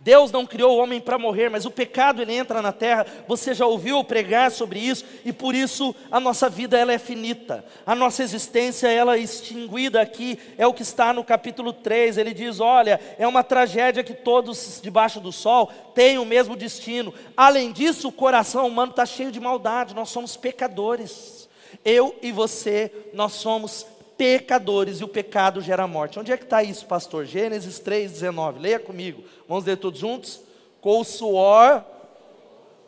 Deus 0.00 0.30
não 0.30 0.46
criou 0.46 0.76
o 0.76 0.82
homem 0.82 1.00
para 1.00 1.18
morrer, 1.18 1.48
mas 1.48 1.66
o 1.66 1.70
pecado 1.70 2.22
ele 2.22 2.32
entra 2.32 2.62
na 2.62 2.70
terra. 2.72 3.04
Você 3.26 3.52
já 3.52 3.66
ouviu 3.66 4.02
pregar 4.04 4.50
sobre 4.50 4.78
isso 4.78 5.04
e 5.24 5.32
por 5.32 5.54
isso 5.54 5.94
a 6.10 6.20
nossa 6.20 6.48
vida 6.48 6.78
ela 6.78 6.92
é 6.92 6.98
finita. 6.98 7.64
A 7.84 7.96
nossa 7.96 8.22
existência 8.22 8.86
ela 8.88 9.16
é 9.16 9.20
extinguida 9.20 10.00
aqui. 10.00 10.38
É 10.56 10.66
o 10.66 10.72
que 10.72 10.82
está 10.82 11.12
no 11.12 11.24
capítulo 11.24 11.72
3. 11.72 12.16
Ele 12.16 12.32
diz: 12.32 12.60
"Olha, 12.60 13.00
é 13.18 13.26
uma 13.26 13.42
tragédia 13.42 14.04
que 14.04 14.14
todos 14.14 14.80
debaixo 14.80 15.18
do 15.18 15.32
sol 15.32 15.66
têm 15.94 16.16
o 16.16 16.24
mesmo 16.24 16.54
destino. 16.54 17.12
Além 17.36 17.72
disso, 17.72 18.08
o 18.08 18.12
coração 18.12 18.68
humano 18.68 18.90
está 18.92 19.04
cheio 19.04 19.32
de 19.32 19.40
maldade. 19.40 19.96
Nós 19.96 20.10
somos 20.10 20.36
pecadores. 20.36 21.48
Eu 21.84 22.14
e 22.22 22.30
você, 22.30 22.90
nós 23.12 23.32
somos 23.32 23.84
pecadores 24.18 25.00
e 25.00 25.04
o 25.04 25.08
pecado 25.08 25.62
gera 25.62 25.86
morte. 25.86 26.18
Onde 26.18 26.32
é 26.32 26.36
que 26.36 26.44
está 26.44 26.62
isso, 26.62 26.84
pastor? 26.84 27.24
Gênesis 27.24 27.80
3,19. 27.80 28.58
Leia 28.58 28.78
comigo. 28.78 29.24
Vamos 29.48 29.64
ler 29.64 29.76
todos 29.76 30.00
juntos? 30.00 30.40
Com 30.80 31.00
o 31.00 31.04
suor 31.04 31.84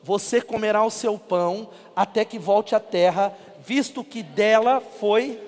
você 0.03 0.41
comerá 0.41 0.85
o 0.85 0.91
seu 0.91 1.19
pão 1.19 1.71
até 1.95 2.25
que 2.25 2.39
volte 2.39 2.75
à 2.75 2.81
terra, 2.81 3.37
visto 3.65 4.03
que 4.03 4.23
dela 4.23 4.81
foi 4.81 5.41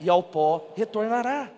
e 0.00 0.08
ao 0.08 0.22
pó 0.22 0.64
retornará. 0.76 1.50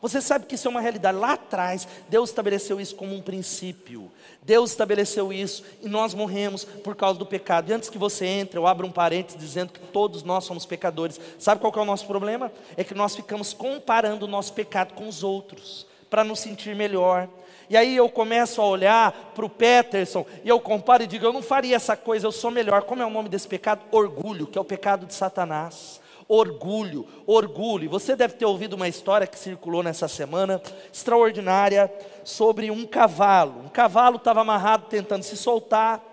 Você 0.00 0.20
sabe 0.20 0.46
que 0.46 0.54
isso 0.54 0.68
é 0.68 0.70
uma 0.70 0.80
realidade. 0.80 1.18
Lá 1.18 1.32
atrás, 1.32 1.88
Deus 2.08 2.30
estabeleceu 2.30 2.80
isso 2.80 2.94
como 2.94 3.14
um 3.14 3.20
princípio. 3.20 4.10
Deus 4.42 4.70
estabeleceu 4.70 5.32
isso 5.32 5.62
e 5.82 5.88
nós 5.88 6.14
morremos 6.14 6.64
por 6.64 6.96
causa 6.96 7.18
do 7.18 7.26
pecado. 7.26 7.70
E 7.70 7.72
antes 7.72 7.90
que 7.90 7.98
você 7.98 8.24
entre, 8.24 8.58
eu 8.58 8.66
abro 8.66 8.86
um 8.86 8.90
parênteses 8.90 9.38
dizendo 9.38 9.72
que 9.72 9.80
todos 9.80 10.22
nós 10.22 10.44
somos 10.44 10.64
pecadores. 10.64 11.20
Sabe 11.38 11.60
qual 11.60 11.72
é 11.76 11.80
o 11.80 11.84
nosso 11.84 12.06
problema? 12.06 12.50
É 12.76 12.82
que 12.82 12.94
nós 12.94 13.14
ficamos 13.14 13.52
comparando 13.52 14.24
o 14.24 14.28
nosso 14.28 14.52
pecado 14.52 14.94
com 14.94 15.06
os 15.06 15.22
outros, 15.22 15.86
para 16.08 16.24
nos 16.24 16.40
sentir 16.40 16.74
melhor. 16.74 17.28
E 17.68 17.76
aí 17.76 17.94
eu 17.94 18.08
começo 18.08 18.62
a 18.62 18.66
olhar 18.66 19.12
para 19.34 19.44
o 19.44 19.50
Peterson 19.50 20.24
e 20.42 20.48
eu 20.48 20.58
comparo 20.58 21.02
e 21.02 21.06
digo: 21.06 21.26
eu 21.26 21.32
não 21.32 21.42
faria 21.42 21.76
essa 21.76 21.96
coisa, 21.96 22.26
eu 22.26 22.32
sou 22.32 22.50
melhor. 22.50 22.82
Como 22.82 23.02
é 23.02 23.06
o 23.06 23.10
nome 23.10 23.28
desse 23.28 23.46
pecado? 23.46 23.82
Orgulho, 23.90 24.46
que 24.46 24.56
é 24.56 24.60
o 24.60 24.64
pecado 24.64 25.04
de 25.04 25.12
Satanás 25.12 26.00
orgulho, 26.28 27.06
orgulho. 27.26 27.88
Você 27.88 28.14
deve 28.14 28.34
ter 28.34 28.44
ouvido 28.44 28.74
uma 28.74 28.86
história 28.86 29.26
que 29.26 29.38
circulou 29.38 29.82
nessa 29.82 30.06
semana, 30.06 30.60
extraordinária, 30.92 31.92
sobre 32.22 32.70
um 32.70 32.86
cavalo. 32.86 33.62
Um 33.64 33.68
cavalo 33.68 34.16
estava 34.16 34.42
amarrado 34.42 34.86
tentando 34.88 35.22
se 35.22 35.36
soltar, 35.36 36.04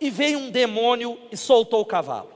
e 0.00 0.10
veio 0.10 0.38
um 0.38 0.50
demônio 0.50 1.18
e 1.32 1.36
soltou 1.36 1.80
o 1.80 1.86
cavalo. 1.86 2.28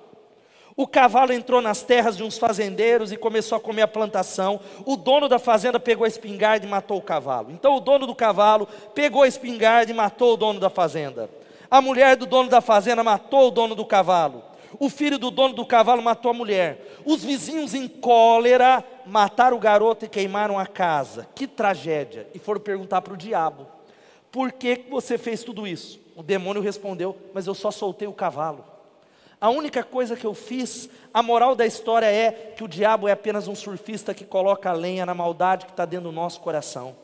O 0.76 0.86
cavalo 0.86 1.32
entrou 1.32 1.60
nas 1.60 1.82
terras 1.82 2.16
de 2.16 2.22
uns 2.22 2.38
fazendeiros 2.38 3.10
e 3.10 3.16
começou 3.16 3.56
a 3.56 3.60
comer 3.60 3.82
a 3.82 3.88
plantação. 3.88 4.60
O 4.86 4.96
dono 4.96 5.28
da 5.28 5.38
fazenda 5.38 5.80
pegou 5.80 6.04
a 6.04 6.08
espingarda 6.08 6.64
e 6.64 6.68
matou 6.68 6.98
o 6.98 7.02
cavalo. 7.02 7.50
Então 7.50 7.76
o 7.76 7.80
dono 7.80 8.06
do 8.06 8.14
cavalo 8.14 8.68
pegou 8.94 9.24
a 9.24 9.28
espingarda 9.28 9.90
e 9.90 9.94
matou 9.94 10.34
o 10.34 10.36
dono 10.36 10.60
da 10.60 10.70
fazenda. 10.70 11.28
A 11.68 11.82
mulher 11.82 12.16
do 12.16 12.26
dono 12.26 12.48
da 12.48 12.60
fazenda 12.60 13.02
matou 13.02 13.48
o 13.48 13.50
dono 13.50 13.74
do 13.74 13.84
cavalo. 13.84 14.42
O 14.78 14.90
filho 14.90 15.18
do 15.18 15.30
dono 15.30 15.54
do 15.54 15.64
cavalo 15.64 16.02
matou 16.02 16.30
a 16.30 16.34
mulher. 16.34 16.98
Os 17.04 17.24
vizinhos, 17.24 17.74
em 17.74 17.88
cólera, 17.88 18.84
mataram 19.06 19.56
o 19.56 19.60
garoto 19.60 20.04
e 20.04 20.08
queimaram 20.08 20.58
a 20.58 20.66
casa. 20.66 21.26
Que 21.34 21.46
tragédia! 21.46 22.28
E 22.34 22.38
foram 22.38 22.60
perguntar 22.60 23.00
para 23.02 23.14
o 23.14 23.16
diabo: 23.16 23.66
Por 24.30 24.52
que 24.52 24.84
você 24.90 25.16
fez 25.16 25.42
tudo 25.42 25.66
isso? 25.66 26.00
O 26.14 26.22
demônio 26.22 26.60
respondeu: 26.60 27.16
Mas 27.32 27.46
eu 27.46 27.54
só 27.54 27.70
soltei 27.70 28.06
o 28.08 28.12
cavalo. 28.12 28.64
A 29.40 29.50
única 29.50 29.84
coisa 29.84 30.16
que 30.16 30.26
eu 30.26 30.34
fiz, 30.34 30.90
a 31.14 31.22
moral 31.22 31.54
da 31.54 31.64
história 31.64 32.06
é 32.06 32.32
que 32.56 32.64
o 32.64 32.68
diabo 32.68 33.06
é 33.06 33.12
apenas 33.12 33.46
um 33.46 33.54
surfista 33.54 34.12
que 34.12 34.24
coloca 34.24 34.68
a 34.68 34.72
lenha 34.72 35.06
na 35.06 35.14
maldade 35.14 35.64
que 35.64 35.70
está 35.70 35.84
dentro 35.84 36.10
do 36.10 36.12
nosso 36.12 36.40
coração. 36.40 36.96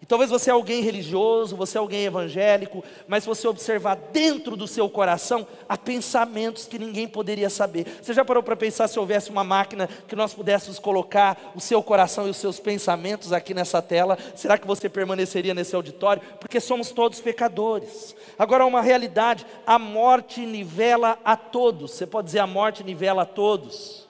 E 0.00 0.06
talvez 0.06 0.30
você 0.30 0.48
é 0.48 0.52
alguém 0.52 0.80
religioso, 0.80 1.56
você 1.56 1.76
é 1.76 1.80
alguém 1.80 2.04
evangélico, 2.04 2.84
mas 3.08 3.24
se 3.24 3.28
você 3.28 3.48
observar 3.48 3.96
dentro 3.96 4.56
do 4.56 4.68
seu 4.68 4.88
coração, 4.88 5.46
há 5.68 5.76
pensamentos 5.76 6.66
que 6.66 6.78
ninguém 6.78 7.08
poderia 7.08 7.50
saber. 7.50 7.84
Você 8.00 8.14
já 8.14 8.24
parou 8.24 8.42
para 8.42 8.54
pensar 8.54 8.86
se 8.86 8.98
houvesse 8.98 9.28
uma 9.28 9.42
máquina 9.42 9.88
que 10.06 10.14
nós 10.14 10.32
pudéssemos 10.32 10.78
colocar 10.78 11.52
o 11.54 11.60
seu 11.60 11.82
coração 11.82 12.28
e 12.28 12.30
os 12.30 12.36
seus 12.36 12.60
pensamentos 12.60 13.32
aqui 13.32 13.52
nessa 13.52 13.82
tela? 13.82 14.16
Será 14.36 14.56
que 14.56 14.68
você 14.68 14.88
permaneceria 14.88 15.52
nesse 15.52 15.74
auditório? 15.74 16.22
Porque 16.38 16.60
somos 16.60 16.92
todos 16.92 17.20
pecadores. 17.20 18.14
Agora, 18.38 18.64
uma 18.64 18.80
realidade: 18.80 19.44
a 19.66 19.80
morte 19.80 20.46
nivela 20.46 21.18
a 21.24 21.36
todos. 21.36 21.90
Você 21.90 22.06
pode 22.06 22.26
dizer 22.26 22.38
a 22.38 22.46
morte 22.46 22.84
nivela 22.84 23.22
a 23.22 23.26
todos. 23.26 24.07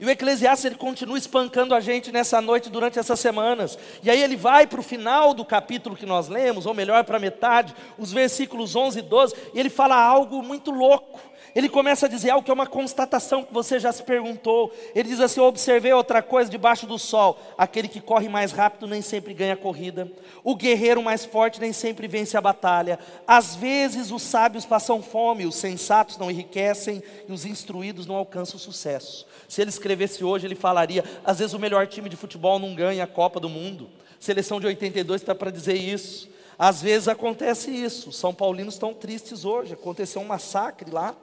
E 0.00 0.04
o 0.04 0.10
Eclesiastes 0.10 0.64
ele 0.64 0.74
continua 0.76 1.18
espancando 1.18 1.74
a 1.74 1.80
gente 1.80 2.12
nessa 2.12 2.40
noite 2.40 2.70
durante 2.70 2.98
essas 2.98 3.18
semanas. 3.18 3.78
E 4.02 4.10
aí 4.10 4.22
ele 4.22 4.36
vai 4.36 4.66
para 4.66 4.80
o 4.80 4.82
final 4.82 5.34
do 5.34 5.44
capítulo 5.44 5.96
que 5.96 6.06
nós 6.06 6.28
lemos, 6.28 6.66
ou 6.66 6.74
melhor, 6.74 7.04
para 7.04 7.16
a 7.16 7.20
metade, 7.20 7.74
os 7.98 8.12
versículos 8.12 8.76
11 8.76 9.00
e 9.00 9.02
12, 9.02 9.34
e 9.54 9.60
ele 9.60 9.70
fala 9.70 9.96
algo 9.96 10.42
muito 10.42 10.70
louco. 10.70 11.27
Ele 11.54 11.68
começa 11.68 12.06
a 12.06 12.08
dizer 12.08 12.30
algo 12.30 12.44
que 12.44 12.50
é 12.50 12.54
uma 12.54 12.66
constatação 12.66 13.42
que 13.42 13.52
você 13.52 13.78
já 13.78 13.92
se 13.92 14.02
perguntou. 14.02 14.72
Ele 14.94 15.08
diz 15.08 15.20
assim: 15.20 15.40
observei 15.40 15.92
outra 15.92 16.22
coisa 16.22 16.50
debaixo 16.50 16.86
do 16.86 16.98
sol. 16.98 17.38
Aquele 17.56 17.88
que 17.88 18.00
corre 18.00 18.28
mais 18.28 18.52
rápido 18.52 18.86
nem 18.86 19.02
sempre 19.02 19.34
ganha 19.34 19.54
a 19.54 19.56
corrida. 19.56 20.10
O 20.44 20.54
guerreiro 20.54 21.02
mais 21.02 21.24
forte 21.24 21.60
nem 21.60 21.72
sempre 21.72 22.06
vence 22.06 22.36
a 22.36 22.40
batalha. 22.40 22.98
Às 23.26 23.54
vezes 23.54 24.10
os 24.10 24.22
sábios 24.22 24.64
passam 24.64 25.02
fome, 25.02 25.46
os 25.46 25.56
sensatos 25.56 26.18
não 26.18 26.30
enriquecem 26.30 27.02
e 27.28 27.32
os 27.32 27.44
instruídos 27.44 28.06
não 28.06 28.16
alcançam 28.16 28.58
sucesso. 28.58 29.26
Se 29.48 29.60
ele 29.60 29.70
escrevesse 29.70 30.24
hoje, 30.24 30.46
ele 30.46 30.54
falaria: 30.54 31.04
às 31.24 31.38
vezes 31.38 31.54
o 31.54 31.58
melhor 31.58 31.86
time 31.86 32.08
de 32.08 32.16
futebol 32.16 32.58
não 32.58 32.74
ganha 32.74 33.04
a 33.04 33.06
Copa 33.06 33.40
do 33.40 33.48
Mundo. 33.48 33.88
Seleção 34.20 34.60
de 34.60 34.66
82 34.66 35.22
está 35.22 35.34
para 35.34 35.50
dizer 35.50 35.76
isso. 35.76 36.28
Às 36.58 36.82
vezes 36.82 37.06
acontece 37.06 37.70
isso. 37.70 38.10
São 38.10 38.34
Paulinos 38.34 38.74
estão 38.74 38.92
tristes 38.92 39.44
hoje. 39.44 39.74
Aconteceu 39.74 40.20
um 40.20 40.24
massacre 40.24 40.90
lá. 40.90 41.14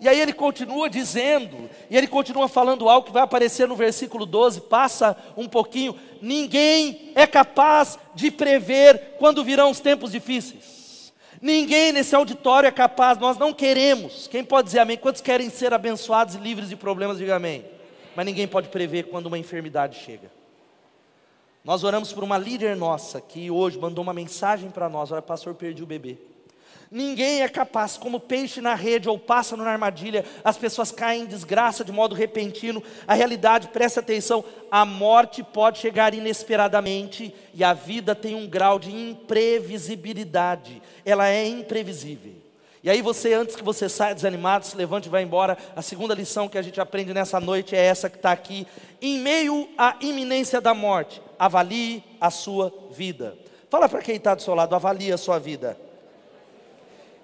E 0.00 0.08
aí 0.08 0.20
ele 0.20 0.32
continua 0.32 0.88
dizendo, 0.90 1.70
e 1.88 1.96
ele 1.96 2.06
continua 2.06 2.48
falando 2.48 2.88
algo 2.88 3.06
que 3.06 3.12
vai 3.12 3.22
aparecer 3.22 3.68
no 3.68 3.76
versículo 3.76 4.26
12, 4.26 4.62
passa 4.62 5.16
um 5.36 5.48
pouquinho. 5.48 5.98
Ninguém 6.20 7.12
é 7.14 7.26
capaz 7.26 7.98
de 8.14 8.30
prever 8.30 9.16
quando 9.18 9.44
virão 9.44 9.70
os 9.70 9.80
tempos 9.80 10.12
difíceis. 10.12 11.12
Ninguém 11.40 11.92
nesse 11.92 12.14
auditório 12.14 12.66
é 12.66 12.70
capaz, 12.70 13.18
nós 13.18 13.36
não 13.36 13.52
queremos. 13.52 14.26
Quem 14.26 14.42
pode 14.42 14.66
dizer 14.66 14.78
amém? 14.78 14.96
Quantos 14.96 15.20
querem 15.20 15.50
ser 15.50 15.74
abençoados 15.74 16.34
e 16.34 16.38
livres 16.38 16.68
de 16.68 16.76
problemas? 16.76 17.18
Diga 17.18 17.36
amém. 17.36 17.64
Mas 18.16 18.24
ninguém 18.24 18.48
pode 18.48 18.68
prever 18.68 19.04
quando 19.04 19.26
uma 19.26 19.38
enfermidade 19.38 19.98
chega. 19.98 20.30
Nós 21.64 21.82
oramos 21.82 22.12
por 22.12 22.22
uma 22.22 22.38
líder 22.38 22.76
nossa 22.76 23.20
que 23.20 23.50
hoje 23.50 23.78
mandou 23.78 24.02
uma 24.02 24.12
mensagem 24.12 24.70
para 24.70 24.88
nós: 24.88 25.10
olha, 25.10 25.22
pastor, 25.22 25.54
perdi 25.54 25.82
o 25.82 25.86
bebê. 25.86 26.18
Ninguém 26.94 27.42
é 27.42 27.48
capaz, 27.48 27.96
como 27.96 28.20
peixe 28.20 28.60
na 28.60 28.76
rede 28.76 29.08
ou 29.08 29.18
pássaro 29.18 29.64
na 29.64 29.70
armadilha, 29.72 30.24
as 30.44 30.56
pessoas 30.56 30.92
caem 30.92 31.22
em 31.22 31.26
desgraça 31.26 31.84
de 31.84 31.90
modo 31.90 32.14
repentino. 32.14 32.80
A 33.04 33.14
realidade, 33.14 33.66
presta 33.66 33.98
atenção, 33.98 34.44
a 34.70 34.84
morte 34.84 35.42
pode 35.42 35.80
chegar 35.80 36.14
inesperadamente 36.14 37.34
e 37.52 37.64
a 37.64 37.72
vida 37.72 38.14
tem 38.14 38.36
um 38.36 38.46
grau 38.46 38.78
de 38.78 38.94
imprevisibilidade. 38.94 40.80
Ela 41.04 41.28
é 41.28 41.44
imprevisível. 41.48 42.34
E 42.80 42.88
aí 42.88 43.02
você, 43.02 43.34
antes 43.34 43.56
que 43.56 43.64
você 43.64 43.88
saia 43.88 44.14
desanimado, 44.14 44.64
se 44.64 44.76
levante 44.76 45.08
e 45.08 45.10
vá 45.10 45.20
embora, 45.20 45.58
a 45.74 45.82
segunda 45.82 46.14
lição 46.14 46.48
que 46.48 46.58
a 46.58 46.62
gente 46.62 46.80
aprende 46.80 47.12
nessa 47.12 47.40
noite 47.40 47.74
é 47.74 47.84
essa 47.84 48.08
que 48.08 48.18
está 48.18 48.30
aqui. 48.30 48.68
Em 49.02 49.18
meio 49.18 49.68
à 49.76 49.96
iminência 50.00 50.60
da 50.60 50.72
morte, 50.72 51.20
avalie 51.36 52.04
a 52.20 52.30
sua 52.30 52.72
vida. 52.92 53.36
Fala 53.68 53.88
para 53.88 54.00
quem 54.00 54.14
está 54.14 54.32
do 54.36 54.42
seu 54.42 54.54
lado, 54.54 54.76
avalie 54.76 55.12
a 55.12 55.18
sua 55.18 55.40
vida. 55.40 55.76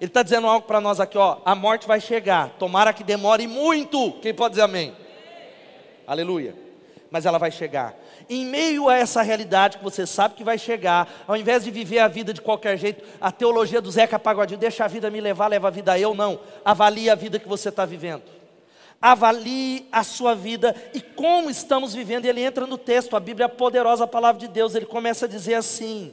Ele 0.01 0.07
está 0.07 0.23
dizendo 0.23 0.47
algo 0.47 0.65
para 0.65 0.81
nós 0.81 0.99
aqui, 0.99 1.15
ó. 1.15 1.37
A 1.45 1.53
morte 1.53 1.87
vai 1.87 2.01
chegar. 2.01 2.49
Tomara 2.57 2.91
que 2.91 3.03
demore 3.03 3.45
muito. 3.45 4.13
Quem 4.13 4.33
pode 4.33 4.53
dizer 4.53 4.63
amém? 4.63 4.95
Aleluia. 6.07 6.55
Mas 7.11 7.27
ela 7.27 7.37
vai 7.37 7.51
chegar. 7.51 7.93
Em 8.27 8.43
meio 8.43 8.89
a 8.89 8.97
essa 8.97 9.21
realidade 9.21 9.77
que 9.77 9.83
você 9.83 10.07
sabe 10.07 10.33
que 10.33 10.43
vai 10.43 10.57
chegar, 10.57 11.07
ao 11.27 11.37
invés 11.37 11.63
de 11.63 11.69
viver 11.69 11.99
a 11.99 12.07
vida 12.07 12.33
de 12.33 12.41
qualquer 12.41 12.79
jeito, 12.79 13.07
a 13.21 13.31
teologia 13.31 13.79
do 13.79 13.91
Zeca 13.91 14.17
Pagodinho, 14.17 14.59
deixa 14.59 14.83
a 14.83 14.87
vida 14.87 15.07
me 15.11 15.21
levar, 15.21 15.45
leva 15.45 15.67
a 15.67 15.71
vida 15.71 15.99
eu, 15.99 16.15
não. 16.15 16.39
Avalie 16.65 17.07
a 17.07 17.13
vida 17.13 17.37
que 17.37 17.47
você 17.47 17.69
está 17.69 17.85
vivendo. 17.85 18.23
Avalie 18.99 19.87
a 19.91 20.03
sua 20.03 20.33
vida 20.33 20.75
e 20.95 21.01
como 21.01 21.47
estamos 21.47 21.93
vivendo. 21.93 22.25
Ele 22.25 22.41
entra 22.41 22.65
no 22.65 22.77
texto, 22.79 23.15
a 23.15 23.19
Bíblia 23.19 23.43
é 23.43 23.45
a 23.45 23.49
poderosa 23.49 24.07
palavra 24.07 24.39
de 24.39 24.47
Deus. 24.47 24.73
Ele 24.73 24.87
começa 24.87 25.27
a 25.27 25.29
dizer 25.29 25.53
assim: 25.53 26.11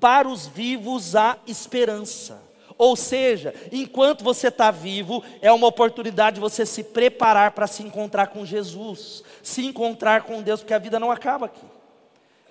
Para 0.00 0.26
os 0.26 0.46
vivos 0.46 1.14
há 1.14 1.36
esperança. 1.46 2.45
Ou 2.78 2.94
seja, 2.94 3.54
enquanto 3.72 4.22
você 4.22 4.48
está 4.48 4.70
vivo, 4.70 5.24
é 5.40 5.50
uma 5.50 5.66
oportunidade 5.66 6.34
de 6.34 6.40
você 6.40 6.66
se 6.66 6.82
preparar 6.82 7.52
para 7.52 7.66
se 7.66 7.82
encontrar 7.82 8.26
com 8.26 8.44
Jesus, 8.44 9.22
se 9.42 9.64
encontrar 9.64 10.24
com 10.24 10.42
Deus, 10.42 10.60
porque 10.60 10.74
a 10.74 10.78
vida 10.78 11.00
não 11.00 11.10
acaba 11.10 11.46
aqui. 11.46 11.64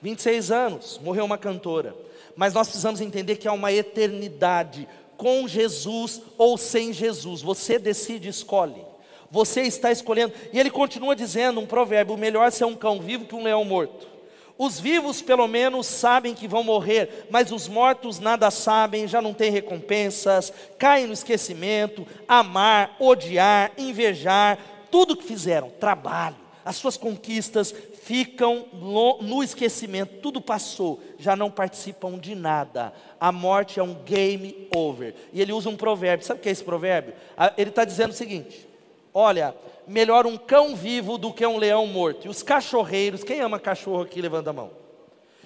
26 0.02 0.52
anos, 0.52 1.00
morreu 1.04 1.26
uma 1.26 1.38
cantora, 1.38 1.96
mas 2.36 2.54
nós 2.54 2.68
precisamos 2.68 3.02
entender 3.02 3.36
que 3.38 3.48
há 3.48 3.54
uma 3.54 3.72
eternidade 3.72 4.88
com 5.16 5.48
Jesus 5.48 6.22
ou 6.38 6.58
sem 6.58 6.92
Jesus, 6.92 7.42
você 7.42 7.80
decide, 7.80 8.28
escolhe. 8.28 8.84
Você 9.32 9.62
está 9.62 9.92
escolhendo, 9.92 10.34
e 10.54 10.60
ele 10.60 10.70
continua 10.70 11.16
dizendo 11.16 11.60
um 11.60 11.66
provérbio: 11.66 12.18
melhor 12.18 12.52
ser 12.52 12.66
um 12.66 12.76
cão 12.76 13.00
vivo 13.00 13.26
que 13.26 13.36
um 13.36 13.44
leão 13.44 13.66
morto. 13.66 14.15
Os 14.58 14.80
vivos, 14.80 15.22
pelo 15.22 15.48
menos, 15.48 15.86
sabem 15.86 16.34
que 16.34 16.48
vão 16.48 16.64
morrer, 16.64 17.28
mas 17.30 17.52
os 17.52 17.68
mortos 17.68 18.20
nada 18.20 18.50
sabem, 18.50 19.08
já 19.08 19.22
não 19.22 19.34
têm 19.34 19.52
recompensas, 19.52 20.54
caem 20.78 21.08
no 21.08 21.14
esquecimento, 21.14 22.08
amar, 22.28 22.96
odiar, 23.00 23.74
invejar, 23.78 24.58
tudo 24.90 25.18
que 25.18 25.26
fizeram, 25.26 25.70
trabalho, 25.72 26.38
as 26.64 26.78
suas 26.78 26.96
conquistas 26.96 27.76
ficam 28.02 28.66
no, 28.72 29.22
no 29.22 29.44
esquecimento, 29.44 30.22
tudo 30.22 30.40
passou, 30.40 31.02
já 31.20 31.36
não 31.36 31.52
participam 31.52 32.18
de 32.18 32.34
nada. 32.34 32.94
A 33.20 33.32
morte 33.32 33.80
é 33.80 33.84
um 33.84 33.94
game 33.94 34.68
over. 34.74 35.14
E 35.34 35.42
ele 35.42 35.52
usa 35.52 35.70
um 35.70 35.76
provérbio, 35.76 36.26
sabe 36.26 36.40
o 36.40 36.44
que 36.44 36.50
é 36.50 36.52
esse 36.52 36.64
provérbio? 36.64 37.14
Ele 37.58 37.70
está 37.70 37.84
dizendo 37.84 38.12
o 38.12 38.16
seguinte: 38.16 38.68
Olha, 39.14 39.56
melhor 39.88 40.26
um 40.26 40.38
cão 40.38 40.76
vivo 40.76 41.18
do 41.18 41.34
que 41.34 41.46
um 41.46 41.58
leão 41.58 41.86
morto. 41.88 42.26
E 42.26 42.30
os 42.30 42.42
cachorreiros, 42.44 43.24
quem 43.24 43.42
ama 43.42 43.60
cachorro 43.60 44.02
aqui, 44.02 44.22
levanta 44.22 44.50
a 44.50 44.54
mão. 44.54 44.72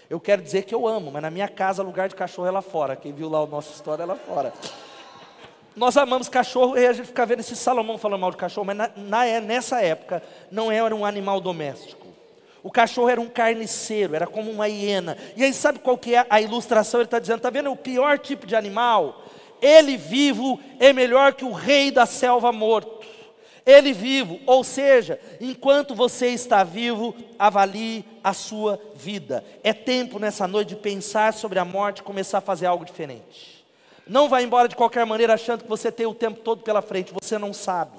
Eu 0.09 0.19
quero 0.19 0.41
dizer 0.41 0.63
que 0.63 0.73
eu 0.73 0.87
amo, 0.87 1.11
mas 1.11 1.21
na 1.21 1.29
minha 1.29 1.47
casa, 1.47 1.83
lugar 1.83 2.09
de 2.09 2.15
cachorro 2.15 2.47
é 2.47 2.51
lá 2.51 2.61
fora. 2.61 2.95
Quem 2.95 3.13
viu 3.13 3.29
lá 3.29 3.39
a 3.39 3.45
nossa 3.45 3.71
história 3.71 4.03
é 4.03 4.05
lá 4.05 4.15
fora. 4.15 4.51
Nós 5.75 5.95
amamos 5.95 6.27
cachorro 6.27 6.77
e 6.77 6.85
a 6.85 6.93
gente 6.93 7.05
fica 7.05 7.25
vendo 7.25 7.41
esse 7.41 7.55
Salomão 7.55 7.97
falando 7.97 8.21
mal 8.21 8.31
de 8.31 8.37
cachorro, 8.37 8.65
mas 8.65 8.75
na, 8.75 8.91
na, 8.97 9.25
é, 9.25 9.39
nessa 9.39 9.81
época 9.81 10.21
não 10.51 10.71
era 10.71 10.95
um 10.95 11.05
animal 11.05 11.39
doméstico. 11.39 12.07
O 12.61 12.71
cachorro 12.71 13.07
era 13.07 13.21
um 13.21 13.29
carniceiro, 13.29 14.15
era 14.15 14.27
como 14.27 14.51
uma 14.51 14.67
hiena. 14.67 15.15
E 15.37 15.43
aí 15.43 15.53
sabe 15.53 15.79
qual 15.79 15.97
que 15.97 16.15
é 16.15 16.25
a 16.29 16.41
ilustração? 16.41 16.99
Ele 16.99 17.05
está 17.05 17.19
dizendo, 17.19 17.37
está 17.37 17.49
vendo 17.49 17.71
o 17.71 17.77
pior 17.77 18.19
tipo 18.19 18.45
de 18.45 18.55
animal? 18.55 19.23
Ele 19.61 19.95
vivo 19.95 20.59
é 20.79 20.91
melhor 20.91 21.33
que 21.33 21.45
o 21.45 21.51
rei 21.51 21.91
da 21.91 22.05
selva 22.05 22.51
morto. 22.51 22.98
Ele 23.65 23.93
vivo, 23.93 24.39
ou 24.45 24.63
seja, 24.63 25.19
enquanto 25.39 25.93
você 25.93 26.27
está 26.27 26.63
vivo, 26.63 27.15
avalie 27.37 28.05
a 28.23 28.33
sua 28.33 28.79
vida. 28.95 29.43
É 29.63 29.73
tempo 29.73 30.17
nessa 30.19 30.47
noite 30.47 30.69
de 30.69 30.75
pensar 30.77 31.33
sobre 31.33 31.59
a 31.59 31.65
morte 31.65 31.99
e 31.99 32.03
começar 32.03 32.39
a 32.39 32.41
fazer 32.41 32.65
algo 32.65 32.85
diferente. 32.85 33.65
Não 34.07 34.27
vá 34.27 34.41
embora 34.41 34.67
de 34.67 34.75
qualquer 34.75 35.05
maneira 35.05 35.35
achando 35.35 35.63
que 35.63 35.69
você 35.69 35.91
tem 35.91 36.05
o 36.05 36.15
tempo 36.15 36.39
todo 36.39 36.63
pela 36.63 36.81
frente, 36.81 37.13
você 37.13 37.37
não 37.37 37.53
sabe. 37.53 37.98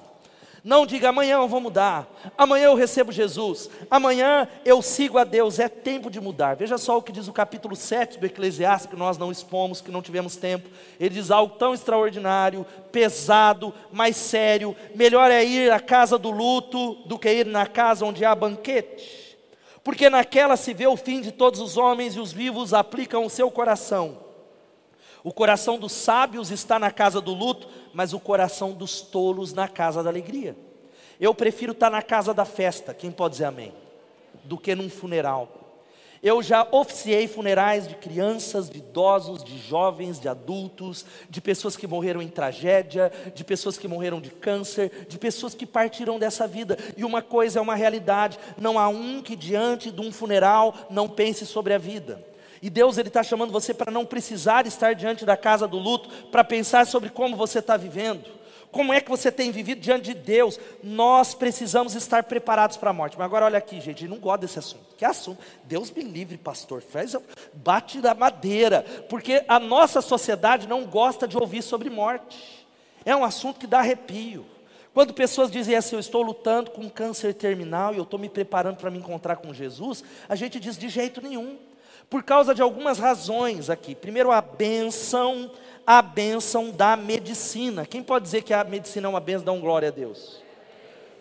Não 0.62 0.84
diga 0.84 1.08
amanhã 1.08 1.36
eu 1.36 1.48
vou 1.48 1.60
mudar, 1.60 2.06
amanhã 2.36 2.66
eu 2.66 2.74
recebo 2.74 3.10
Jesus, 3.10 3.70
amanhã 3.90 4.46
eu 4.64 4.82
sigo 4.82 5.16
a 5.16 5.24
Deus, 5.24 5.58
é 5.58 5.68
tempo 5.68 6.10
de 6.10 6.20
mudar. 6.20 6.54
Veja 6.54 6.76
só 6.76 6.98
o 6.98 7.02
que 7.02 7.12
diz 7.12 7.28
o 7.28 7.32
capítulo 7.32 7.74
7 7.74 8.18
do 8.18 8.26
Eclesiastes, 8.26 8.90
que 8.90 8.96
nós 8.96 9.16
não 9.16 9.32
expomos, 9.32 9.80
que 9.80 9.90
não 9.90 10.02
tivemos 10.02 10.36
tempo. 10.36 10.68
Ele 10.98 11.14
diz 11.14 11.30
algo 11.30 11.56
tão 11.56 11.72
extraordinário, 11.72 12.66
pesado, 12.92 13.72
mais 13.90 14.16
sério. 14.16 14.76
Melhor 14.94 15.30
é 15.30 15.42
ir 15.42 15.72
à 15.72 15.80
casa 15.80 16.18
do 16.18 16.30
luto 16.30 16.94
do 17.06 17.18
que 17.18 17.32
ir 17.32 17.46
na 17.46 17.66
casa 17.66 18.04
onde 18.04 18.24
há 18.24 18.34
banquete, 18.34 19.38
porque 19.82 20.10
naquela 20.10 20.56
se 20.56 20.74
vê 20.74 20.86
o 20.86 20.96
fim 20.96 21.22
de 21.22 21.32
todos 21.32 21.58
os 21.58 21.78
homens 21.78 22.16
e 22.16 22.20
os 22.20 22.32
vivos 22.32 22.74
aplicam 22.74 23.24
o 23.24 23.30
seu 23.30 23.50
coração. 23.50 24.29
O 25.22 25.32
coração 25.32 25.78
dos 25.78 25.92
sábios 25.92 26.50
está 26.50 26.78
na 26.78 26.90
casa 26.90 27.20
do 27.20 27.34
luto, 27.34 27.68
mas 27.92 28.12
o 28.12 28.20
coração 28.20 28.72
dos 28.72 29.00
tolos 29.00 29.52
na 29.52 29.68
casa 29.68 30.02
da 30.02 30.10
alegria. 30.10 30.56
Eu 31.20 31.34
prefiro 31.34 31.72
estar 31.72 31.90
na 31.90 32.02
casa 32.02 32.32
da 32.32 32.44
festa, 32.44 32.94
quem 32.94 33.10
pode 33.10 33.32
dizer 33.32 33.44
amém? 33.44 33.74
Do 34.44 34.56
que 34.56 34.74
num 34.74 34.88
funeral. 34.88 35.60
Eu 36.22 36.42
já 36.42 36.68
oficiei 36.70 37.26
funerais 37.26 37.88
de 37.88 37.94
crianças, 37.94 38.68
de 38.68 38.76
idosos, 38.78 39.42
de 39.42 39.58
jovens, 39.58 40.20
de 40.20 40.28
adultos, 40.28 41.06
de 41.30 41.40
pessoas 41.40 41.76
que 41.76 41.86
morreram 41.86 42.20
em 42.20 42.28
tragédia, 42.28 43.10
de 43.34 43.42
pessoas 43.42 43.78
que 43.78 43.88
morreram 43.88 44.20
de 44.20 44.28
câncer, 44.28 45.06
de 45.08 45.18
pessoas 45.18 45.54
que 45.54 45.64
partiram 45.64 46.18
dessa 46.18 46.46
vida. 46.46 46.76
E 46.94 47.06
uma 47.06 47.22
coisa 47.22 47.58
é 47.58 47.62
uma 47.62 47.74
realidade: 47.74 48.38
não 48.58 48.78
há 48.78 48.88
um 48.88 49.22
que 49.22 49.34
diante 49.34 49.90
de 49.90 50.00
um 50.00 50.12
funeral 50.12 50.74
não 50.90 51.08
pense 51.08 51.46
sobre 51.46 51.72
a 51.72 51.78
vida. 51.78 52.29
E 52.62 52.68
Deus 52.68 52.98
ele 52.98 53.08
está 53.08 53.22
chamando 53.22 53.52
você 53.52 53.72
para 53.72 53.90
não 53.90 54.04
precisar 54.04 54.66
estar 54.66 54.94
diante 54.94 55.24
da 55.24 55.36
casa 55.36 55.66
do 55.66 55.78
luto, 55.78 56.08
para 56.26 56.44
pensar 56.44 56.86
sobre 56.86 57.08
como 57.08 57.36
você 57.36 57.58
está 57.58 57.76
vivendo, 57.76 58.28
como 58.70 58.92
é 58.92 59.00
que 59.00 59.08
você 59.08 59.32
tem 59.32 59.50
vivido 59.50 59.80
diante 59.80 60.04
de 60.04 60.14
Deus. 60.14 60.60
Nós 60.82 61.34
precisamos 61.34 61.94
estar 61.94 62.24
preparados 62.24 62.76
para 62.76 62.90
a 62.90 62.92
morte. 62.92 63.16
Mas 63.18 63.24
agora 63.24 63.46
olha 63.46 63.58
aqui, 63.58 63.80
gente, 63.80 64.06
não 64.06 64.18
gosta 64.18 64.46
desse 64.46 64.58
assunto. 64.58 64.94
Que 64.96 65.04
assunto? 65.04 65.40
Deus 65.64 65.90
me 65.90 66.02
livre, 66.02 66.36
pastor. 66.36 66.82
Faz, 66.82 67.16
bate 67.54 68.00
da 68.00 68.14
madeira, 68.14 68.84
porque 69.08 69.42
a 69.48 69.58
nossa 69.58 70.00
sociedade 70.00 70.68
não 70.68 70.84
gosta 70.84 71.26
de 71.26 71.38
ouvir 71.38 71.62
sobre 71.62 71.88
morte. 71.88 72.66
É 73.04 73.16
um 73.16 73.24
assunto 73.24 73.58
que 73.58 73.66
dá 73.66 73.78
arrepio. 73.78 74.44
Quando 74.92 75.14
pessoas 75.14 75.50
dizem 75.50 75.76
assim, 75.76 75.96
eu 75.96 76.00
estou 76.00 76.20
lutando 76.20 76.72
com 76.72 76.88
câncer 76.90 77.32
terminal 77.32 77.94
e 77.94 77.96
eu 77.96 78.02
estou 78.02 78.18
me 78.18 78.28
preparando 78.28 78.76
para 78.76 78.90
me 78.90 78.98
encontrar 78.98 79.36
com 79.36 79.54
Jesus, 79.54 80.04
a 80.28 80.34
gente 80.34 80.60
diz 80.60 80.76
de 80.76 80.88
jeito 80.88 81.22
nenhum 81.22 81.56
por 82.10 82.24
causa 82.24 82.52
de 82.52 82.60
algumas 82.60 82.98
razões 82.98 83.70
aqui. 83.70 83.94
Primeiro, 83.94 84.32
a 84.32 84.42
benção, 84.42 85.48
a 85.86 86.02
benção 86.02 86.72
da 86.72 86.96
medicina. 86.96 87.86
Quem 87.86 88.02
pode 88.02 88.24
dizer 88.24 88.42
que 88.42 88.52
a 88.52 88.64
medicina 88.64 89.06
é 89.06 89.10
uma 89.10 89.20
benção, 89.20 89.44
dá 89.44 89.52
um 89.52 89.60
glória 89.60 89.88
a 89.88 89.92
Deus? 89.92 90.42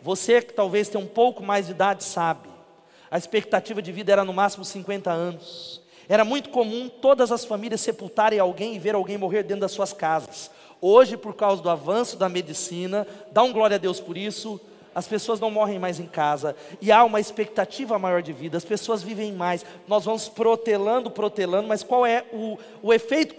Você 0.02 0.42
que 0.42 0.52
talvez 0.52 0.90
tenha 0.90 1.04
um 1.04 1.08
pouco 1.08 1.44
mais 1.44 1.68
de 1.68 1.74
idade 1.74 2.04
sabe. 2.04 2.50
A 3.12 3.18
expectativa 3.20 3.84
de 3.84 3.92
vida 3.92 4.12
era 4.12 4.26
no 4.26 4.34
máximo 4.34 4.66
50 4.66 5.12
anos. 5.12 5.80
Era 6.08 6.26
muito 6.26 6.50
comum 6.50 6.90
todas 6.90 7.32
as 7.32 7.46
famílias 7.46 7.82
sepultarem 7.82 8.40
alguém 8.40 8.76
e 8.76 8.80
ver 8.80 8.96
alguém 8.96 9.16
morrer 9.16 9.44
dentro 9.44 9.62
das 9.62 9.72
suas 9.72 9.94
casas. 9.94 10.50
Hoje, 10.82 11.16
por 11.16 11.36
causa 11.36 11.62
do 11.62 11.70
avanço 11.70 12.18
da 12.18 12.28
medicina, 12.28 13.06
dá 13.32 13.44
um 13.44 13.54
glória 13.54 13.76
a 13.76 13.80
Deus 13.80 14.00
por 14.00 14.18
isso, 14.18 14.60
as 15.00 15.08
pessoas 15.08 15.40
não 15.40 15.50
morrem 15.50 15.80
mais 15.80 16.00
em 16.00 16.06
casa, 16.06 16.56
e 16.82 16.92
há 16.92 17.04
uma 17.04 17.20
expectativa 17.20 17.98
maior 17.98 18.22
de 18.22 18.34
vida, 18.34 18.58
as 18.58 18.66
pessoas 18.66 19.02
vivem 19.02 19.32
mais, 19.32 19.66
nós 19.88 20.06
vamos 20.06 20.28
protelando, 20.28 21.10
protelando, 21.10 21.68
mas 21.68 21.84
qual 21.84 22.06
é 22.06 22.26
o, 22.34 22.58
o 22.82 22.94
efeito 22.94 23.34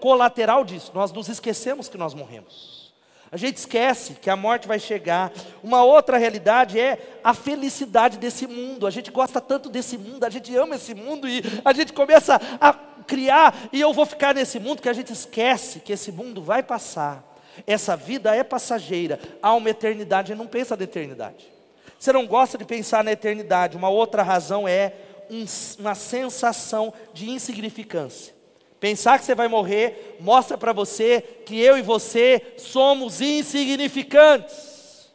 colateral 0.00 0.64
disso? 0.64 0.90
Nós 0.92 1.12
nos 1.12 1.28
esquecemos 1.28 1.88
que 1.88 1.96
nós 1.96 2.14
morremos. 2.14 2.92
A 3.30 3.36
gente 3.36 3.56
esquece 3.56 4.14
que 4.14 4.30
a 4.30 4.36
morte 4.36 4.68
vai 4.68 4.78
chegar. 4.78 5.32
Uma 5.60 5.82
outra 5.82 6.16
realidade 6.16 6.78
é 6.78 7.18
a 7.24 7.34
felicidade 7.34 8.16
desse 8.16 8.46
mundo. 8.46 8.86
A 8.86 8.90
gente 8.90 9.10
gosta 9.10 9.40
tanto 9.40 9.68
desse 9.68 9.98
mundo, 9.98 10.22
a 10.22 10.30
gente 10.30 10.54
ama 10.54 10.76
esse 10.76 10.94
mundo 10.94 11.28
e 11.28 11.42
a 11.64 11.72
gente 11.72 11.92
começa 11.92 12.40
a 12.60 12.72
criar 13.06 13.68
e 13.72 13.80
eu 13.80 13.92
vou 13.92 14.06
ficar 14.06 14.34
nesse 14.34 14.60
mundo 14.60 14.80
que 14.80 14.88
a 14.88 14.92
gente 14.92 15.12
esquece 15.12 15.80
que 15.80 15.92
esse 15.92 16.12
mundo 16.12 16.40
vai 16.42 16.62
passar. 16.62 17.33
Essa 17.66 17.96
vida 17.96 18.34
é 18.34 18.42
passageira, 18.42 19.18
há 19.42 19.54
uma 19.54 19.70
eternidade 19.70 20.32
e 20.32 20.34
não 20.34 20.46
pensa 20.46 20.76
na 20.76 20.84
eternidade. 20.84 21.54
Você 21.98 22.12
não 22.12 22.26
gosta 22.26 22.58
de 22.58 22.64
pensar 22.64 23.02
na 23.02 23.12
eternidade. 23.12 23.76
Uma 23.76 23.88
outra 23.88 24.22
razão 24.22 24.68
é 24.68 24.92
um, 25.30 25.44
uma 25.78 25.94
sensação 25.94 26.92
de 27.12 27.30
insignificância. 27.30 28.34
Pensar 28.78 29.18
que 29.18 29.24
você 29.24 29.34
vai 29.34 29.48
morrer 29.48 30.18
mostra 30.20 30.58
para 30.58 30.72
você 30.72 31.22
que 31.46 31.58
eu 31.58 31.78
e 31.78 31.82
você 31.82 32.42
somos 32.58 33.22
insignificantes. 33.22 35.08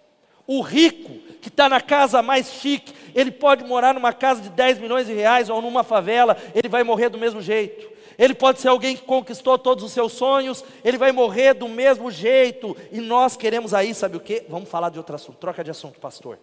O 0.47 0.61
rico 0.61 1.11
que 1.39 1.49
está 1.49 1.69
na 1.69 1.79
casa 1.79 2.23
mais 2.23 2.51
chique, 2.53 2.91
ele 3.13 3.29
pode 3.29 3.63
morar 3.63 3.93
numa 3.93 4.11
casa 4.11 4.41
de 4.41 4.49
10 4.49 4.79
milhões 4.79 5.05
de 5.05 5.13
reais 5.13 5.47
ou 5.49 5.61
numa 5.61 5.83
favela, 5.83 6.35
ele 6.55 6.67
vai 6.67 6.83
morrer 6.83 7.09
do 7.09 7.19
mesmo 7.19 7.39
jeito. 7.39 7.87
Ele 8.19 8.35
pode 8.35 8.59
ser 8.59 8.67
alguém 8.67 8.97
que 8.97 9.03
conquistou 9.03 9.57
todos 9.57 9.81
os 9.81 9.93
seus 9.93 10.11
sonhos, 10.11 10.61
ele 10.83 10.97
vai 10.97 11.13
morrer 11.13 11.53
do 11.53 11.69
mesmo 11.69 12.11
jeito. 12.11 12.75
E 12.91 12.99
nós 12.99 13.37
queremos 13.37 13.73
aí, 13.73 13.93
sabe 13.93 14.17
o 14.17 14.19
que? 14.19 14.43
Vamos 14.49 14.67
falar 14.67 14.89
de 14.89 14.97
outro 14.97 15.15
assunto. 15.15 15.37
Troca 15.37 15.63
de 15.63 15.71
assunto, 15.71 16.01
pastor. 16.01 16.37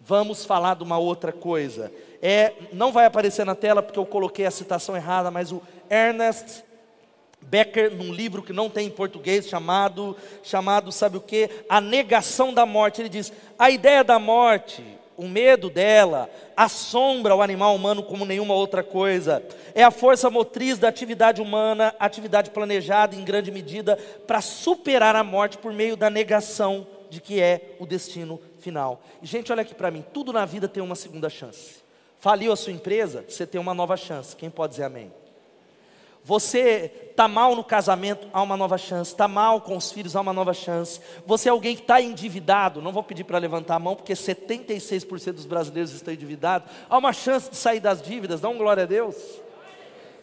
Vamos 0.00 0.44
falar 0.44 0.74
de 0.74 0.82
uma 0.82 0.98
outra 0.98 1.30
coisa. 1.30 1.92
É, 2.20 2.52
não 2.72 2.90
vai 2.90 3.06
aparecer 3.06 3.46
na 3.46 3.54
tela 3.54 3.80
porque 3.80 3.98
eu 3.98 4.04
coloquei 4.04 4.44
a 4.44 4.50
citação 4.50 4.96
errada, 4.96 5.30
mas 5.30 5.52
o 5.52 5.62
Ernest 5.88 6.64
Becker, 7.42 7.94
num 7.94 8.12
livro 8.12 8.42
que 8.42 8.52
não 8.52 8.68
tem 8.68 8.88
em 8.88 8.90
português, 8.90 9.48
chamado, 9.48 10.16
chamado, 10.42 10.90
sabe 10.90 11.16
o 11.16 11.20
que? 11.20 11.48
A 11.68 11.80
negação 11.80 12.52
da 12.52 12.66
morte. 12.66 13.00
Ele 13.00 13.08
diz: 13.08 13.32
a 13.56 13.70
ideia 13.70 14.02
da 14.02 14.18
morte 14.18 14.84
o 15.20 15.28
medo 15.28 15.68
dela 15.68 16.30
assombra 16.56 17.36
o 17.36 17.42
animal 17.42 17.76
humano 17.76 18.02
como 18.02 18.24
nenhuma 18.24 18.54
outra 18.54 18.82
coisa. 18.82 19.42
É 19.74 19.84
a 19.84 19.90
força 19.90 20.30
motriz 20.30 20.78
da 20.78 20.88
atividade 20.88 21.42
humana, 21.42 21.94
atividade 21.98 22.50
planejada 22.50 23.14
em 23.14 23.22
grande 23.22 23.50
medida 23.50 23.98
para 24.26 24.40
superar 24.40 25.14
a 25.14 25.22
morte 25.22 25.58
por 25.58 25.74
meio 25.74 25.94
da 25.94 26.08
negação 26.08 26.86
de 27.10 27.20
que 27.20 27.38
é 27.38 27.76
o 27.78 27.84
destino 27.84 28.40
final. 28.60 29.02
E, 29.20 29.26
gente, 29.26 29.52
olha 29.52 29.60
aqui 29.60 29.74
para 29.74 29.90
mim: 29.90 30.02
tudo 30.10 30.32
na 30.32 30.46
vida 30.46 30.66
tem 30.66 30.82
uma 30.82 30.94
segunda 30.94 31.28
chance. 31.28 31.82
Faliu 32.18 32.50
a 32.50 32.56
sua 32.56 32.72
empresa, 32.72 33.22
você 33.28 33.46
tem 33.46 33.60
uma 33.60 33.74
nova 33.74 33.98
chance. 33.98 34.34
Quem 34.34 34.48
pode 34.48 34.72
dizer 34.72 34.84
amém? 34.84 35.12
Você 36.24 37.10
está 37.10 37.26
mal 37.26 37.56
no 37.56 37.64
casamento, 37.64 38.28
há 38.32 38.42
uma 38.42 38.56
nova 38.56 38.78
chance. 38.78 39.10
Está 39.10 39.26
mal 39.26 39.60
com 39.60 39.76
os 39.76 39.90
filhos, 39.92 40.14
há 40.14 40.20
uma 40.20 40.32
nova 40.32 40.54
chance. 40.54 41.00
Você 41.26 41.48
é 41.48 41.52
alguém 41.52 41.74
que 41.74 41.82
está 41.82 42.00
endividado, 42.00 42.80
não 42.80 42.92
vou 42.92 43.02
pedir 43.02 43.24
para 43.24 43.38
levantar 43.38 43.76
a 43.76 43.78
mão, 43.78 43.96
porque 43.96 44.12
76% 44.12 45.32
dos 45.32 45.46
brasileiros 45.46 45.92
estão 45.92 46.12
endividados. 46.12 46.70
Há 46.88 46.98
uma 46.98 47.12
chance 47.12 47.50
de 47.50 47.56
sair 47.56 47.80
das 47.80 48.00
dívidas, 48.02 48.40
dá 48.40 48.48
um 48.48 48.58
glória 48.58 48.84
a 48.84 48.86
Deus. 48.86 49.16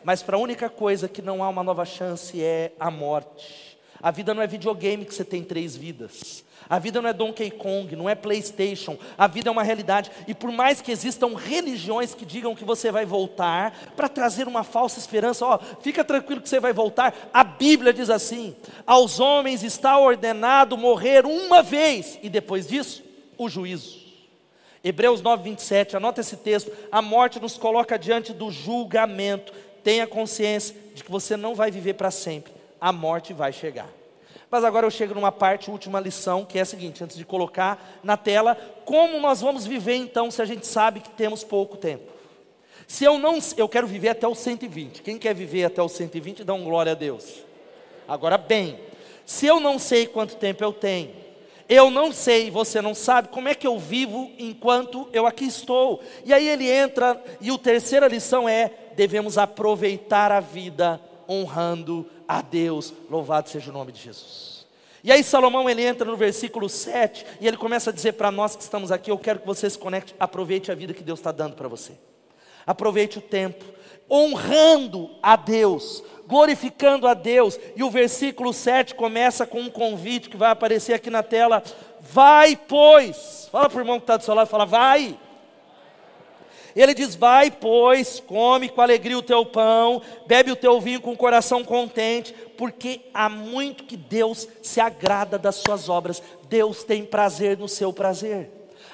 Mas 0.03 0.23
para 0.23 0.37
a 0.37 0.39
única 0.39 0.69
coisa 0.69 1.07
que 1.07 1.21
não 1.21 1.43
há 1.43 1.49
uma 1.49 1.63
nova 1.63 1.83
chance 1.83 2.41
é 2.41 2.71
a 2.79 2.89
morte. 2.89 3.77
A 4.01 4.11
vida 4.11 4.33
não 4.33 4.41
é 4.41 4.47
videogame 4.47 5.05
que 5.05 5.13
você 5.13 5.25
tem 5.25 5.43
três 5.43 5.75
vidas. 5.75 6.45
A 6.69 6.79
vida 6.79 7.01
não 7.01 7.09
é 7.09 7.13
Donkey 7.13 7.49
Kong, 7.51 7.95
não 7.95 8.09
é 8.09 8.15
PlayStation. 8.15 8.97
A 9.17 9.27
vida 9.27 9.49
é 9.49 9.51
uma 9.51 9.63
realidade. 9.63 10.11
E 10.27 10.33
por 10.33 10.51
mais 10.51 10.81
que 10.81 10.91
existam 10.91 11.35
religiões 11.35 12.13
que 12.13 12.25
digam 12.25 12.55
que 12.55 12.65
você 12.65 12.91
vai 12.91 13.05
voltar, 13.05 13.73
para 13.95 14.09
trazer 14.09 14.47
uma 14.47 14.63
falsa 14.63 14.99
esperança, 14.99 15.45
ó, 15.45 15.59
fica 15.81 16.03
tranquilo 16.03 16.41
que 16.41 16.49
você 16.49 16.59
vai 16.59 16.73
voltar. 16.73 17.13
A 17.33 17.43
Bíblia 17.43 17.93
diz 17.93 18.09
assim: 18.09 18.55
aos 18.85 19.19
homens 19.19 19.63
está 19.63 19.97
ordenado 19.97 20.77
morrer 20.77 21.25
uma 21.25 21.63
vez, 21.63 22.19
e 22.21 22.29
depois 22.29 22.67
disso, 22.67 23.03
o 23.37 23.47
juízo. 23.47 24.07
Hebreus 24.83 25.21
9, 25.21 25.43
27, 25.43 25.97
anota 25.97 26.21
esse 26.21 26.37
texto. 26.37 26.71
A 26.91 27.01
morte 27.01 27.39
nos 27.39 27.57
coloca 27.57 27.97
diante 27.97 28.33
do 28.33 28.51
julgamento. 28.51 29.53
Tenha 29.83 30.07
consciência 30.07 30.75
de 30.93 31.03
que 31.03 31.11
você 31.11 31.35
não 31.35 31.55
vai 31.55 31.71
viver 31.71 31.93
para 31.93 32.11
sempre. 32.11 32.53
A 32.79 32.91
morte 32.91 33.33
vai 33.33 33.51
chegar. 33.51 33.96
Mas 34.49 34.63
agora 34.63 34.85
eu 34.85 34.91
chego 34.91 35.13
numa 35.13 35.31
parte, 35.31 35.69
última 35.69 35.99
lição, 35.99 36.45
que 36.45 36.57
é 36.57 36.61
a 36.61 36.65
seguinte, 36.65 37.03
antes 37.03 37.17
de 37.17 37.25
colocar 37.25 37.99
na 38.01 38.15
tela, 38.15 38.55
como 38.85 39.19
nós 39.19 39.41
vamos 39.41 39.65
viver 39.65 39.95
então 39.95 40.31
se 40.31 40.41
a 40.41 40.45
gente 40.45 40.65
sabe 40.65 41.01
que 41.01 41.09
temos 41.09 41.43
pouco 41.43 41.75
tempo? 41.75 42.13
Se 42.87 43.03
eu 43.03 43.17
não, 43.17 43.37
eu 43.57 43.67
quero 43.67 43.85
viver 43.85 44.09
até 44.09 44.25
os 44.25 44.37
120. 44.39 45.01
Quem 45.01 45.17
quer 45.17 45.35
viver 45.35 45.65
até 45.65 45.81
os 45.81 45.91
120, 45.91 46.45
dá 46.45 46.53
um 46.53 46.63
glória 46.63 46.93
a 46.93 46.95
Deus. 46.95 47.43
Agora 48.07 48.37
bem, 48.37 48.79
se 49.25 49.45
eu 49.45 49.59
não 49.59 49.77
sei 49.77 50.07
quanto 50.07 50.37
tempo 50.37 50.63
eu 50.63 50.71
tenho, 50.71 51.13
eu 51.67 51.91
não 51.91 52.13
sei, 52.13 52.49
você 52.49 52.81
não 52.81 52.95
sabe, 52.95 53.27
como 53.27 53.49
é 53.49 53.53
que 53.53 53.67
eu 53.67 53.77
vivo 53.77 54.31
enquanto 54.39 55.09
eu 55.11 55.27
aqui 55.27 55.43
estou? 55.43 56.01
E 56.23 56.33
aí 56.33 56.47
ele 56.47 56.69
entra, 56.69 57.21
e 57.41 57.49
a 57.49 57.57
terceira 57.57 58.07
lição 58.07 58.47
é: 58.47 58.71
devemos 58.95 59.37
aproveitar 59.37 60.31
a 60.31 60.39
vida 60.39 61.01
honrando 61.27 62.09
a 62.27 62.41
Deus, 62.41 62.93
louvado 63.09 63.49
seja 63.49 63.69
o 63.69 63.73
nome 63.73 63.91
de 63.91 64.01
Jesus. 64.01 64.65
E 65.03 65.11
aí 65.11 65.23
Salomão 65.23 65.69
ele 65.69 65.83
entra 65.83 66.09
no 66.09 66.17
versículo 66.17 66.67
7 66.67 67.25
e 67.39 67.47
ele 67.47 67.57
começa 67.57 67.89
a 67.89 67.93
dizer 67.93 68.13
para 68.13 68.31
nós 68.31 68.55
que 68.55 68.63
estamos 68.63 68.91
aqui: 68.91 69.09
eu 69.09 69.17
quero 69.17 69.39
que 69.39 69.47
você 69.47 69.69
se 69.69 69.77
conecte, 69.77 70.15
aproveite 70.19 70.71
a 70.71 70.75
vida 70.75 70.93
que 70.93 71.03
Deus 71.03 71.19
está 71.19 71.31
dando 71.31 71.55
para 71.55 71.67
você, 71.67 71.93
aproveite 72.65 73.17
o 73.19 73.21
tempo, 73.21 73.63
honrando 74.11 75.09
a 75.21 75.35
Deus, 75.35 76.03
glorificando 76.27 77.07
a 77.07 77.13
Deus. 77.13 77.59
E 77.75 77.83
o 77.83 77.89
versículo 77.89 78.51
7 78.51 78.95
começa 78.95 79.45
com 79.45 79.61
um 79.61 79.69
convite 79.69 80.29
que 80.29 80.37
vai 80.37 80.51
aparecer 80.51 80.93
aqui 80.93 81.09
na 81.09 81.23
tela: 81.23 81.63
Vai, 82.01 82.55
pois. 82.55 83.47
Fala 83.51 83.69
para 83.69 83.77
o 83.77 83.81
irmão 83.81 83.99
que 83.99 84.03
está 84.03 84.17
do 84.17 84.23
seu 84.23 84.33
lado, 84.33 84.47
fala, 84.47 84.65
vai. 84.65 85.17
Ele 86.77 86.93
diz: 86.93 87.15
Vai, 87.15 87.49
pois, 87.49 88.19
come 88.19 88.69
com 88.69 88.81
alegria 88.81 89.17
o 89.17 89.23
teu 89.23 89.43
pão, 89.43 89.99
bebe 90.27 90.51
o 90.51 90.55
teu 90.55 90.79
vinho 90.79 91.01
com 91.01 91.11
o 91.11 91.17
coração 91.17 91.63
contente, 91.63 92.35
porque 92.55 93.01
há 93.11 93.27
muito 93.27 93.83
que 93.83 93.97
Deus 93.97 94.47
se 94.61 94.79
agrada 94.79 95.39
das 95.39 95.55
suas 95.55 95.89
obras, 95.89 96.21
Deus 96.47 96.83
tem 96.83 97.03
prazer 97.03 97.57
no 97.57 97.67
seu 97.67 97.91
prazer. 97.91 98.51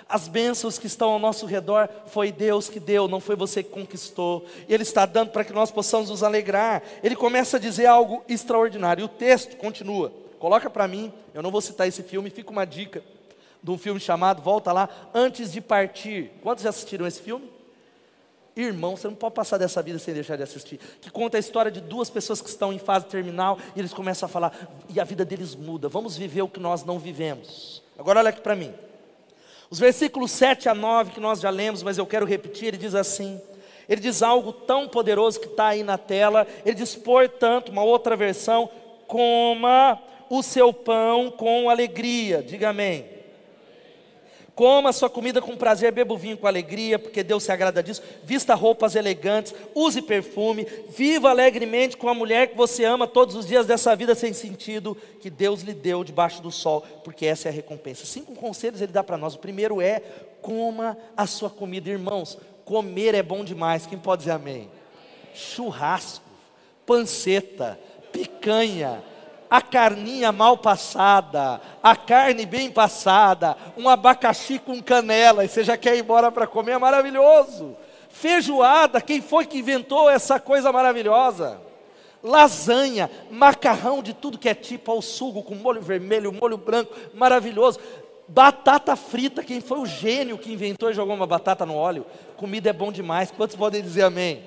As 0.07 0.29
bênçãos 0.29 0.79
que 0.79 0.87
estão 0.87 1.09
ao 1.09 1.19
nosso 1.19 1.45
redor 1.45 1.89
foi 2.07 2.31
Deus 2.31 2.69
que 2.69 2.79
deu, 2.79 3.07
não 3.07 3.19
foi 3.19 3.35
você 3.35 3.61
que 3.61 3.69
conquistou. 3.69 4.45
Ele 4.69 4.83
está 4.83 5.05
dando 5.05 5.31
para 5.31 5.43
que 5.43 5.51
nós 5.51 5.71
possamos 5.71 6.09
nos 6.09 6.23
alegrar. 6.23 6.83
Ele 7.03 7.15
começa 7.15 7.57
a 7.57 7.59
dizer 7.59 7.87
algo 7.87 8.23
extraordinário. 8.29 9.01
E 9.01 9.05
o 9.05 9.09
texto 9.09 9.57
continua. 9.57 10.13
Coloca 10.39 10.69
para 10.69 10.87
mim, 10.87 11.11
eu 11.33 11.41
não 11.41 11.49
vou 11.49 11.61
citar 11.61 11.87
esse 11.87 12.03
filme, 12.03 12.29
fica 12.29 12.51
uma 12.51 12.65
dica 12.65 13.03
de 13.61 13.71
um 13.71 13.77
filme 13.77 13.99
chamado 13.99 14.41
Volta 14.41 14.71
lá, 14.71 14.89
Antes 15.13 15.51
de 15.51 15.61
Partir. 15.61 16.31
Quantos 16.43 16.63
já 16.63 16.69
assistiram 16.69 17.07
esse 17.07 17.21
filme? 17.21 17.49
Irmão, 18.55 18.95
você 18.95 19.07
não 19.07 19.15
pode 19.15 19.33
passar 19.33 19.57
dessa 19.57 19.81
vida 19.81 19.97
sem 19.97 20.13
deixar 20.13 20.35
de 20.35 20.43
assistir. 20.43 20.79
Que 21.01 21.09
conta 21.09 21.37
a 21.37 21.39
história 21.39 21.71
de 21.71 21.81
duas 21.81 22.09
pessoas 22.09 22.41
que 22.41 22.49
estão 22.49 22.71
em 22.71 22.77
fase 22.77 23.05
terminal 23.05 23.57
e 23.75 23.79
eles 23.79 23.93
começam 23.93 24.27
a 24.27 24.29
falar, 24.29 24.53
e 24.89 24.99
a 24.99 25.03
vida 25.03 25.25
deles 25.25 25.55
muda. 25.55 25.89
Vamos 25.89 26.15
viver 26.15 26.43
o 26.43 26.47
que 26.47 26.59
nós 26.59 26.83
não 26.83 26.99
vivemos. 26.99 27.81
Agora 27.97 28.19
olha 28.19 28.29
aqui 28.29 28.41
para 28.41 28.55
mim. 28.55 28.71
Os 29.69 29.79
versículos 29.79 30.31
7 30.31 30.69
a 30.69 30.75
9 30.75 31.11
que 31.11 31.19
nós 31.19 31.39
já 31.39 31.49
lemos, 31.49 31.81
mas 31.81 31.97
eu 31.97 32.05
quero 32.05 32.27
repetir, 32.27 32.67
ele 32.67 32.77
diz 32.77 32.93
assim: 32.93 33.41
ele 33.87 34.01
diz 34.01 34.21
algo 34.21 34.53
tão 34.53 34.87
poderoso 34.87 35.39
que 35.39 35.47
está 35.47 35.67
aí 35.67 35.83
na 35.83 35.97
tela. 35.97 36.47
Ele 36.65 36.75
diz, 36.75 36.95
portanto, 36.95 37.69
uma 37.69 37.83
outra 37.83 38.15
versão: 38.15 38.69
coma 39.07 39.99
o 40.29 40.41
seu 40.41 40.73
pão 40.73 41.31
com 41.31 41.69
alegria. 41.69 42.41
Diga 42.41 42.69
amém. 42.69 43.05
Coma 44.55 44.93
sua 44.93 45.09
comida 45.09 45.41
com 45.41 45.57
prazer, 45.57 45.91
beba 45.91 46.13
o 46.13 46.17
vinho 46.17 46.37
com 46.37 46.45
alegria, 46.45 46.99
porque 46.99 47.23
Deus 47.23 47.43
se 47.43 47.51
agrada 47.51 47.81
disso. 47.81 48.03
Vista 48.23 48.53
roupas 48.53 48.95
elegantes, 48.95 49.53
use 49.73 49.99
perfume, 49.99 50.67
viva 50.95 51.31
alegremente 51.31 51.97
com 51.97 52.07
a 52.07 52.13
mulher 52.13 52.49
que 52.49 52.57
você 52.57 52.83
ama 52.83 53.07
todos 53.07 53.35
os 53.35 53.47
dias 53.47 53.65
dessa 53.65 53.95
vida 53.95 54.13
sem 54.13 54.31
sentido, 54.31 54.95
que 55.19 55.29
Deus 55.31 55.61
lhe 55.61 55.73
deu 55.73 56.03
debaixo 56.03 56.39
do 56.39 56.51
sol, 56.51 56.81
porque 57.03 57.25
essa 57.25 57.49
é 57.49 57.51
a 57.51 57.53
recompensa. 57.53 58.05
Cinco 58.05 58.35
conselhos 58.35 58.79
ele 58.79 58.91
dá 58.91 59.03
para 59.03 59.17
nós. 59.17 59.33
O 59.33 59.39
primeiro 59.39 59.81
é: 59.81 60.01
coma 60.39 60.95
a 61.17 61.25
sua 61.25 61.49
comida, 61.49 61.89
irmãos. 61.89 62.37
Comer 62.63 63.15
é 63.15 63.23
bom 63.23 63.43
demais. 63.43 63.87
Quem 63.87 63.97
pode 63.97 64.19
dizer 64.21 64.33
amém? 64.33 64.69
Churrasco, 65.33 66.23
panceta, 66.85 67.79
picanha, 68.11 69.03
a 69.53 69.61
carninha 69.61 70.31
mal 70.31 70.57
passada, 70.57 71.61
a 71.83 71.95
carne 71.95 72.43
bem 72.43 72.71
passada, 72.71 73.55
um 73.77 73.87
abacaxi 73.87 74.57
com 74.57 74.81
canela, 74.81 75.45
e 75.45 75.47
você 75.47 75.63
já 75.63 75.77
quer 75.77 75.95
ir 75.95 75.99
embora 75.99 76.31
para 76.31 76.47
comer, 76.47 76.71
é 76.71 76.77
maravilhoso. 76.79 77.77
Feijoada, 78.09 78.99
quem 78.99 79.21
foi 79.21 79.45
que 79.45 79.59
inventou 79.59 80.09
essa 80.09 80.39
coisa 80.39 80.71
maravilhosa? 80.71 81.61
Lasanha, 82.23 83.11
macarrão 83.29 84.01
de 84.01 84.11
tudo 84.15 84.39
que 84.39 84.49
é 84.49 84.55
tipo, 84.55 84.91
ao 84.91 85.03
sugo 85.03 85.43
com 85.43 85.53
molho 85.53 85.83
vermelho, 85.83 86.33
molho 86.33 86.57
branco, 86.57 86.91
maravilhoso. 87.13 87.79
Batata 88.27 88.95
frita, 88.95 89.43
quem 89.43 89.61
foi 89.61 89.77
o 89.77 89.85
gênio 89.85 90.39
que 90.39 90.51
inventou 90.51 90.89
e 90.89 90.95
jogou 90.95 91.13
uma 91.13 91.27
batata 91.27 91.63
no 91.63 91.75
óleo? 91.75 92.07
Comida 92.37 92.71
é 92.71 92.73
bom 92.73 92.91
demais, 92.91 93.29
quantos 93.29 93.55
podem 93.55 93.83
dizer 93.83 94.01
amém? 94.01 94.41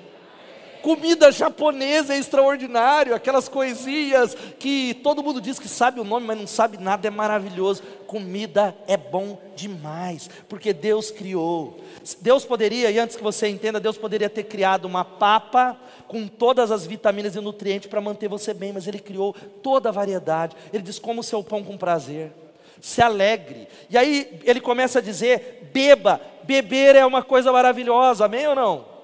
Comida 0.81 1.31
japonesa 1.31 2.13
é 2.13 2.17
extraordinário, 2.17 3.15
aquelas 3.15 3.47
coisinhas 3.49 4.35
que 4.59 4.93
todo 5.03 5.23
mundo 5.23 5.41
diz 5.41 5.59
que 5.59 5.67
sabe 5.67 5.99
o 5.99 6.03
nome, 6.03 6.25
mas 6.25 6.37
não 6.37 6.47
sabe 6.47 6.77
nada, 6.77 7.07
é 7.07 7.11
maravilhoso. 7.11 7.83
Comida 8.05 8.75
é 8.87 8.95
bom 8.95 9.39
demais, 9.55 10.29
porque 10.47 10.73
Deus 10.73 11.11
criou. 11.11 11.79
Deus 12.21 12.45
poderia, 12.45 12.89
e 12.89 12.99
antes 12.99 13.15
que 13.15 13.23
você 13.23 13.47
entenda, 13.47 13.79
Deus 13.79 13.97
poderia 13.97 14.29
ter 14.29 14.43
criado 14.43 14.85
uma 14.85 15.03
papa 15.03 15.77
com 16.07 16.27
todas 16.27 16.71
as 16.71 16.85
vitaminas 16.85 17.35
e 17.35 17.41
nutrientes 17.41 17.89
para 17.89 17.99
manter 17.99 18.29
você 18.29 18.53
bem, 18.53 18.71
mas 18.71 18.87
Ele 18.87 18.99
criou 18.99 19.35
toda 19.61 19.89
a 19.89 19.91
variedade. 19.91 20.55
Ele 20.71 20.83
diz: 20.83 20.99
como 20.99 21.21
o 21.21 21.23
seu 21.23 21.43
pão 21.43 21.63
com 21.63 21.77
prazer 21.77 22.31
se 22.79 23.01
alegre. 23.01 23.67
E 23.89 23.97
aí 23.97 24.39
ele 24.43 24.61
começa 24.61 24.99
a 24.99 25.01
dizer: 25.01 25.69
beba, 25.73 26.21
beber 26.43 26.95
é 26.95 27.05
uma 27.05 27.23
coisa 27.23 27.51
maravilhosa, 27.51 28.25
amém 28.25 28.47
ou 28.47 28.55
não? 28.55 28.96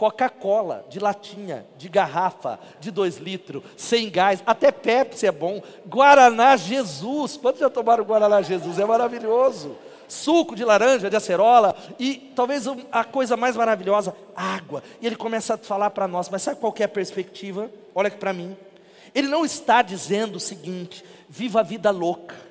Coca-Cola, 0.00 0.86
de 0.88 0.98
latinha, 0.98 1.66
de 1.76 1.86
garrafa, 1.86 2.58
de 2.80 2.90
dois 2.90 3.18
litros, 3.18 3.62
sem 3.76 4.08
gás, 4.08 4.42
até 4.46 4.72
Pepsi 4.72 5.26
é 5.26 5.30
bom. 5.30 5.62
Guaraná 5.86 6.56
Jesus, 6.56 7.36
quantos 7.36 7.60
já 7.60 7.68
tomaram 7.68 8.02
Guaraná 8.02 8.40
Jesus? 8.40 8.78
É 8.78 8.86
maravilhoso. 8.86 9.76
Suco 10.08 10.56
de 10.56 10.64
laranja, 10.64 11.10
de 11.10 11.16
acerola 11.16 11.76
e 11.98 12.32
talvez 12.34 12.64
a 12.90 13.04
coisa 13.04 13.36
mais 13.36 13.54
maravilhosa, 13.54 14.16
água. 14.34 14.82
E 15.02 15.06
ele 15.06 15.16
começa 15.16 15.52
a 15.52 15.58
falar 15.58 15.90
para 15.90 16.08
nós, 16.08 16.30
mas 16.30 16.40
sabe 16.40 16.58
qual 16.58 16.74
é 16.78 16.84
a 16.84 16.88
perspectiva? 16.88 17.70
Olha 17.94 18.08
aqui 18.08 18.16
para 18.16 18.32
mim. 18.32 18.56
Ele 19.14 19.28
não 19.28 19.44
está 19.44 19.82
dizendo 19.82 20.36
o 20.36 20.40
seguinte: 20.40 21.04
viva 21.28 21.60
a 21.60 21.62
vida 21.62 21.90
louca 21.90 22.49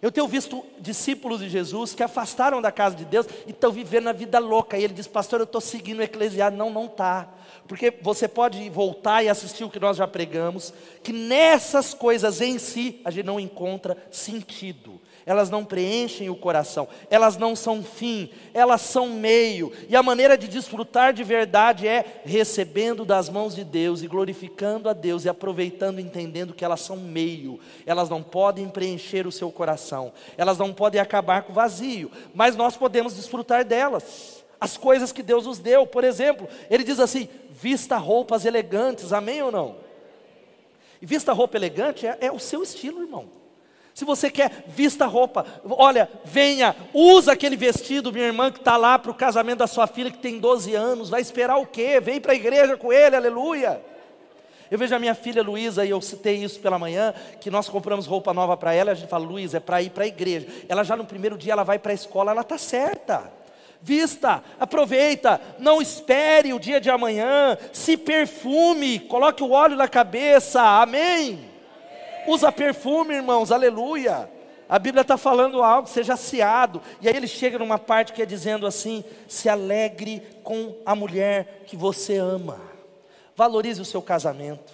eu 0.00 0.12
tenho 0.12 0.28
visto 0.28 0.64
discípulos 0.80 1.40
de 1.40 1.48
Jesus 1.48 1.94
que 1.94 2.02
afastaram 2.02 2.62
da 2.62 2.70
casa 2.70 2.94
de 2.94 3.04
Deus 3.04 3.26
e 3.46 3.50
estão 3.50 3.72
vivendo 3.72 4.08
a 4.08 4.12
vida 4.12 4.38
louca. 4.38 4.78
E 4.78 4.84
ele 4.84 4.94
diz, 4.94 5.08
pastor, 5.08 5.40
eu 5.40 5.44
estou 5.44 5.60
seguindo 5.60 5.98
o 5.98 6.02
eclesiário. 6.02 6.56
Não, 6.56 6.70
não 6.70 6.86
está. 6.86 7.28
Porque 7.66 7.92
você 8.00 8.28
pode 8.28 8.68
voltar 8.70 9.24
e 9.24 9.28
assistir 9.28 9.64
o 9.64 9.70
que 9.70 9.80
nós 9.80 9.96
já 9.96 10.06
pregamos, 10.06 10.72
que 11.02 11.12
nessas 11.12 11.92
coisas 11.92 12.40
em 12.40 12.58
si 12.58 13.00
a 13.04 13.10
gente 13.10 13.26
não 13.26 13.40
encontra 13.40 13.96
sentido 14.10 15.00
elas 15.28 15.50
não 15.50 15.62
preenchem 15.62 16.30
o 16.30 16.34
coração, 16.34 16.88
elas 17.10 17.36
não 17.36 17.54
são 17.54 17.82
fim, 17.82 18.30
elas 18.54 18.80
são 18.80 19.10
meio, 19.10 19.70
e 19.86 19.94
a 19.94 20.02
maneira 20.02 20.38
de 20.38 20.48
desfrutar 20.48 21.12
de 21.12 21.22
verdade 21.22 21.86
é 21.86 22.22
recebendo 22.24 23.04
das 23.04 23.28
mãos 23.28 23.54
de 23.54 23.62
Deus 23.62 24.02
e 24.02 24.06
glorificando 24.06 24.88
a 24.88 24.94
Deus 24.94 25.26
e 25.26 25.28
aproveitando, 25.28 26.00
entendendo 26.00 26.54
que 26.54 26.64
elas 26.64 26.80
são 26.80 26.96
meio, 26.96 27.60
elas 27.84 28.08
não 28.08 28.22
podem 28.22 28.70
preencher 28.70 29.26
o 29.26 29.32
seu 29.32 29.52
coração, 29.52 30.14
elas 30.38 30.56
não 30.56 30.72
podem 30.72 30.98
acabar 30.98 31.42
com 31.42 31.52
o 31.52 31.54
vazio, 31.54 32.10
mas 32.34 32.56
nós 32.56 32.74
podemos 32.74 33.14
desfrutar 33.14 33.66
delas. 33.66 34.42
As 34.58 34.78
coisas 34.78 35.12
que 35.12 35.22
Deus 35.22 35.44
nos 35.44 35.58
deu, 35.58 35.86
por 35.86 36.04
exemplo, 36.04 36.48
ele 36.70 36.82
diz 36.82 36.98
assim: 36.98 37.28
vista 37.50 37.98
roupas 37.98 38.46
elegantes, 38.46 39.12
amém 39.12 39.42
ou 39.42 39.52
não? 39.52 39.76
E 41.02 41.06
vista 41.06 41.34
roupa 41.34 41.58
elegante 41.58 42.06
é, 42.06 42.16
é 42.18 42.32
o 42.32 42.38
seu 42.38 42.62
estilo, 42.62 43.02
irmão. 43.02 43.28
Se 43.98 44.04
você 44.04 44.30
quer, 44.30 44.62
vista 44.68 45.06
roupa. 45.06 45.44
Olha, 45.68 46.08
venha, 46.24 46.76
usa 46.94 47.32
aquele 47.32 47.56
vestido, 47.56 48.12
minha 48.12 48.26
irmã, 48.26 48.48
que 48.48 48.60
está 48.60 48.76
lá 48.76 48.96
para 48.96 49.10
o 49.10 49.14
casamento 49.14 49.58
da 49.58 49.66
sua 49.66 49.88
filha, 49.88 50.08
que 50.08 50.18
tem 50.18 50.38
12 50.38 50.72
anos. 50.72 51.10
Vai 51.10 51.20
esperar 51.20 51.56
o 51.56 51.66
quê? 51.66 51.98
Vem 51.98 52.20
para 52.20 52.30
a 52.30 52.36
igreja 52.36 52.76
com 52.76 52.92
ele, 52.92 53.16
aleluia. 53.16 53.82
Eu 54.70 54.78
vejo 54.78 54.94
a 54.94 55.00
minha 55.00 55.16
filha 55.16 55.42
Luísa, 55.42 55.84
e 55.84 55.90
eu 55.90 56.00
citei 56.00 56.36
isso 56.36 56.60
pela 56.60 56.78
manhã, 56.78 57.12
que 57.40 57.50
nós 57.50 57.68
compramos 57.68 58.06
roupa 58.06 58.32
nova 58.32 58.56
para 58.56 58.72
ela, 58.72 58.92
a 58.92 58.94
gente 58.94 59.08
fala, 59.08 59.26
Luísa, 59.26 59.56
é 59.56 59.60
para 59.60 59.82
ir 59.82 59.90
para 59.90 60.04
a 60.04 60.06
igreja. 60.06 60.46
Ela 60.68 60.84
já 60.84 60.94
no 60.94 61.04
primeiro 61.04 61.36
dia, 61.36 61.52
ela 61.52 61.64
vai 61.64 61.80
para 61.80 61.90
a 61.90 61.94
escola, 61.96 62.30
ela 62.30 62.42
está 62.42 62.56
certa. 62.56 63.32
Vista, 63.82 64.44
aproveita, 64.60 65.40
não 65.58 65.82
espere 65.82 66.52
o 66.52 66.60
dia 66.60 66.80
de 66.80 66.88
amanhã, 66.88 67.58
se 67.72 67.96
perfume, 67.96 69.00
coloque 69.00 69.42
o 69.42 69.50
óleo 69.50 69.74
na 69.74 69.88
cabeça, 69.88 70.62
amém 70.62 71.57
usa 72.28 72.52
perfume, 72.52 73.14
irmãos, 73.14 73.50
aleluia. 73.50 74.30
A 74.68 74.78
Bíblia 74.78 75.00
está 75.00 75.16
falando 75.16 75.62
algo, 75.62 75.88
seja 75.88 76.12
aciado. 76.12 76.82
E 77.00 77.08
aí 77.08 77.16
ele 77.16 77.26
chega 77.26 77.58
numa 77.58 77.78
parte 77.78 78.12
que 78.12 78.22
é 78.22 78.26
dizendo 78.26 78.66
assim: 78.66 79.02
se 79.26 79.48
alegre 79.48 80.22
com 80.42 80.76
a 80.84 80.94
mulher 80.94 81.64
que 81.66 81.76
você 81.76 82.18
ama. 82.18 82.60
Valorize 83.34 83.80
o 83.80 83.84
seu 83.84 84.02
casamento. 84.02 84.72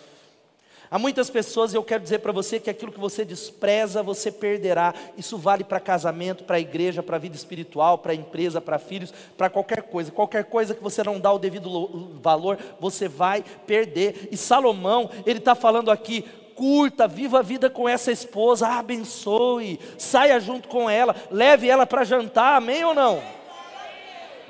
Há 0.90 0.98
muitas 0.98 1.28
pessoas, 1.28 1.72
e 1.72 1.76
eu 1.76 1.82
quero 1.82 2.02
dizer 2.02 2.20
para 2.20 2.30
você 2.30 2.60
que 2.60 2.70
aquilo 2.70 2.92
que 2.92 3.00
você 3.00 3.24
despreza, 3.24 4.02
você 4.02 4.30
perderá. 4.30 4.94
Isso 5.16 5.36
vale 5.36 5.64
para 5.64 5.80
casamento, 5.80 6.44
para 6.44 6.60
igreja, 6.60 7.02
para 7.02 7.18
vida 7.18 7.34
espiritual, 7.34 7.98
para 7.98 8.14
empresa, 8.14 8.60
para 8.60 8.78
filhos, 8.78 9.12
para 9.36 9.50
qualquer 9.50 9.82
coisa. 9.82 10.12
Qualquer 10.12 10.44
coisa 10.44 10.74
que 10.74 10.82
você 10.82 11.02
não 11.02 11.18
dá 11.18 11.32
o 11.32 11.38
devido 11.38 12.18
valor, 12.22 12.58
você 12.78 13.08
vai 13.08 13.44
perder. 13.66 14.28
E 14.30 14.36
Salomão, 14.36 15.10
ele 15.26 15.38
está 15.40 15.54
falando 15.54 15.90
aqui: 15.90 16.24
curta, 16.54 17.08
viva 17.08 17.40
a 17.40 17.42
vida 17.42 17.68
com 17.68 17.88
essa 17.88 18.12
esposa, 18.12 18.68
abençoe, 18.68 19.80
saia 19.98 20.38
junto 20.38 20.68
com 20.68 20.88
ela, 20.88 21.14
leve 21.30 21.68
ela 21.68 21.86
para 21.86 22.04
jantar, 22.04 22.56
amém 22.56 22.84
ou 22.84 22.94
não? 22.94 23.22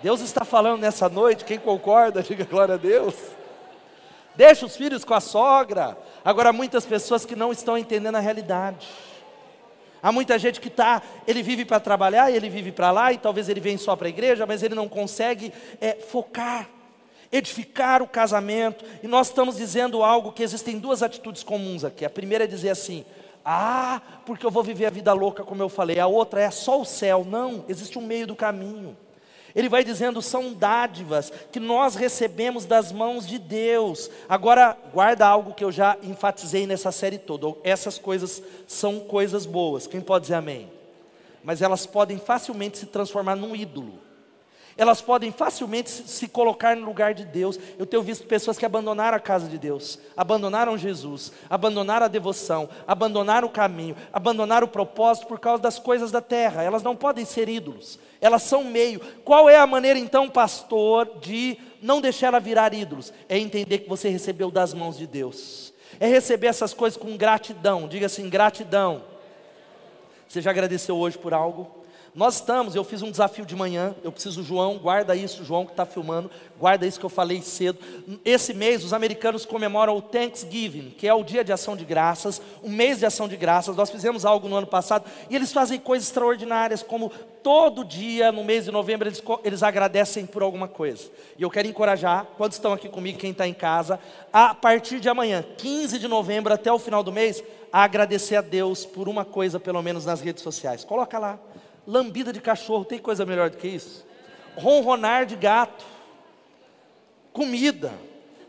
Deus 0.03 0.21
está 0.21 0.45
falando 0.45 0.81
nessa 0.81 1.09
noite, 1.09 1.45
quem 1.45 1.59
concorda, 1.59 2.21
diga 2.25 2.45
glória 2.45 2.75
a 2.75 2.79
Deus. 2.79 3.15
Deixa 4.37 4.67
os 4.67 4.77
filhos 4.77 5.05
com 5.05 5.15
a 5.15 5.21
sogra. 5.21 5.97
Agora, 6.25 6.53
muitas 6.53 6.85
pessoas 6.85 7.25
que 7.25 7.37
não 7.37 7.53
estão 7.53 7.79
entendendo 7.79 8.17
a 8.17 8.21
realidade. 8.21 8.87
Há 10.03 10.13
muita 10.13 10.39
gente 10.39 10.61
que 10.61 10.69
está, 10.69 11.01
ele 11.27 11.43
vive 11.43 11.65
para 11.65 11.81
trabalhar, 11.81 12.31
ele 12.31 12.51
vive 12.51 12.71
para 12.71 12.91
lá, 12.91 13.11
e 13.13 13.17
talvez 13.17 13.49
ele 13.49 13.61
venha 13.61 13.79
só 13.79 13.97
para 13.97 14.07
a 14.07 14.11
igreja, 14.11 14.45
mas 14.45 14.63
ele 14.63 14.75
não 14.75 14.87
consegue 14.87 15.51
é, 15.81 15.95
focar, 15.95 16.69
edificar 17.35 18.01
o 18.01 18.07
casamento. 18.07 18.85
E 19.03 19.09
nós 19.09 19.29
estamos 19.29 19.57
dizendo 19.57 20.05
algo 20.05 20.33
que 20.33 20.43
existem 20.43 20.79
duas 20.79 21.03
atitudes 21.03 21.43
comuns 21.43 21.85
aqui. 21.85 22.05
A 22.05 22.11
primeira 22.11 22.45
é 22.45 22.47
dizer 22.47 22.71
assim: 22.71 23.05
ah, 23.45 24.01
porque 24.25 24.47
eu 24.47 24.51
vou 24.51 24.63
viver 24.63 24.87
a 24.87 24.91
vida 24.91 25.13
louca, 25.13 25.43
como 25.43 25.63
eu 25.63 25.69
falei. 25.69 25.99
A 25.99 26.07
outra 26.07 26.41
é 26.41 26.51
só 26.51 26.81
o 26.81 26.85
céu. 26.85 27.27
Não, 27.29 27.65
existe 27.69 27.99
um 27.99 28.07
meio 28.07 28.27
do 28.27 28.37
caminho. 28.37 28.97
Ele 29.55 29.69
vai 29.69 29.83
dizendo: 29.83 30.23
são 30.23 30.53
dádivas 30.53 31.33
que 31.51 31.59
nós 31.59 31.97
recebemos 31.97 32.65
das 32.65 32.93
mãos 32.93 33.27
de 33.27 33.39
Deus. 33.39 34.09
Agora, 34.29 34.77
guarda 34.93 35.27
algo 35.27 35.55
que 35.55 35.65
eu 35.65 35.73
já 35.73 35.97
enfatizei 36.05 36.69
nessa 36.69 36.93
série 36.93 37.19
toda. 37.19 37.57
Essas 37.65 37.99
coisas 37.99 38.41
são 38.69 39.01
coisas 39.01 39.45
boas. 39.45 39.89
Quem 39.89 40.01
pode 40.01 40.23
dizer 40.23 40.35
amém? 40.35 40.71
Mas 41.43 41.61
elas 41.61 41.85
podem 41.85 42.17
facilmente 42.17 42.79
se 42.79 42.87
transformar 42.87 43.35
num 43.35 43.57
ídolo. 43.57 44.04
Elas 44.77 45.01
podem 45.01 45.31
facilmente 45.31 45.89
se 45.89 46.27
colocar 46.27 46.77
no 46.77 46.85
lugar 46.85 47.15
de 47.15 47.25
Deus. 47.25 47.59
Eu 47.79 47.87
tenho 47.87 48.03
visto 48.03 48.27
pessoas 48.27 48.59
que 48.59 48.67
abandonaram 48.67 49.17
a 49.17 49.21
casa 49.21 49.49
de 49.49 49.57
Deus, 49.57 50.01
abandonaram 50.17 50.77
Jesus, 50.77 51.33
abandonaram 51.49 52.07
a 52.07 52.09
devoção, 52.09 52.69
abandonaram 52.87 53.47
o 53.47 53.51
caminho, 53.51 53.97
abandonaram 54.13 54.67
o 54.67 54.71
propósito 54.71 55.29
por 55.29 55.39
causa 55.39 55.63
das 55.63 55.79
coisas 55.79 56.11
da 56.11 56.21
terra. 56.21 56.63
Elas 56.63 56.83
não 56.83 56.97
podem 56.97 57.25
ser 57.25 57.49
ídolos, 57.49 58.01
elas 58.21 58.43
são 58.43 58.65
meio. 58.65 59.01
Qual 59.25 59.49
é 59.49 59.57
a 59.57 59.67
maneira 59.67 59.99
então, 59.99 60.29
pastor, 60.29 61.19
de 61.21 61.57
não 61.81 62.01
deixar 62.01 62.29
ela 62.29 62.41
virar 62.41 62.75
ídolos? 62.75 63.13
É 63.29 63.39
entender 63.39 63.79
que 63.79 63.89
você 63.89 64.09
recebeu 64.09 64.51
das 64.51 64.75
mãos 64.75 64.99
de 64.99 65.07
Deus, 65.07 65.73
é 66.01 66.09
receber 66.09 66.49
essas 66.49 66.75
coisas 66.75 66.97
com 66.97 67.17
gratidão. 67.17 67.87
Diga 67.87 68.07
assim: 68.07 68.29
gratidão. 68.29 69.03
Você 70.27 70.41
já 70.41 70.51
agradeceu 70.51 70.97
hoje 70.97 71.17
por 71.17 71.33
algo? 71.33 71.84
Nós 72.15 72.37
estamos, 72.37 72.77
eu 72.77 72.85
fiz 72.85 73.03
um 73.03 73.11
desafio 73.11 73.45
de 73.45 73.57
manhã, 73.57 73.93
eu 74.05 74.13
preciso, 74.13 74.41
João, 74.41 74.79
guarda 74.79 75.17
isso, 75.17 75.45
João 75.45 75.67
que 75.67 75.73
está 75.73 75.85
filmando, 75.85 76.31
guarda 76.57 76.87
isso 76.87 77.01
que 77.01 77.05
eu 77.05 77.11
falei 77.11 77.43
cedo. 77.43 77.81
Esse 78.25 78.55
mês 78.55 78.85
os 78.85 78.93
americanos 78.93 79.45
comemoram 79.45 79.97
o 79.97 80.01
Thanksgiving, 80.01 80.91
que 80.91 81.09
é 81.09 81.13
o 81.13 81.25
dia 81.25 81.43
de 81.43 81.53
ação 81.53 81.77
de 81.77 81.85
graças, 81.85 82.41
o 82.63 82.69
mês 82.69 83.01
de 83.01 83.07
ação 83.07 83.27
de 83.27 83.37
graças. 83.37 83.75
Nós 83.75 83.91
fizemos 83.91 84.25
algo 84.25 84.49
no 84.49 84.55
ano 84.55 84.67
passado 84.69 85.11
e 85.29 85.35
eles 85.35 85.53
fazem 85.53 85.81
coisas 85.81 86.07
extraordinárias, 86.07 86.85
como 86.85 87.11
todo 87.43 87.85
dia 87.85 88.31
no 88.31 88.45
mês 88.45 88.67
de 88.67 88.71
novembro 88.71 89.09
eles, 89.09 89.21
eles 89.43 89.65
agradecem 89.65 90.25
por 90.25 90.45
alguma 90.45 90.69
coisa. 90.69 91.11
E 91.37 91.43
eu 91.43 91.51
quero 91.51 91.67
encorajar, 91.67 92.29
quando 92.37 92.53
estão 92.53 92.73
aqui 92.73 92.89
comigo, 92.89 93.19
quem 93.19 93.33
está 93.33 93.49
em 93.49 93.53
casa, 93.53 93.99
a 94.33 94.55
partir 94.55 95.01
de 95.01 95.09
amanhã, 95.09 95.45
15 95.59 95.99
de 95.99 96.07
novembro 96.07 96.55
até 96.55 96.73
o 96.73 96.79
final 96.79 97.03
do 97.03 97.11
mês, 97.11 97.43
a 97.73 97.83
agradecer 97.83 98.37
a 98.37 98.41
Deus 98.41 98.87
por 98.87 99.09
uma 99.09 99.25
coisa, 99.25 99.59
pelo 99.59 99.83
menos 99.83 100.07
nas 100.07 100.21
redes 100.21 100.45
sociais. 100.45 100.85
Coloca 100.85 101.19
lá. 101.19 101.41
Lambida 101.87 102.33
de 102.33 102.41
cachorro, 102.41 102.85
tem 102.85 102.99
coisa 102.99 103.27
melhor 103.27 103.51
do 103.51 103.57
que 103.57 103.69
isso? 103.69 104.07
Ronronar 104.57 105.27
de 105.27 105.37
gato, 105.37 105.85
comida, 107.33 107.93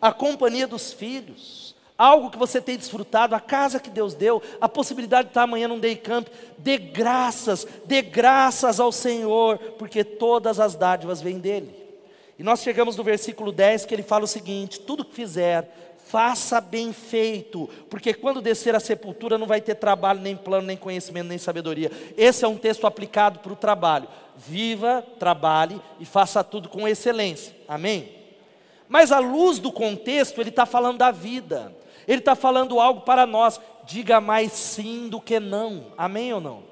a 0.01 0.11
companhia 0.11 0.67
dos 0.67 0.93
filhos, 0.93 1.75
algo 1.97 2.29
que 2.29 2.37
você 2.37 2.61
tem 2.61 2.77
desfrutado, 2.77 3.35
a 3.35 3.39
casa 3.39 3.79
que 3.79 3.89
Deus 3.89 4.13
deu, 4.13 4.41
a 4.59 4.69
possibilidade 4.69 5.25
de 5.25 5.31
estar 5.31 5.43
amanhã 5.43 5.67
num 5.67 5.79
day 5.79 5.95
camp, 5.95 6.27
dê 6.57 6.77
graças, 6.77 7.67
dê 7.85 8.01
graças 8.01 8.79
ao 8.79 8.91
Senhor, 8.91 9.57
porque 9.77 10.03
todas 10.03 10.59
as 10.59 10.75
dádivas 10.75 11.21
vêm 11.21 11.39
dEle. 11.39 11.85
E 12.37 12.43
nós 12.43 12.61
chegamos 12.61 12.97
no 12.97 13.03
versículo 13.03 13.51
10 13.51 13.85
que 13.85 13.95
ele 13.95 14.03
fala 14.03 14.25
o 14.25 14.27
seguinte: 14.27 14.79
tudo 14.79 15.05
que 15.05 15.15
fizer, 15.15 15.94
faça 16.15 16.61
bem 16.61 16.93
feito, 16.93 17.69
porque 17.89 18.13
quando 18.13 18.41
descer 18.41 18.73
a 18.73 18.79
sepultura 18.79 19.37
não 19.37 19.45
vai 19.45 19.59
ter 19.59 19.75
trabalho, 19.75 20.21
nem 20.21 20.33
plano, 20.33 20.65
nem 20.65 20.77
conhecimento, 20.77 21.27
nem 21.27 21.37
sabedoria. 21.37 21.91
Esse 22.15 22.45
é 22.45 22.47
um 22.47 22.55
texto 22.55 22.87
aplicado 22.87 23.39
para 23.39 23.51
o 23.51 23.55
trabalho. 23.57 24.07
Viva, 24.33 25.05
trabalhe 25.19 25.81
e 25.99 26.05
faça 26.05 26.41
tudo 26.41 26.69
com 26.69 26.87
excelência. 26.87 27.53
Amém? 27.67 28.15
Mas 28.87 29.11
à 29.11 29.19
luz 29.19 29.59
do 29.59 29.73
contexto, 29.73 30.39
ele 30.39 30.51
está 30.51 30.65
falando 30.65 30.99
da 30.99 31.11
vida, 31.11 31.75
ele 32.07 32.19
está 32.19 32.33
falando 32.33 32.79
algo 32.79 33.01
para 33.01 33.25
nós. 33.25 33.59
Diga 33.83 34.21
mais 34.21 34.53
sim 34.53 35.09
do 35.09 35.19
que 35.19 35.37
não. 35.37 35.87
Amém 35.97 36.31
ou 36.31 36.39
não? 36.39 36.63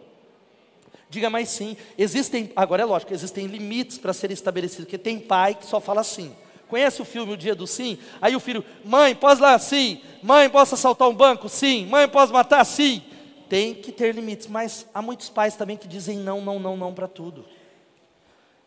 Diga 1.10 1.30
mais 1.30 1.50
sim. 1.50 1.76
Existem, 1.98 2.50
agora 2.56 2.84
é 2.84 2.86
lógico, 2.86 3.14
existem 3.14 3.46
limites 3.48 3.98
para 3.98 4.14
serem 4.14 4.36
estabelecidos, 4.36 4.86
porque 4.86 4.98
tem 4.98 5.20
pai 5.20 5.54
que 5.54 5.66
só 5.66 5.82
fala 5.82 6.02
sim. 6.02 6.34
Conhece 6.74 7.04
o 7.04 7.06
filme 7.06 7.34
O 7.34 7.38
Dia 7.38 7.54
do 7.54 7.68
Sim? 7.68 8.00
Aí 8.20 8.36
o 8.36 8.40
filho, 8.40 8.66
mãe, 8.84 9.14
posso 9.14 9.40
lá? 9.40 9.60
Sim. 9.60 10.02
Mãe, 10.24 10.50
posso 10.50 10.74
assaltar 10.74 11.08
um 11.08 11.14
banco? 11.14 11.48
Sim. 11.48 11.86
Mãe, 11.86 12.08
posso 12.08 12.34
matar? 12.34 12.66
Sim. 12.66 13.00
Tem 13.48 13.76
que 13.76 13.92
ter 13.92 14.16
limites, 14.16 14.48
mas 14.48 14.88
há 14.92 15.00
muitos 15.00 15.30
pais 15.30 15.56
também 15.56 15.78
que 15.78 15.88
dizem 15.88 16.18
não, 16.18 16.42
não, 16.42 16.58
não, 16.58 16.76
não 16.76 16.92
para 16.92 17.08
tudo. 17.08 17.46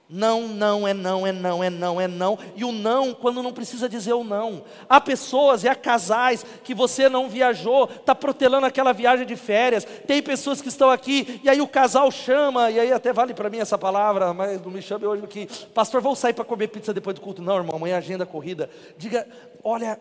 Não, 0.09 0.47
não, 0.47 0.87
é 0.87 0.95
não, 0.95 1.27
é 1.27 1.33
não, 1.33 1.65
é 1.65 1.69
não, 1.69 2.01
é 2.01 2.07
não. 2.07 2.39
E 2.55 2.65
o 2.65 2.71
não, 2.71 3.13
quando 3.13 3.43
não 3.43 3.53
precisa 3.53 3.89
dizer 3.89 4.13
o 4.13 4.23
não. 4.23 4.63
Há 4.89 5.01
pessoas 5.01 5.65
e 5.65 5.69
há 5.69 5.75
casais 5.75 6.47
que 6.63 6.73
você 6.75 7.09
não 7.09 7.29
viajou, 7.29 7.91
está 7.91 8.15
protelando 8.15 8.67
aquela 8.67 8.93
viagem 8.93 9.27
de 9.27 9.35
férias. 9.35 9.85
Tem 10.07 10.23
pessoas 10.23 10.63
que 10.63 10.69
estão 10.69 10.91
aqui 10.91 11.41
e 11.43 11.49
aí 11.49 11.61
o 11.61 11.67
casal 11.67 12.09
chama, 12.13 12.71
e 12.71 12.79
aí 12.79 12.93
até 12.93 13.13
vale 13.13 13.35
para 13.35 13.51
mim 13.51 13.59
essa 13.59 13.77
palavra, 13.77 14.33
mas 14.33 14.63
não 14.63 14.71
me 14.71 14.81
chame 14.81 15.07
hoje 15.07 15.25
aqui. 15.25 15.49
Pastor, 15.75 16.01
vou 16.01 16.15
sair 16.15 16.35
para 16.35 16.45
comer 16.45 16.69
pizza 16.69 16.95
depois 16.95 17.15
do 17.15 17.21
culto. 17.21 17.43
Não, 17.43 17.57
irmão, 17.57 17.75
amanhã 17.75 17.99
agenda 17.99 18.25
corrida. 18.25 18.71
Diga, 18.97 19.27
olha, 19.65 20.01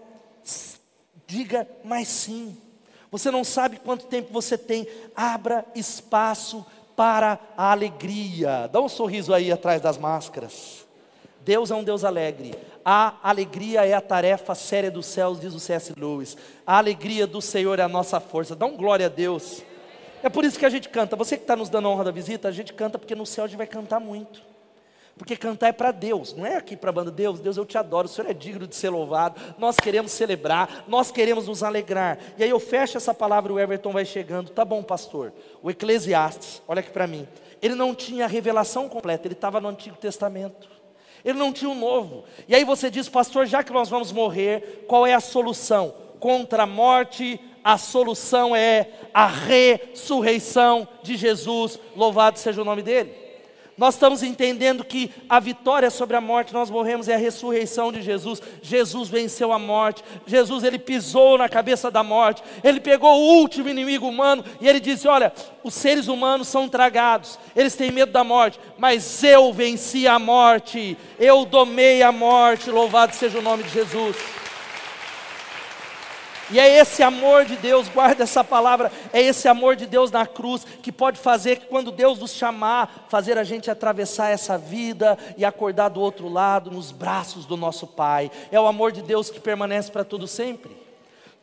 diga, 1.26 1.68
mas 1.84 2.08
sim. 2.08 2.56
Você 3.10 3.32
não 3.32 3.44
sabe 3.44 3.80
quanto 3.80 4.06
tempo 4.06 4.32
você 4.32 4.58
tem. 4.58 4.88
Abra 5.16 5.66
espaço 5.74 6.66
para 6.96 7.40
a 7.58 7.72
alegria. 7.72 8.70
Dá 8.72 8.80
um 8.80 8.90
sorriso 8.90 9.34
aí 9.34 9.52
atrás 9.52 9.82
das 9.82 9.98
máscaras. 9.98 10.86
Deus 11.42 11.70
é 11.70 11.76
um 11.76 11.84
Deus 11.84 12.04
alegre. 12.04 12.56
A 12.84 13.16
alegria 13.22 13.86
é 13.86 13.94
a 13.94 14.02
tarefa 14.02 14.56
séria 14.56 14.90
dos 14.90 15.06
céus, 15.06 15.40
diz 15.40 15.54
o 15.54 15.60
C.S. 15.60 15.94
Lewis. 15.96 16.36
A 16.66 16.78
alegria 16.78 17.28
do 17.28 17.42
Senhor 17.42 17.78
é 17.80 17.84
a 17.84 17.88
nossa 17.88 18.20
força. 18.20 18.56
Dá 18.56 18.66
um 18.66 18.76
glória 18.76 19.06
a 19.06 19.10
Deus. 19.10 19.62
É 20.24 20.30
por 20.30 20.44
isso 20.44 20.58
que 20.58 20.66
a 20.66 20.70
gente 20.70 20.90
canta. 20.90 21.16
Você 21.16 21.38
que 21.38 21.44
está 21.44 21.56
nos 21.56 21.70
dando 21.70 21.88
a 21.88 21.92
honra 21.92 22.06
da 22.06 22.12
visita, 22.12 22.48
a 22.48 22.52
gente 22.52 22.74
canta 22.74 22.98
porque 22.98 23.14
no 23.14 23.26
céu 23.26 23.44
a 23.44 23.48
gente 23.48 23.58
vai 23.58 23.68
cantar 23.68 24.00
muito. 24.00 24.42
Porque 25.18 25.38
cantar 25.38 25.70
é 25.70 25.72
para 25.72 25.92
Deus, 25.92 26.34
não 26.34 26.46
é 26.46 26.58
aqui 26.58 26.76
para 26.76 26.90
a 26.90 26.94
banda. 26.94 27.10
Deus, 27.10 27.40
Deus, 27.40 27.56
eu 27.56 27.66
te 27.66 27.78
adoro, 27.78 28.06
o 28.06 28.10
Senhor 28.10 28.30
é 28.30 28.34
digno 28.34 28.68
de 28.68 28.76
ser 28.76 28.90
louvado. 28.90 29.42
Nós 29.58 29.78
queremos 29.78 30.12
celebrar, 30.12 30.84
nós 30.90 31.10
queremos 31.10 31.48
nos 31.48 31.64
alegrar. 31.64 32.20
E 32.38 32.44
aí 32.44 32.50
eu 32.50 32.60
fecho 32.60 32.98
essa 32.98 33.14
palavra, 33.14 33.54
o 33.54 33.60
Everton 33.60 33.92
vai 33.92 34.04
chegando. 34.04 34.50
Tá 34.50 34.66
bom, 34.66 34.84
pastor. 34.84 35.32
O 35.64 35.72
Eclesiastes, 35.72 36.62
olha 36.68 36.82
aqui 36.82 36.90
para 36.90 37.08
mim. 37.08 37.26
Ele 37.62 37.76
não 37.76 37.96
tinha 37.96 38.26
a 38.26 38.28
revelação 38.28 38.90
completa, 38.90 39.26
ele 39.26 39.36
estava 39.36 39.62
no 39.62 39.70
Antigo 39.70 39.96
Testamento. 39.96 40.70
Ele 41.24 41.40
não 41.40 41.54
tinha 41.54 41.72
o 41.72 41.76
novo. 41.76 42.26
E 42.48 42.54
aí 42.54 42.66
você 42.66 42.92
diz, 42.92 43.08
pastor, 43.08 43.46
já 43.46 43.64
que 43.64 43.72
nós 43.72 43.90
vamos 43.90 44.12
morrer, 44.12 44.86
qual 44.88 45.08
é 45.08 45.14
a 45.14 45.22
solução? 45.22 45.96
Contra 46.20 46.64
a 46.64 46.68
morte, 46.68 47.40
a 47.64 47.78
solução 47.78 48.56
é 48.56 48.90
a 49.14 49.26
ressurreição 49.26 50.88
de 51.02 51.16
Jesus. 51.16 51.80
Louvado 51.96 52.38
seja 52.38 52.62
o 52.62 52.66
nome 52.66 52.84
dele. 52.84 53.25
Nós 53.78 53.96
estamos 53.96 54.24
entendendo 54.24 54.86
que 54.86 55.12
a 55.28 55.38
vitória 55.38 55.90
sobre 55.90 56.16
a 56.16 56.22
morte, 56.22 56.54
nós 56.54 56.70
morremos, 56.70 57.10
é 57.10 57.16
a 57.16 57.18
ressurreição 57.18 57.92
de 57.92 58.02
Jesus. 58.02 58.42
Jesus 58.62 59.10
venceu 59.10 59.52
a 59.52 59.60
morte. 59.60 60.02
Jesus, 60.26 60.64
ele 60.64 60.80
pisou 60.80 61.38
na 61.38 61.50
cabeça 61.50 61.92
da 61.92 62.02
morte. 62.02 62.42
Ele 62.64 62.80
pegou 62.80 63.14
o 63.14 63.40
último 63.40 63.68
inimigo 63.68 64.08
humano 64.08 64.46
e 64.62 64.68
ele 64.68 64.80
disse: 64.80 65.10
Olha, 65.10 65.34
os 65.62 65.74
seres 65.74 66.08
humanos 66.08 66.48
são 66.48 66.70
tragados, 66.70 67.38
eles 67.54 67.76
têm 67.76 67.92
medo 67.92 68.14
da 68.14 68.24
morte, 68.24 68.60
mas 68.78 69.22
eu 69.24 69.52
venci 69.52 70.08
a 70.08 70.18
morte, 70.18 70.98
eu 71.20 71.44
domei 71.44 72.02
a 72.02 72.14
morte. 72.14 72.72
Louvado 72.72 73.14
seja 73.14 73.40
o 73.40 73.42
nome 73.42 73.64
de 73.64 73.70
Jesus. 73.72 74.16
E 76.52 76.60
é 76.60 76.78
esse 76.78 77.02
amor 77.02 77.46
de 77.46 77.56
Deus, 77.56 77.88
guarda 77.90 78.24
essa 78.24 78.44
palavra, 78.44 78.92
é 79.12 79.22
esse 79.22 79.48
amor 79.48 79.76
de 79.76 79.88
Deus 79.88 80.12
na 80.12 80.28
cruz 80.28 80.64
que 80.64 80.92
pode 80.92 81.20
fazer 81.20 81.62
quando 81.70 81.92
Deus 81.92 82.20
nos 82.20 82.34
chamar, 82.34 83.06
fazer 83.10 83.38
a 83.38 83.44
gente 83.44 83.72
atravessar 83.72 84.30
essa 84.30 84.58
vida 84.58 85.18
e 85.38 85.44
acordar 85.44 85.90
do 85.90 86.00
outro 86.00 86.30
lado 86.30 86.70
nos 86.70 86.92
braços 86.92 87.46
do 87.46 87.58
nosso 87.58 87.88
Pai. 87.88 88.30
É 88.52 88.60
o 88.60 88.68
amor 88.68 88.92
de 88.92 89.02
Deus 89.02 89.30
que 89.30 89.40
permanece 89.40 89.92
para 89.92 90.04
todo 90.04 90.28
sempre. 90.28 90.85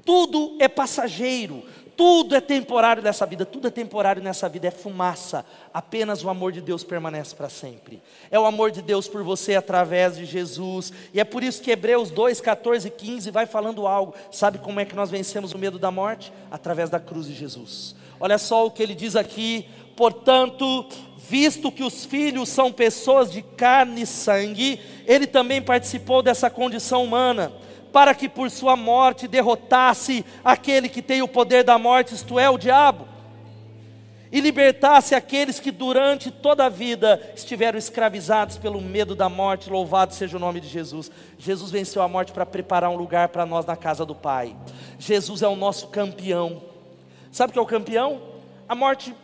Tudo 0.05 0.57
é 0.59 0.69
passageiro, 0.69 1.63
tudo 1.97 2.35
é 2.35 2.41
temporário 2.41 3.03
nessa 3.03 3.27
vida, 3.27 3.45
tudo 3.45 3.69
é 3.69 3.71
temporário 3.71 4.23
nessa 4.23 4.49
vida, 4.49 4.67
é 4.67 4.71
fumaça. 4.71 5.45
Apenas 5.73 6.25
o 6.25 6.31
amor 6.31 6.51
de 6.51 6.61
Deus 6.61 6.83
permanece 6.83 7.35
para 7.35 7.49
sempre. 7.49 8.03
É 8.31 8.41
o 8.41 8.47
amor 8.47 8.71
de 8.71 8.81
Deus 8.81 9.07
por 9.07 9.23
você 9.23 9.55
através 9.55 10.17
de 10.17 10.25
Jesus. 10.25 10.93
E 11.13 11.21
é 11.21 11.25
por 11.25 11.43
isso 11.43 11.63
que 11.63 11.71
Hebreus 11.71 12.11
2, 12.11 12.41
14 12.41 12.89
e 12.89 12.91
15 12.91 13.31
vai 13.31 13.47
falando 13.47 13.87
algo. 13.87 14.15
Sabe 14.31 14.59
como 14.59 14.81
é 14.81 14.85
que 14.85 14.97
nós 14.97 15.11
vencemos 15.11 15.53
o 15.53 15.59
medo 15.59 15.79
da 15.79 15.91
morte? 15.91 16.33
Através 16.51 16.89
da 16.89 16.99
cruz 16.99 17.27
de 17.27 17.35
Jesus. 17.35 17.95
Olha 18.19 18.39
só 18.39 18.67
o 18.67 18.71
que 18.71 18.83
ele 18.83 18.95
diz 18.95 19.15
aqui. 19.15 19.69
Portanto, 19.95 20.87
visto 21.19 21.71
que 21.71 21.85
os 21.85 22.07
filhos 22.07 22.49
são 22.49 22.73
pessoas 22.73 23.31
de 23.31 23.43
carne 23.43 24.03
e 24.03 24.07
sangue, 24.07 24.81
ele 25.07 25.27
também 25.27 25.61
participou 25.61 26.23
dessa 26.23 26.49
condição 26.49 27.05
humana 27.05 27.53
para 27.93 28.15
que 28.15 28.29
por 28.29 28.51
sua 28.51 28.75
morte 28.75 29.29
derrotasse 29.29 30.25
aquele 30.43 30.89
que 30.89 31.03
tem 31.03 31.23
o 31.23 31.29
poder 31.29 31.63
da 31.63 31.79
morte, 31.79 32.15
isto 32.15 32.39
é, 32.39 32.49
o 32.49 32.57
diabo, 32.57 33.07
e 34.33 34.41
libertasse 34.41 35.15
aqueles 35.15 35.61
que 35.61 35.71
durante 35.71 36.31
toda 36.31 36.65
a 36.65 36.69
vida 36.71 37.21
estiveram 37.37 37.79
escravizados 37.79 38.57
pelo 38.57 38.81
medo 38.81 39.15
da 39.15 39.29
morte. 39.29 39.69
Louvado 39.69 40.15
seja 40.15 40.39
o 40.39 40.41
nome 40.41 40.59
de 40.59 40.69
Jesus. 40.69 41.11
Jesus 41.37 41.71
venceu 41.71 42.01
a 42.01 42.09
morte 42.09 42.33
para 42.33 42.47
preparar 42.47 42.89
um 42.89 42.97
lugar 42.97 43.29
para 43.29 43.45
nós 43.45 43.67
na 43.67 43.77
casa 43.77 44.07
do 44.07 44.15
Pai. 44.15 44.57
Jesus 44.99 45.43
é 45.43 45.49
o 45.49 45.55
nosso 45.55 45.89
campeão. 45.89 46.63
Sabe 47.31 47.51
o 47.51 47.53
que 47.53 47.59
é 47.59 47.63
o 47.63 47.67
campeão? 47.67 48.23
A 48.67 48.75
morte 48.75 49.15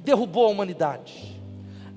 derrubou 0.00 0.46
a 0.46 0.50
humanidade 0.50 1.37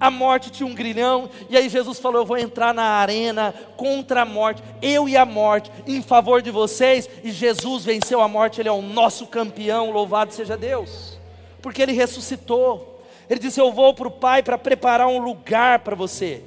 a 0.01 0.09
morte 0.09 0.49
tinha 0.49 0.65
um 0.65 0.73
grilhão, 0.73 1.29
e 1.47 1.55
aí 1.55 1.69
Jesus 1.69 1.99
falou: 1.99 2.21
Eu 2.21 2.25
vou 2.25 2.37
entrar 2.39 2.73
na 2.73 2.83
arena 2.83 3.53
contra 3.77 4.23
a 4.23 4.25
morte, 4.25 4.63
eu 4.81 5.07
e 5.07 5.15
a 5.15 5.23
morte, 5.23 5.71
em 5.85 6.01
favor 6.01 6.41
de 6.41 6.49
vocês, 6.49 7.07
e 7.23 7.31
Jesus 7.31 7.85
venceu 7.85 8.19
a 8.19 8.27
morte, 8.27 8.59
Ele 8.59 8.67
é 8.67 8.71
o 8.71 8.81
nosso 8.81 9.27
campeão, 9.27 9.91
louvado 9.91 10.33
seja 10.33 10.57
Deus, 10.57 11.19
porque 11.61 11.83
Ele 11.83 11.91
ressuscitou. 11.91 12.99
Ele 13.29 13.39
disse: 13.39 13.61
Eu 13.61 13.71
vou 13.71 13.93
para 13.93 14.07
o 14.07 14.11
Pai 14.11 14.41
para 14.41 14.57
preparar 14.57 15.05
um 15.05 15.19
lugar 15.19 15.79
para 15.79 15.95
você. 15.95 16.41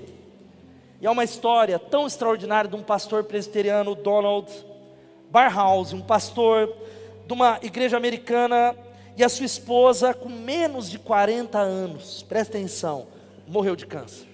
E 1.01 1.07
é 1.07 1.11
uma 1.11 1.23
história 1.23 1.79
tão 1.79 2.09
extraordinária 2.09 2.69
de 2.69 2.75
um 2.75 2.83
pastor 2.83 3.23
presbiteriano, 3.23 3.95
Donald 3.95 4.51
Barhouse, 5.31 5.95
um 5.95 6.03
pastor 6.03 6.75
de 7.25 7.33
uma 7.33 7.61
igreja 7.63 7.97
americana, 7.97 8.75
e 9.17 9.23
a 9.23 9.29
sua 9.29 9.47
esposa, 9.47 10.13
com 10.13 10.29
menos 10.29 10.91
de 10.91 10.99
40 10.99 11.57
anos, 11.57 12.25
presta 12.29 12.59
atenção, 12.59 13.14
morreu 13.47 13.77
de 13.77 13.87
câncer, 13.87 14.27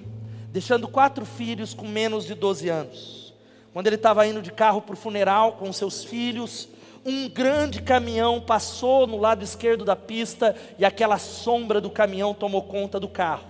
deixando 0.48 0.88
quatro 0.88 1.24
filhos 1.24 1.74
com 1.74 1.86
menos 1.86 2.24
de 2.24 2.34
12 2.34 2.68
anos. 2.68 3.34
Quando 3.72 3.86
ele 3.86 3.96
estava 3.96 4.26
indo 4.26 4.42
de 4.42 4.50
carro 4.50 4.82
para 4.82 4.94
o 4.94 4.96
funeral 4.96 5.52
com 5.52 5.72
seus 5.72 6.04
filhos, 6.04 6.68
um 7.04 7.28
grande 7.28 7.80
caminhão 7.80 8.40
passou 8.40 9.06
no 9.06 9.16
lado 9.16 9.42
esquerdo 9.42 9.84
da 9.84 9.96
pista 9.96 10.54
e 10.78 10.84
aquela 10.84 11.18
sombra 11.18 11.80
do 11.80 11.88
caminhão 11.88 12.34
tomou 12.34 12.62
conta 12.62 13.00
do 13.00 13.08
carro. 13.08 13.44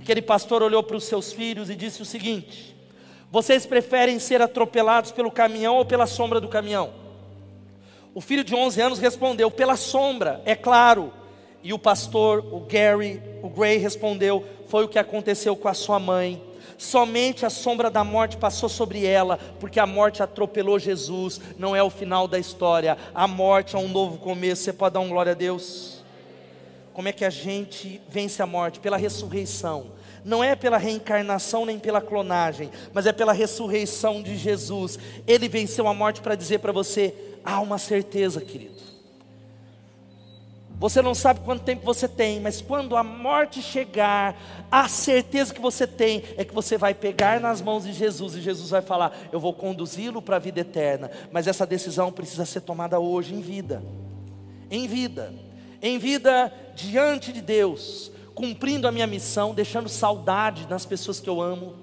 Aquele 0.00 0.22
pastor 0.22 0.62
olhou 0.62 0.82
para 0.82 0.96
os 0.96 1.04
seus 1.04 1.32
filhos 1.32 1.68
e 1.68 1.74
disse 1.74 2.00
o 2.00 2.04
seguinte: 2.04 2.76
Vocês 3.30 3.66
preferem 3.66 4.20
ser 4.20 4.40
atropelados 4.40 5.10
pelo 5.10 5.32
caminhão 5.32 5.76
ou 5.76 5.84
pela 5.84 6.06
sombra 6.06 6.40
do 6.40 6.48
caminhão? 6.48 6.92
O 8.14 8.20
filho 8.20 8.44
de 8.44 8.54
11 8.54 8.80
anos 8.80 8.98
respondeu: 8.98 9.50
Pela 9.50 9.76
sombra, 9.76 10.40
é 10.44 10.54
claro. 10.54 11.12
E 11.66 11.72
o 11.72 11.78
pastor, 11.80 12.46
o 12.52 12.60
Gary, 12.60 13.20
o 13.42 13.48
Gray 13.48 13.76
respondeu: 13.76 14.44
foi 14.68 14.84
o 14.84 14.88
que 14.88 15.00
aconteceu 15.00 15.56
com 15.56 15.66
a 15.66 15.74
sua 15.74 15.98
mãe. 15.98 16.40
Somente 16.78 17.44
a 17.44 17.50
sombra 17.50 17.90
da 17.90 18.04
morte 18.04 18.36
passou 18.36 18.68
sobre 18.68 19.04
ela, 19.04 19.36
porque 19.58 19.80
a 19.80 19.86
morte 19.86 20.22
atropelou 20.22 20.78
Jesus, 20.78 21.40
não 21.58 21.74
é 21.74 21.82
o 21.82 21.90
final 21.90 22.28
da 22.28 22.38
história. 22.38 22.96
A 23.12 23.26
morte 23.26 23.74
é 23.74 23.78
um 23.80 23.88
novo 23.88 24.16
começo. 24.16 24.62
Você 24.62 24.72
pode 24.72 24.94
dar 24.94 25.00
um 25.00 25.08
glória 25.08 25.32
a 25.32 25.34
Deus? 25.34 26.04
Como 26.92 27.08
é 27.08 27.12
que 27.12 27.24
a 27.24 27.30
gente 27.30 28.00
vence 28.08 28.40
a 28.40 28.46
morte? 28.46 28.78
Pela 28.78 28.96
ressurreição. 28.96 29.86
Não 30.24 30.44
é 30.44 30.54
pela 30.54 30.78
reencarnação 30.78 31.66
nem 31.66 31.80
pela 31.80 32.00
clonagem, 32.00 32.70
mas 32.92 33.06
é 33.06 33.12
pela 33.12 33.32
ressurreição 33.32 34.22
de 34.22 34.36
Jesus. 34.36 35.00
Ele 35.26 35.48
venceu 35.48 35.88
a 35.88 35.94
morte 35.94 36.20
para 36.20 36.36
dizer 36.36 36.60
para 36.60 36.70
você: 36.70 37.12
há 37.44 37.60
uma 37.60 37.76
certeza, 37.76 38.40
querido 38.40 38.85
você 40.78 41.00
não 41.00 41.14
sabe 41.14 41.40
quanto 41.40 41.62
tempo 41.62 41.86
você 41.86 42.06
tem, 42.06 42.38
mas 42.38 42.60
quando 42.60 42.96
a 42.96 43.02
morte 43.02 43.62
chegar, 43.62 44.36
a 44.70 44.86
certeza 44.88 45.54
que 45.54 45.60
você 45.60 45.86
tem 45.86 46.22
é 46.36 46.44
que 46.44 46.54
você 46.54 46.76
vai 46.76 46.92
pegar 46.92 47.40
nas 47.40 47.62
mãos 47.62 47.84
de 47.84 47.94
Jesus 47.94 48.34
e 48.34 48.42
Jesus 48.42 48.68
vai 48.68 48.82
falar: 48.82 49.16
Eu 49.32 49.40
vou 49.40 49.54
conduzi-lo 49.54 50.20
para 50.20 50.36
a 50.36 50.40
vida 50.40 50.60
eterna. 50.60 51.10
Mas 51.32 51.46
essa 51.46 51.66
decisão 51.66 52.12
precisa 52.12 52.44
ser 52.44 52.60
tomada 52.60 53.00
hoje, 53.00 53.34
em 53.34 53.40
vida. 53.40 53.82
Em 54.70 54.86
vida. 54.86 55.32
Em 55.80 55.98
vida 55.98 56.52
diante 56.74 57.32
de 57.32 57.40
Deus, 57.40 58.12
cumprindo 58.34 58.86
a 58.86 58.92
minha 58.92 59.06
missão, 59.06 59.54
deixando 59.54 59.88
saudade 59.88 60.66
nas 60.68 60.84
pessoas 60.84 61.20
que 61.20 61.28
eu 61.28 61.40
amo, 61.40 61.74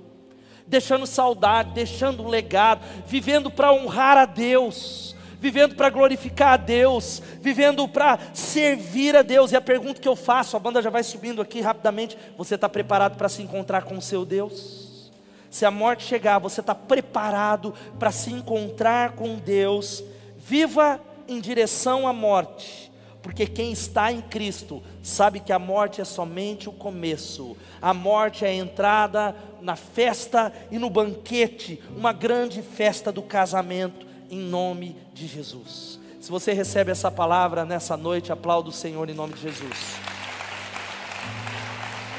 deixando 0.67 1.07
saudade, 1.07 1.71
deixando 1.73 2.21
um 2.21 2.27
legado, 2.27 2.85
vivendo 3.07 3.49
para 3.49 3.73
honrar 3.73 4.17
a 4.17 4.25
Deus 4.25 5.15
vivendo 5.43 5.75
para 5.75 5.89
glorificar 5.89 6.53
a 6.53 6.57
Deus, 6.57 7.21
vivendo 7.41 7.85
para 7.85 8.17
servir 8.33 9.13
a 9.13 9.21
Deus. 9.21 9.51
E 9.51 9.57
a 9.57 9.61
pergunta 9.61 9.99
que 9.99 10.07
eu 10.07 10.15
faço, 10.15 10.55
a 10.55 10.59
banda 10.59 10.81
já 10.81 10.89
vai 10.89 11.03
subindo 11.03 11.41
aqui 11.41 11.59
rapidamente: 11.59 12.17
você 12.37 12.55
está 12.55 12.69
preparado 12.69 13.17
para 13.17 13.27
se 13.27 13.41
encontrar 13.41 13.83
com 13.83 13.97
o 13.97 14.01
seu 14.01 14.23
Deus? 14.23 15.11
Se 15.49 15.65
a 15.65 15.71
morte 15.71 16.05
chegar, 16.05 16.39
você 16.39 16.61
está 16.61 16.73
preparado 16.73 17.73
para 17.99 18.09
se 18.09 18.31
encontrar 18.31 19.11
com 19.11 19.35
Deus? 19.35 20.01
Viva 20.37 21.01
em 21.27 21.41
direção 21.41 22.07
à 22.07 22.13
morte, 22.13 22.89
porque 23.21 23.45
quem 23.45 23.73
está 23.73 24.13
em 24.13 24.21
Cristo 24.21 24.81
sabe 25.01 25.41
que 25.41 25.51
a 25.51 25.59
morte 25.59 25.99
é 25.99 26.05
somente 26.05 26.69
o 26.69 26.71
começo, 26.71 27.57
a 27.81 27.93
morte 27.93 28.45
é 28.45 28.47
a 28.47 28.55
entrada 28.55 29.35
na 29.61 29.75
festa 29.75 30.53
e 30.71 30.79
no 30.79 30.89
banquete, 30.89 31.83
uma 31.97 32.13
grande 32.13 32.61
festa 32.61 33.11
do 33.11 33.21
casamento 33.21 34.12
em 34.29 34.39
nome 34.39 34.95
de 35.13 35.27
Jesus. 35.27 35.99
Se 36.19 36.31
você 36.31 36.53
recebe 36.53 36.91
essa 36.91 37.11
palavra 37.11 37.65
nessa 37.65 37.97
noite, 37.97 38.31
aplauda 38.31 38.69
o 38.69 38.71
Senhor 38.71 39.09
em 39.09 39.13
nome 39.13 39.33
de 39.33 39.41
Jesus. 39.41 39.97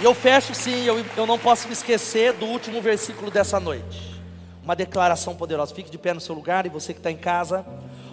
E 0.00 0.04
eu 0.04 0.14
fecho 0.14 0.54
sim, 0.54 0.84
eu, 0.84 1.04
eu 1.16 1.26
não 1.26 1.38
posso 1.38 1.66
me 1.66 1.72
esquecer 1.72 2.32
do 2.34 2.46
último 2.46 2.82
versículo 2.82 3.30
dessa 3.30 3.58
noite. 3.58 4.14
Uma 4.62 4.74
declaração 4.74 5.34
poderosa. 5.34 5.74
Fique 5.74 5.90
de 5.90 5.98
pé 5.98 6.12
no 6.12 6.20
seu 6.20 6.34
lugar 6.34 6.66
e 6.66 6.68
você 6.68 6.92
que 6.92 6.98
está 6.98 7.10
em 7.10 7.16
casa. 7.16 7.64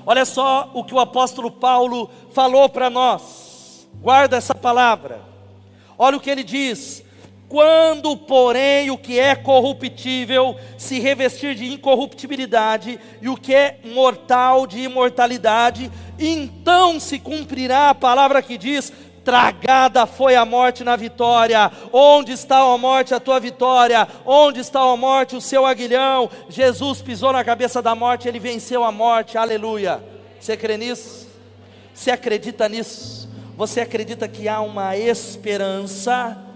Olha 0.05 0.25
só 0.25 0.69
o 0.73 0.83
que 0.83 0.93
o 0.93 0.99
apóstolo 0.99 1.51
Paulo 1.51 2.09
falou 2.33 2.69
para 2.69 2.89
nós. 2.89 3.87
Guarda 3.95 4.37
essa 4.37 4.53
palavra. 4.53 5.21
Olha 5.97 6.17
o 6.17 6.19
que 6.19 6.29
ele 6.29 6.43
diz: 6.43 7.01
quando, 7.52 8.16
porém, 8.16 8.91
o 8.91 8.97
que 8.97 9.20
é 9.20 9.36
corruptível 9.36 10.56
se 10.78 11.02
revestir 11.02 11.54
de 11.54 11.66
incorruptibilidade 11.66 12.97
e 13.22 13.28
o 13.28 13.36
que 13.36 13.54
é 13.54 13.78
mortal 13.84 14.66
de 14.66 14.80
imortalidade, 14.80 15.91
então 16.18 16.97
se 16.97 17.20
cumprirá 17.20 17.89
a 17.89 17.93
palavra 17.93 18.41
que 18.41 18.58
diz: 18.58 18.93
Tragada 19.26 20.06
foi 20.06 20.34
a 20.34 20.45
morte 20.45 20.86
na 20.86 20.95
vitória. 20.95 21.70
Onde 21.91 22.32
está 22.32 22.60
a 22.60 22.78
morte, 22.78 23.14
a 23.14 23.20
tua 23.20 23.38
vitória? 23.38 24.08
Onde 24.26 24.62
está 24.62 24.80
a 24.80 24.95
morte, 24.95 25.36
o 25.36 25.41
seu 25.41 25.66
aguilhão? 25.66 26.30
Jesus 26.47 27.02
pisou 27.02 27.34
na 27.34 27.43
cabeça 27.43 27.82
da 27.82 27.93
morte, 27.93 28.30
ele 28.30 28.39
venceu 28.39 28.82
a 28.82 28.93
morte. 28.93 29.38
Aleluia. 29.38 30.02
Você 30.39 30.56
crê 30.56 30.78
nisso? 30.78 31.28
Você 31.93 32.12
acredita 32.12 32.70
nisso? 32.70 33.30
Você 33.58 33.82
acredita 33.82 34.26
que 34.26 34.47
há 34.47 34.62
uma 34.62 34.95
esperança? 34.95 36.47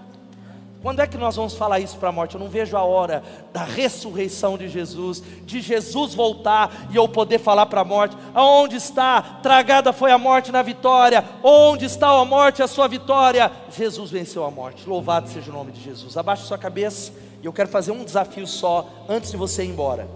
Quando 0.85 0.99
é 0.99 1.07
que 1.07 1.17
nós 1.17 1.35
vamos 1.35 1.55
falar 1.55 1.79
isso 1.79 1.97
para 1.97 2.09
a 2.09 2.11
morte? 2.11 2.35
Eu 2.35 2.39
não 2.39 2.47
vejo 2.47 2.77
a 2.77 2.83
hora 2.83 3.23
da 3.51 3.63
ressurreição 3.63 4.55
de 4.55 4.69
Jesus, 4.69 5.19
de 5.43 5.59
Jesus 5.59 6.13
voltar 6.13 6.89
e 6.91 6.95
eu 6.95 7.09
poder 7.09 7.39
falar 7.39 7.65
para 7.65 7.81
a 7.81 7.83
morte: 7.83 8.15
aonde 8.35 8.75
está? 8.75 9.19
Tragada 9.41 9.91
foi 9.91 10.11
a 10.11 10.17
morte 10.19 10.51
na 10.51 10.61
vitória, 10.61 11.25
onde 11.41 11.85
está 11.85 12.09
a 12.09 12.23
morte, 12.23 12.61
a 12.61 12.67
sua 12.67 12.87
vitória? 12.87 13.51
Jesus 13.75 14.11
venceu 14.11 14.45
a 14.45 14.51
morte, 14.51 14.87
louvado 14.87 15.27
seja 15.27 15.49
o 15.49 15.53
nome 15.55 15.71
de 15.71 15.81
Jesus. 15.81 16.17
Abaixe 16.17 16.43
sua 16.43 16.59
cabeça 16.59 17.11
e 17.41 17.47
eu 17.47 17.51
quero 17.51 17.69
fazer 17.69 17.91
um 17.91 18.03
desafio 18.03 18.45
só 18.45 18.87
antes 19.09 19.31
de 19.31 19.37
você 19.37 19.63
ir 19.63 19.69
embora. 19.69 20.07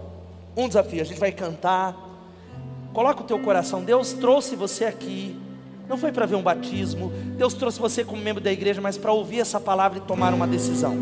Um 0.55 0.67
desafio, 0.67 1.01
a 1.01 1.03
gente 1.03 1.19
vai 1.19 1.31
cantar. 1.31 1.95
Coloca 2.93 3.21
o 3.21 3.25
teu 3.25 3.39
coração, 3.39 3.83
Deus 3.83 4.13
trouxe 4.13 4.55
você 4.55 4.85
aqui 4.85 5.48
não 5.89 5.97
foi 5.97 6.11
para 6.11 6.27
ver 6.27 6.35
um 6.35 6.41
batismo. 6.43 7.11
Deus 7.35 7.55
trouxe 7.55 7.79
você 7.79 8.05
como 8.05 8.21
membro 8.21 8.41
da 8.41 8.51
igreja, 8.51 8.79
mas 8.79 8.95
para 8.95 9.11
ouvir 9.11 9.39
essa 9.39 9.59
palavra 9.59 9.97
e 9.97 10.01
tomar 10.01 10.35
uma 10.35 10.45
decisão. 10.45 10.95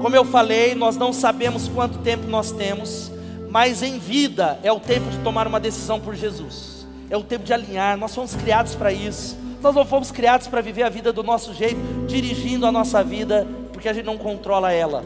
Como 0.00 0.14
eu 0.14 0.24
falei, 0.24 0.76
nós 0.76 0.96
não 0.96 1.12
sabemos 1.12 1.66
quanto 1.66 1.98
tempo 1.98 2.28
nós 2.28 2.52
temos, 2.52 3.10
mas 3.50 3.82
em 3.82 3.98
vida 3.98 4.60
é 4.62 4.70
o 4.70 4.78
tempo 4.78 5.10
de 5.10 5.18
tomar 5.18 5.48
uma 5.48 5.58
decisão 5.58 5.98
por 5.98 6.14
Jesus. 6.14 6.86
É 7.10 7.16
o 7.16 7.24
tempo 7.24 7.44
de 7.44 7.52
alinhar. 7.52 7.96
Nós 7.96 8.14
fomos 8.14 8.36
criados 8.36 8.76
para 8.76 8.92
isso. 8.92 9.36
Nós 9.60 9.74
não 9.74 9.84
fomos 9.84 10.12
criados 10.12 10.46
para 10.46 10.60
viver 10.60 10.84
a 10.84 10.88
vida 10.88 11.12
do 11.12 11.24
nosso 11.24 11.52
jeito, 11.52 11.80
dirigindo 12.06 12.66
a 12.66 12.72
nossa 12.72 13.02
vida, 13.02 13.44
porque 13.72 13.88
a 13.88 13.92
gente 13.92 14.06
não 14.06 14.16
controla 14.16 14.70
ela. 14.70 15.02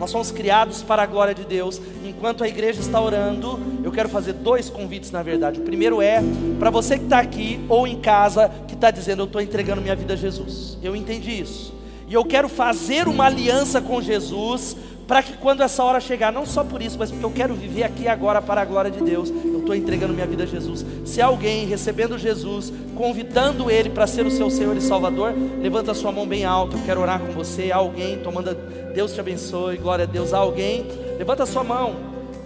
Nós 0.00 0.10
somos 0.10 0.30
criados 0.30 0.82
para 0.82 1.02
a 1.02 1.06
glória 1.06 1.34
de 1.34 1.44
Deus. 1.44 1.78
Enquanto 2.02 2.42
a 2.42 2.48
igreja 2.48 2.80
está 2.80 2.98
orando, 2.98 3.60
eu 3.84 3.92
quero 3.92 4.08
fazer 4.08 4.32
dois 4.32 4.70
convites, 4.70 5.10
na 5.10 5.22
verdade. 5.22 5.60
O 5.60 5.62
primeiro 5.62 6.00
é 6.00 6.22
para 6.58 6.70
você 6.70 6.96
que 6.96 7.04
está 7.04 7.18
aqui 7.18 7.62
ou 7.68 7.86
em 7.86 8.00
casa, 8.00 8.50
que 8.66 8.72
está 8.72 8.90
dizendo: 8.90 9.20
Eu 9.20 9.26
estou 9.26 9.42
entregando 9.42 9.82
minha 9.82 9.94
vida 9.94 10.14
a 10.14 10.16
Jesus. 10.16 10.78
Eu 10.82 10.96
entendi 10.96 11.42
isso. 11.42 11.74
E 12.08 12.14
eu 12.14 12.24
quero 12.24 12.48
fazer 12.48 13.08
uma 13.08 13.26
aliança 13.26 13.82
com 13.82 14.00
Jesus 14.00 14.74
para 15.10 15.24
que 15.24 15.32
quando 15.32 15.60
essa 15.60 15.82
hora 15.82 15.98
chegar, 15.98 16.30
não 16.30 16.46
só 16.46 16.62
por 16.62 16.80
isso, 16.80 16.96
mas 16.96 17.10
porque 17.10 17.24
eu 17.24 17.32
quero 17.32 17.52
viver 17.52 17.82
aqui 17.82 18.06
agora 18.06 18.40
para 18.40 18.60
a 18.60 18.64
glória 18.64 18.92
de 18.92 19.00
Deus, 19.02 19.28
eu 19.28 19.58
estou 19.58 19.74
entregando 19.74 20.14
minha 20.14 20.24
vida 20.24 20.44
a 20.44 20.46
Jesus. 20.46 20.86
Se 21.04 21.20
alguém 21.20 21.66
recebendo 21.66 22.16
Jesus, 22.16 22.72
convidando 22.94 23.68
Ele 23.68 23.90
para 23.90 24.06
ser 24.06 24.24
o 24.24 24.30
seu 24.30 24.48
Senhor 24.48 24.76
e 24.76 24.80
Salvador, 24.80 25.34
levanta 25.60 25.94
sua 25.94 26.12
mão 26.12 26.28
bem 26.28 26.44
alto, 26.44 26.76
eu 26.76 26.82
quero 26.84 27.00
orar 27.00 27.18
com 27.18 27.32
você. 27.32 27.72
Alguém 27.72 28.20
tomando, 28.20 28.54
Deus 28.94 29.12
te 29.12 29.18
abençoe, 29.18 29.78
glória 29.78 30.04
a 30.04 30.06
Deus. 30.06 30.32
Alguém, 30.32 30.86
levanta 31.18 31.44
sua 31.44 31.64
mão. 31.64 31.96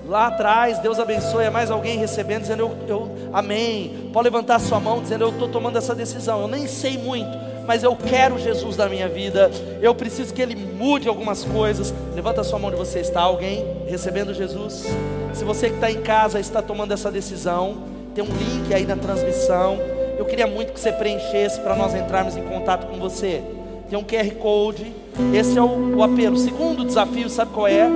Lá 0.09 0.29
atrás, 0.29 0.79
Deus 0.79 0.99
abençoe. 0.99 1.45
É 1.45 1.51
mais 1.51 1.71
alguém 1.71 1.99
recebendo, 1.99 2.43
dizendo 2.43 2.61
eu, 2.61 2.77
eu 2.89 3.31
amém. 3.31 4.09
Pode 4.11 4.25
levantar 4.25 4.59
sua 4.59 4.81
mão, 4.81 5.03
dizendo 5.03 5.25
eu 5.25 5.31
estou 5.33 5.51
tomando 5.51 5.77
essa 5.77 5.95
decisão. 5.95 6.41
Eu 6.41 6.49
nem 6.49 6.67
sei 6.67 6.97
muito, 6.97 7.37
mas 7.67 7.83
eu 7.83 7.97
quero 7.97 8.39
Jesus 8.39 8.77
na 8.77 8.89
minha 8.89 9.09
vida, 9.09 9.51
eu 9.81 9.95
preciso 9.95 10.33
que 10.33 10.43
Ele 10.43 10.55
mude 10.55 11.09
algumas 11.09 11.45
coisas. 11.45 11.95
Levanta 12.15 12.41
a 12.43 12.45
sua 12.45 12.59
mão 12.59 12.69
onde 12.69 12.79
você 12.79 13.01
está, 13.01 13.23
alguém 13.23 13.65
recebendo 13.87 14.35
Jesus. 14.35 14.87
Se 15.33 15.45
você 15.45 15.69
que 15.69 15.77
está 15.77 15.91
em 15.91 16.03
casa 16.03 16.39
está 16.39 16.63
tomando 16.63 16.93
essa 16.93 17.11
decisão, 17.11 17.79
tem 18.15 18.23
um 18.23 18.29
link 18.29 18.73
aí 18.73 18.87
na 18.87 18.97
transmissão. 18.97 19.79
Eu 20.17 20.25
queria 20.25 20.47
muito 20.47 20.73
que 20.73 20.81
você 20.81 20.93
preenchesse 20.93 21.61
para 21.61 21.75
nós 21.75 21.95
entrarmos 21.95 22.37
em 22.37 22.43
contato 22.43 22.87
com 22.87 22.99
você. 22.99 23.43
Tem 23.89 23.99
um 23.99 24.05
QR 24.05 24.31
Code. 24.37 24.93
Esse 25.35 25.59
é 25.59 25.63
o, 25.63 25.97
o 25.97 26.03
apelo. 26.03 26.37
Segundo 26.37 26.85
desafio, 26.85 27.29
sabe 27.29 27.53
qual 27.53 27.67
é? 27.67 27.89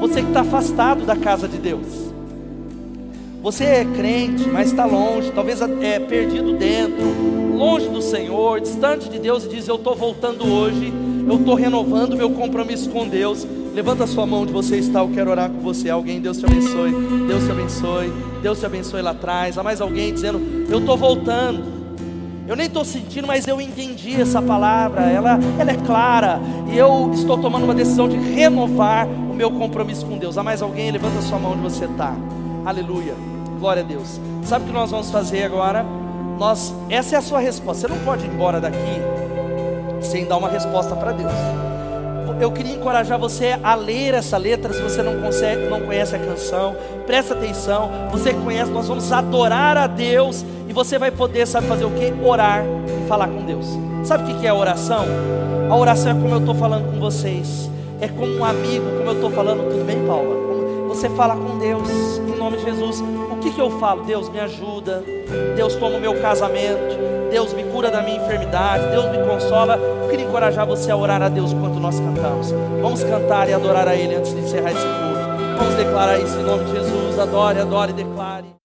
Você 0.00 0.22
que 0.22 0.28
está 0.28 0.40
afastado 0.40 1.04
da 1.04 1.14
casa 1.14 1.46
de 1.46 1.58
Deus. 1.58 2.09
Você 3.42 3.64
é 3.64 3.84
crente, 3.86 4.46
mas 4.48 4.68
está 4.68 4.84
longe, 4.84 5.32
talvez 5.32 5.62
é 5.62 5.98
perdido 5.98 6.52
dentro, 6.58 7.06
longe 7.56 7.88
do 7.88 8.02
Senhor, 8.02 8.60
distante 8.60 9.08
de 9.08 9.18
Deus 9.18 9.44
e 9.44 9.48
diz: 9.48 9.66
Eu 9.66 9.76
estou 9.76 9.96
voltando 9.96 10.46
hoje, 10.46 10.92
eu 11.26 11.36
estou 11.36 11.54
renovando 11.54 12.16
meu 12.16 12.30
compromisso 12.30 12.90
com 12.90 13.08
Deus. 13.08 13.46
Levanta 13.74 14.04
a 14.04 14.06
sua 14.06 14.26
mão 14.26 14.42
onde 14.42 14.52
você 14.52 14.76
está, 14.76 15.00
eu 15.00 15.08
quero 15.08 15.30
orar 15.30 15.48
com 15.48 15.60
você. 15.60 15.88
Alguém, 15.88 16.20
Deus 16.20 16.36
te 16.36 16.44
abençoe, 16.44 16.92
Deus 17.26 17.44
te 17.44 17.50
abençoe, 17.50 18.12
Deus 18.42 18.58
te 18.58 18.66
abençoe 18.66 19.00
lá 19.00 19.12
atrás. 19.12 19.56
Há 19.56 19.62
mais 19.62 19.80
alguém 19.80 20.12
dizendo: 20.12 20.66
Eu 20.68 20.80
estou 20.80 20.98
voltando. 20.98 21.80
Eu 22.46 22.56
nem 22.56 22.66
estou 22.66 22.84
sentindo, 22.84 23.26
mas 23.26 23.48
eu 23.48 23.58
entendi 23.60 24.20
essa 24.20 24.42
palavra, 24.42 25.02
ela, 25.02 25.38
ela 25.56 25.70
é 25.70 25.76
clara, 25.76 26.40
e 26.70 26.76
eu 26.76 27.10
estou 27.14 27.38
tomando 27.38 27.62
uma 27.62 27.74
decisão 27.74 28.08
de 28.08 28.16
renovar 28.16 29.06
o 29.06 29.34
meu 29.34 29.52
compromisso 29.52 30.04
com 30.04 30.18
Deus. 30.18 30.36
Há 30.36 30.42
mais 30.42 30.60
alguém? 30.60 30.90
Levanta 30.90 31.20
a 31.20 31.22
sua 31.22 31.38
mão 31.38 31.52
onde 31.52 31.62
você 31.62 31.84
está. 31.84 32.16
Aleluia. 32.70 33.16
Glória 33.58 33.82
a 33.82 33.84
Deus. 33.84 34.20
Sabe 34.44 34.64
o 34.64 34.68
que 34.68 34.72
nós 34.72 34.92
vamos 34.92 35.10
fazer 35.10 35.42
agora? 35.42 35.84
Nós, 36.38 36.72
essa 36.88 37.16
é 37.16 37.18
a 37.18 37.20
sua 37.20 37.40
resposta. 37.40 37.88
Você 37.88 37.92
não 37.92 37.98
pode 38.04 38.24
ir 38.24 38.30
embora 38.32 38.60
daqui 38.60 38.78
sem 40.00 40.24
dar 40.24 40.36
uma 40.36 40.48
resposta 40.48 40.94
para 40.94 41.10
Deus. 41.10 41.32
Eu 42.40 42.52
queria 42.52 42.76
encorajar 42.76 43.18
você 43.18 43.58
a 43.60 43.74
ler 43.74 44.14
essa 44.14 44.38
letra, 44.38 44.72
se 44.72 44.80
você 44.80 45.02
não 45.02 45.20
consegue, 45.20 45.68
não 45.68 45.80
conhece 45.80 46.14
a 46.14 46.18
canção, 46.20 46.76
presta 47.06 47.34
atenção. 47.34 47.90
Você 48.12 48.32
conhece, 48.32 48.70
nós 48.70 48.86
vamos 48.86 49.10
adorar 49.10 49.76
a 49.76 49.88
Deus 49.88 50.46
e 50.68 50.72
você 50.72 50.96
vai 50.96 51.10
poder, 51.10 51.48
sabe 51.48 51.66
fazer 51.66 51.84
o 51.84 51.90
que? 51.90 52.14
Orar 52.24 52.62
e 52.86 53.08
falar 53.08 53.26
com 53.26 53.44
Deus. 53.44 53.66
Sabe 54.04 54.32
o 54.32 54.38
que 54.38 54.46
é 54.46 54.50
a 54.50 54.54
oração? 54.54 55.06
A 55.68 55.76
oração 55.76 56.12
é 56.12 56.14
como 56.14 56.34
eu 56.36 56.38
estou 56.38 56.54
falando 56.54 56.92
com 56.92 57.00
vocês, 57.00 57.68
é 58.00 58.06
como 58.06 58.32
um 58.32 58.44
amigo, 58.44 58.84
como 58.96 59.10
eu 59.10 59.14
estou 59.14 59.30
falando, 59.30 59.68
tudo 59.68 59.84
bem, 59.84 60.06
Paula? 60.06 60.49
Você 60.90 61.08
fala 61.08 61.36
com 61.36 61.56
Deus, 61.56 62.18
em 62.18 62.36
nome 62.36 62.56
de 62.56 62.64
Jesus. 62.64 63.00
O 63.00 63.36
que, 63.36 63.52
que 63.52 63.60
eu 63.60 63.70
falo? 63.78 64.02
Deus 64.02 64.28
me 64.28 64.40
ajuda, 64.40 65.04
Deus 65.54 65.76
toma 65.76 65.96
o 65.96 66.00
meu 66.00 66.20
casamento, 66.20 66.98
Deus 67.30 67.54
me 67.54 67.62
cura 67.64 67.90
da 67.90 68.02
minha 68.02 68.16
enfermidade, 68.16 68.90
Deus 68.90 69.06
me 69.06 69.24
consola. 69.24 69.76
Eu 69.76 70.08
queria 70.08 70.26
encorajar 70.26 70.66
você 70.66 70.90
a 70.90 70.96
orar 70.96 71.22
a 71.22 71.28
Deus 71.28 71.52
enquanto 71.52 71.78
nós 71.78 71.98
cantamos. 72.00 72.50
Vamos 72.82 73.04
cantar 73.04 73.48
e 73.48 73.54
adorar 73.54 73.86
a 73.86 73.94
Ele 73.94 74.16
antes 74.16 74.34
de 74.34 74.40
encerrar 74.40 74.72
esse 74.72 74.80
culto. 74.80 75.56
Vamos 75.58 75.74
declarar 75.76 76.18
isso 76.18 76.36
em 76.36 76.42
nome 76.42 76.64
de 76.64 76.72
Jesus. 76.72 77.18
Adore, 77.18 77.60
adore, 77.60 77.92
declare. 77.92 78.59